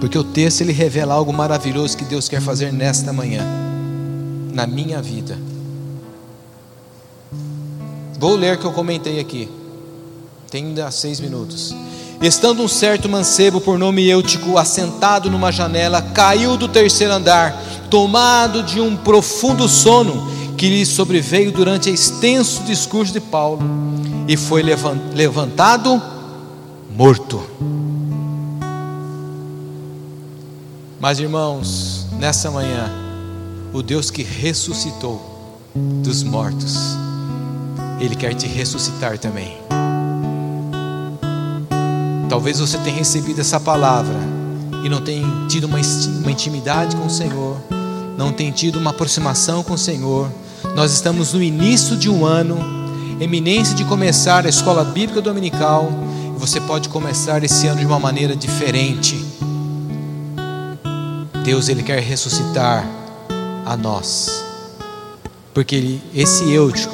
Porque 0.06 0.18
o 0.18 0.22
texto 0.22 0.60
ele 0.60 0.70
revela 0.70 1.14
algo 1.14 1.32
maravilhoso 1.32 1.96
que 1.96 2.04
Deus 2.04 2.28
quer 2.28 2.40
fazer 2.40 2.72
nesta 2.72 3.12
manhã, 3.12 3.44
na 4.52 4.64
minha 4.64 5.02
vida. 5.02 5.36
Vou 8.16 8.36
ler 8.36 8.54
o 8.54 8.58
que 8.60 8.64
eu 8.64 8.70
comentei 8.70 9.18
aqui. 9.18 9.48
Tem 10.48 10.64
ainda 10.64 10.88
seis 10.92 11.18
minutos. 11.18 11.74
Estando 12.22 12.62
um 12.62 12.68
certo 12.68 13.08
mancebo 13.08 13.60
por 13.60 13.80
nome 13.80 14.08
Eutico 14.08 14.56
assentado 14.56 15.28
numa 15.28 15.50
janela, 15.50 16.00
caiu 16.00 16.56
do 16.56 16.68
terceiro 16.68 17.12
andar, 17.12 17.60
tomado 17.90 18.62
de 18.62 18.80
um 18.80 18.96
profundo 18.96 19.68
sono 19.68 20.30
que 20.56 20.68
lhe 20.68 20.86
sobreveio 20.86 21.50
durante 21.50 21.90
extenso 21.90 22.62
discurso 22.62 23.12
de 23.12 23.18
Paulo, 23.18 23.60
e 24.28 24.36
foi 24.36 24.62
levantado 24.62 26.00
morto. 26.96 27.42
Mas 31.06 31.20
irmãos, 31.20 32.04
nessa 32.18 32.50
manhã, 32.50 32.90
o 33.72 33.80
Deus 33.80 34.10
que 34.10 34.24
ressuscitou 34.24 35.70
dos 36.02 36.24
mortos, 36.24 36.96
Ele 38.00 38.16
quer 38.16 38.34
te 38.34 38.48
ressuscitar 38.48 39.16
também. 39.16 39.56
Talvez 42.28 42.58
você 42.58 42.76
tenha 42.78 42.96
recebido 42.96 43.40
essa 43.40 43.60
palavra 43.60 44.16
e 44.84 44.88
não 44.88 45.00
tenha 45.00 45.24
tido 45.46 45.68
uma, 45.68 45.78
uma 45.78 46.32
intimidade 46.32 46.96
com 46.96 47.06
o 47.06 47.10
Senhor, 47.10 47.56
não 48.18 48.32
tenha 48.32 48.50
tido 48.50 48.80
uma 48.80 48.90
aproximação 48.90 49.62
com 49.62 49.74
o 49.74 49.78
Senhor. 49.78 50.28
Nós 50.74 50.92
estamos 50.92 51.34
no 51.34 51.40
início 51.40 51.96
de 51.96 52.10
um 52.10 52.26
ano, 52.26 52.58
eminência 53.20 53.76
de 53.76 53.84
começar 53.84 54.44
a 54.44 54.48
escola 54.48 54.82
bíblica 54.82 55.22
dominical 55.22 55.88
você 56.38 56.60
pode 56.60 56.88
começar 56.90 57.42
esse 57.42 57.66
ano 57.66 57.80
de 57.80 57.86
uma 57.86 57.98
maneira 57.98 58.36
diferente. 58.36 59.25
Deus 61.46 61.68
ele 61.68 61.84
quer 61.84 62.00
ressuscitar 62.00 62.84
a 63.64 63.76
nós. 63.76 64.44
Porque 65.54 65.76
ele, 65.76 66.02
esse 66.12 66.50
eutico 66.50 66.92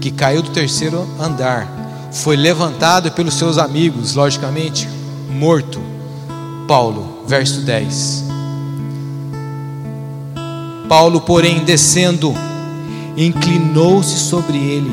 que 0.00 0.10
caiu 0.10 0.42
do 0.42 0.50
terceiro 0.50 1.06
andar 1.20 1.68
foi 2.10 2.34
levantado 2.34 3.12
pelos 3.12 3.34
seus 3.34 3.56
amigos, 3.56 4.16
logicamente, 4.16 4.88
morto. 5.30 5.80
Paulo, 6.66 7.22
verso 7.28 7.60
10. 7.60 8.24
Paulo, 10.88 11.20
porém, 11.20 11.62
descendo, 11.62 12.34
inclinou-se 13.16 14.18
sobre 14.18 14.58
ele, 14.58 14.92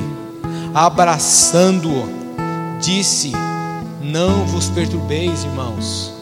abraçando-o 0.76 2.08
disse: 2.80 3.32
Não 3.99 4.45
vos 4.45 4.68
perturbeis, 4.68 5.43
irmãos, 5.43 6.12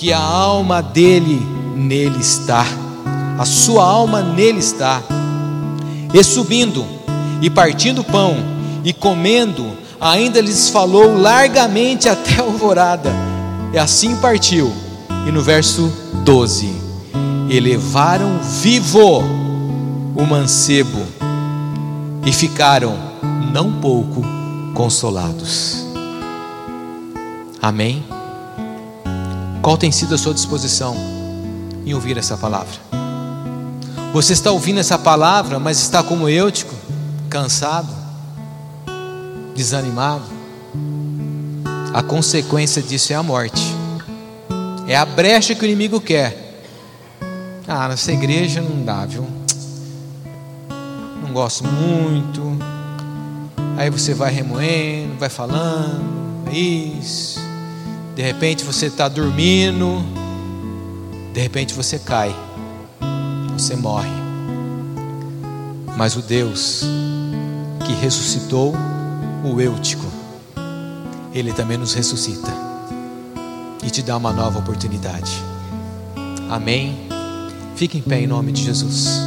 que 0.00 0.14
a 0.14 0.18
alma 0.18 0.80
dele 0.80 1.46
nele 1.76 2.20
está, 2.20 2.64
a 3.38 3.44
sua 3.44 3.84
alma 3.84 4.22
nele 4.22 4.58
está. 4.58 5.02
E 6.14 6.24
subindo, 6.24 6.86
e 7.42 7.50
partindo 7.50 8.02
pão, 8.02 8.34
e 8.82 8.94
comendo, 8.94 9.76
ainda 10.00 10.40
lhes 10.40 10.70
falou 10.70 11.18
largamente 11.18 12.08
até 12.08 12.36
a 12.36 12.44
alvorada, 12.44 13.12
e 13.74 13.78
assim 13.78 14.16
partiu. 14.16 14.72
E 15.28 15.30
no 15.30 15.42
verso 15.42 15.92
12: 16.24 16.74
Elevaram 17.50 18.38
vivo 18.62 19.18
o 20.16 20.26
mancebo, 20.26 21.02
e 22.24 22.32
ficaram 22.32 22.96
não 23.52 23.70
pouco 23.70 24.24
consolados. 24.72 25.84
Amém? 27.60 28.02
Qual 29.62 29.76
tem 29.76 29.92
sido 29.92 30.14
a 30.14 30.18
sua 30.18 30.34
disposição 30.34 30.96
em 31.84 31.94
ouvir 31.94 32.16
essa 32.16 32.36
palavra? 32.36 32.74
Você 34.12 34.32
está 34.32 34.50
ouvindo 34.50 34.80
essa 34.80 34.98
palavra, 34.98 35.58
mas 35.58 35.78
está 35.78 36.02
como 36.02 36.28
eutico, 36.28 36.74
cansado, 37.28 37.88
desanimado? 39.54 40.24
A 41.92 42.02
consequência 42.02 42.82
disso 42.82 43.12
é 43.12 43.16
a 43.16 43.22
morte, 43.22 43.74
é 44.86 44.96
a 44.96 45.04
brecha 45.04 45.54
que 45.54 45.62
o 45.62 45.66
inimigo 45.66 46.00
quer. 46.00 46.64
Ah, 47.66 47.88
nessa 47.88 48.12
igreja 48.12 48.60
não 48.60 48.84
dá, 48.84 49.06
viu? 49.06 49.26
Não 51.22 51.32
gosto 51.32 51.64
muito, 51.64 52.58
Aí 53.80 53.88
você 53.88 54.12
vai 54.12 54.30
remoendo, 54.30 55.14
vai 55.18 55.30
falando, 55.30 56.48
é 56.52 56.54
isso. 56.54 57.40
De 58.14 58.22
repente 58.22 58.64
você 58.64 58.86
está 58.86 59.08
dormindo, 59.08 60.04
de 61.32 61.40
repente 61.40 61.74
você 61.74 61.98
cai, 61.98 62.34
você 63.52 63.76
morre. 63.76 64.10
Mas 65.96 66.16
o 66.16 66.22
Deus 66.22 66.82
que 67.86 67.92
ressuscitou 67.92 68.74
o 69.44 69.60
Eutico, 69.60 70.06
Ele 71.32 71.52
também 71.52 71.76
nos 71.76 71.94
ressuscita 71.94 72.52
e 73.82 73.90
te 73.90 74.02
dá 74.02 74.16
uma 74.16 74.32
nova 74.32 74.58
oportunidade. 74.58 75.32
Amém? 76.48 77.08
Fique 77.76 77.96
em 77.96 78.02
pé 78.02 78.20
em 78.20 78.26
nome 78.26 78.52
de 78.52 78.64
Jesus. 78.64 79.20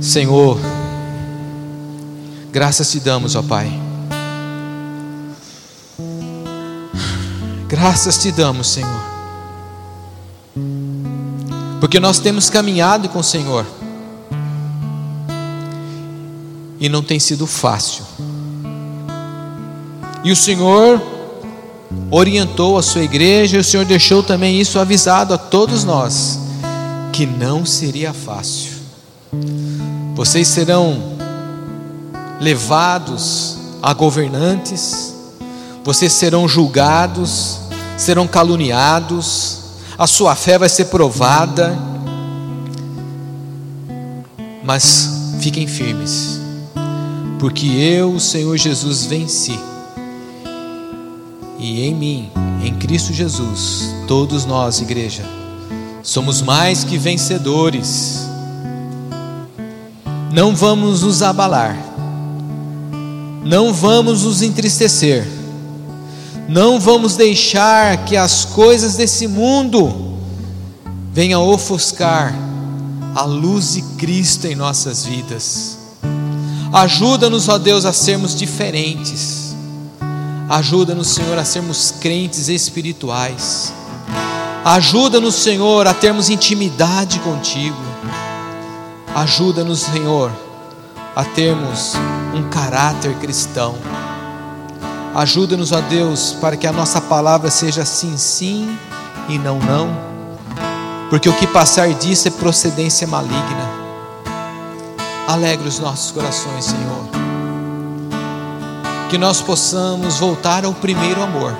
Senhor, 0.00 0.58
Graças 2.52 2.90
te 2.90 2.98
damos, 2.98 3.36
ó 3.36 3.42
Pai. 3.42 3.89
Graças 7.80 8.18
te 8.18 8.30
damos, 8.30 8.68
Senhor. 8.68 9.00
Porque 11.80 11.98
nós 11.98 12.18
temos 12.18 12.50
caminhado 12.50 13.08
com 13.08 13.20
o 13.20 13.24
Senhor. 13.24 13.64
E 16.78 16.90
não 16.90 17.02
tem 17.02 17.18
sido 17.18 17.46
fácil. 17.46 18.04
E 20.22 20.30
o 20.30 20.36
Senhor 20.36 21.00
orientou 22.10 22.76
a 22.76 22.82
sua 22.82 23.00
igreja, 23.00 23.56
e 23.56 23.60
o 23.60 23.64
Senhor 23.64 23.86
deixou 23.86 24.22
também 24.22 24.60
isso 24.60 24.78
avisado 24.78 25.32
a 25.32 25.38
todos 25.38 25.82
nós, 25.82 26.38
que 27.14 27.24
não 27.24 27.64
seria 27.64 28.12
fácil. 28.12 28.72
Vocês 30.14 30.48
serão 30.48 31.14
levados 32.38 33.56
a 33.82 33.94
governantes, 33.94 35.14
vocês 35.82 36.12
serão 36.12 36.46
julgados, 36.46 37.69
serão 38.00 38.26
caluniados, 38.26 39.58
a 39.98 40.06
sua 40.06 40.34
fé 40.34 40.56
vai 40.56 40.70
ser 40.70 40.86
provada, 40.86 41.78
mas 44.64 45.34
fiquem 45.38 45.66
firmes, 45.66 46.40
porque 47.38 47.66
eu, 47.66 48.14
o 48.14 48.18
Senhor 48.18 48.56
Jesus, 48.56 49.04
venci, 49.04 49.60
e 51.58 51.82
em 51.82 51.94
mim, 51.94 52.30
em 52.64 52.74
Cristo 52.74 53.12
Jesus, 53.12 53.94
todos 54.08 54.46
nós, 54.46 54.80
igreja, 54.80 55.22
somos 56.02 56.40
mais 56.40 56.82
que 56.82 56.96
vencedores, 56.96 58.26
não 60.32 60.56
vamos 60.56 61.02
nos 61.02 61.22
abalar, 61.22 61.76
não 63.44 63.74
vamos 63.74 64.22
nos 64.22 64.40
entristecer, 64.40 65.39
não 66.50 66.80
vamos 66.80 67.14
deixar 67.14 68.04
que 68.04 68.16
as 68.16 68.44
coisas 68.44 68.96
desse 68.96 69.28
mundo 69.28 70.18
venham 71.12 71.48
ofuscar 71.48 72.34
a 73.14 73.22
luz 73.22 73.74
de 73.74 73.82
Cristo 73.96 74.48
em 74.48 74.56
nossas 74.56 75.04
vidas. 75.04 75.78
Ajuda-nos, 76.72 77.48
ó 77.48 77.56
Deus, 77.56 77.84
a 77.84 77.92
sermos 77.92 78.34
diferentes. 78.34 79.54
Ajuda-nos, 80.48 81.06
Senhor, 81.06 81.38
a 81.38 81.44
sermos 81.44 81.94
crentes 82.00 82.48
espirituais. 82.48 83.72
Ajuda-nos, 84.64 85.36
Senhor, 85.36 85.86
a 85.86 85.94
termos 85.94 86.30
intimidade 86.30 87.20
contigo. 87.20 87.78
Ajuda-nos, 89.14 89.82
Senhor, 89.82 90.32
a 91.14 91.24
termos 91.24 91.92
um 92.34 92.50
caráter 92.50 93.14
cristão. 93.18 93.76
Ajuda-nos, 95.14 95.72
ó 95.72 95.80
Deus, 95.80 96.36
para 96.40 96.56
que 96.56 96.66
a 96.66 96.72
nossa 96.72 97.00
palavra 97.00 97.50
seja 97.50 97.84
sim, 97.84 98.16
sim 98.16 98.78
e 99.28 99.38
não, 99.38 99.58
não, 99.58 99.90
porque 101.10 101.28
o 101.28 101.32
que 101.32 101.46
passar 101.48 101.92
disso 101.94 102.28
é 102.28 102.30
procedência 102.30 103.06
maligna. 103.06 103.68
Alegre 105.26 105.68
os 105.68 105.80
nossos 105.80 106.12
corações, 106.12 106.64
Senhor, 106.64 107.08
que 109.08 109.18
nós 109.18 109.40
possamos 109.40 110.18
voltar 110.18 110.64
ao 110.64 110.72
primeiro 110.72 111.20
amor, 111.22 111.56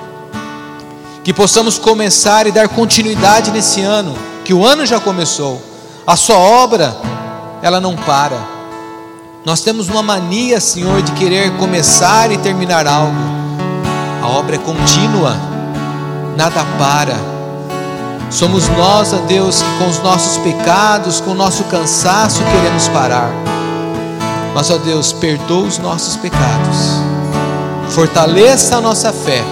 que 1.21 1.33
possamos 1.33 1.77
começar 1.77 2.47
e 2.47 2.51
dar 2.51 2.69
continuidade 2.69 3.51
nesse 3.51 3.81
ano, 3.81 4.15
que 4.45 4.53
o 4.53 4.65
ano 4.65 4.85
já 4.85 4.99
começou, 4.99 5.61
a 6.07 6.15
Sua 6.15 6.37
obra, 6.37 6.95
ela 7.61 7.81
não 7.81 7.97
para. 7.97 8.37
Nós 9.45 9.61
temos 9.61 9.89
uma 9.89 10.01
mania, 10.01 10.61
Senhor, 10.61 11.01
de 11.01 11.11
querer 11.13 11.57
começar 11.57 12.31
e 12.31 12.37
terminar 12.37 12.87
algo. 12.87 13.40
A 14.21 14.27
obra 14.27 14.55
é 14.55 14.59
contínua, 14.59 15.35
nada 16.37 16.63
para. 16.77 17.15
Somos 18.29 18.69
nós, 18.69 19.13
ó 19.13 19.17
Deus, 19.27 19.61
que 19.61 19.77
com 19.77 19.89
os 19.89 19.99
nossos 19.99 20.37
pecados, 20.37 21.19
com 21.19 21.31
o 21.31 21.35
nosso 21.35 21.63
cansaço 21.65 22.41
queremos 22.43 22.87
parar. 22.89 23.31
Mas, 24.53 24.69
ó 24.69 24.77
Deus, 24.77 25.11
perdoa 25.11 25.67
os 25.67 25.77
nossos 25.77 26.15
pecados, 26.17 27.01
fortaleça 27.89 28.77
a 28.77 28.81
nossa 28.81 29.11
fé 29.11 29.43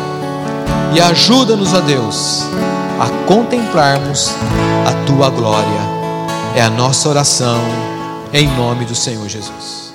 e 0.93 1.01
ajuda-nos, 1.01 1.73
ó 1.73 1.81
Deus, 1.81 2.43
a 2.99 3.27
contemplarmos 3.27 4.31
a 4.87 5.05
tua 5.05 5.29
glória. 5.29 5.89
É 6.55 6.61
a 6.61 6.69
nossa 6.69 7.09
oração 7.09 7.59
em 8.33 8.47
nome 8.55 8.85
do 8.85 8.95
Senhor 8.95 9.27
Jesus. 9.27 9.88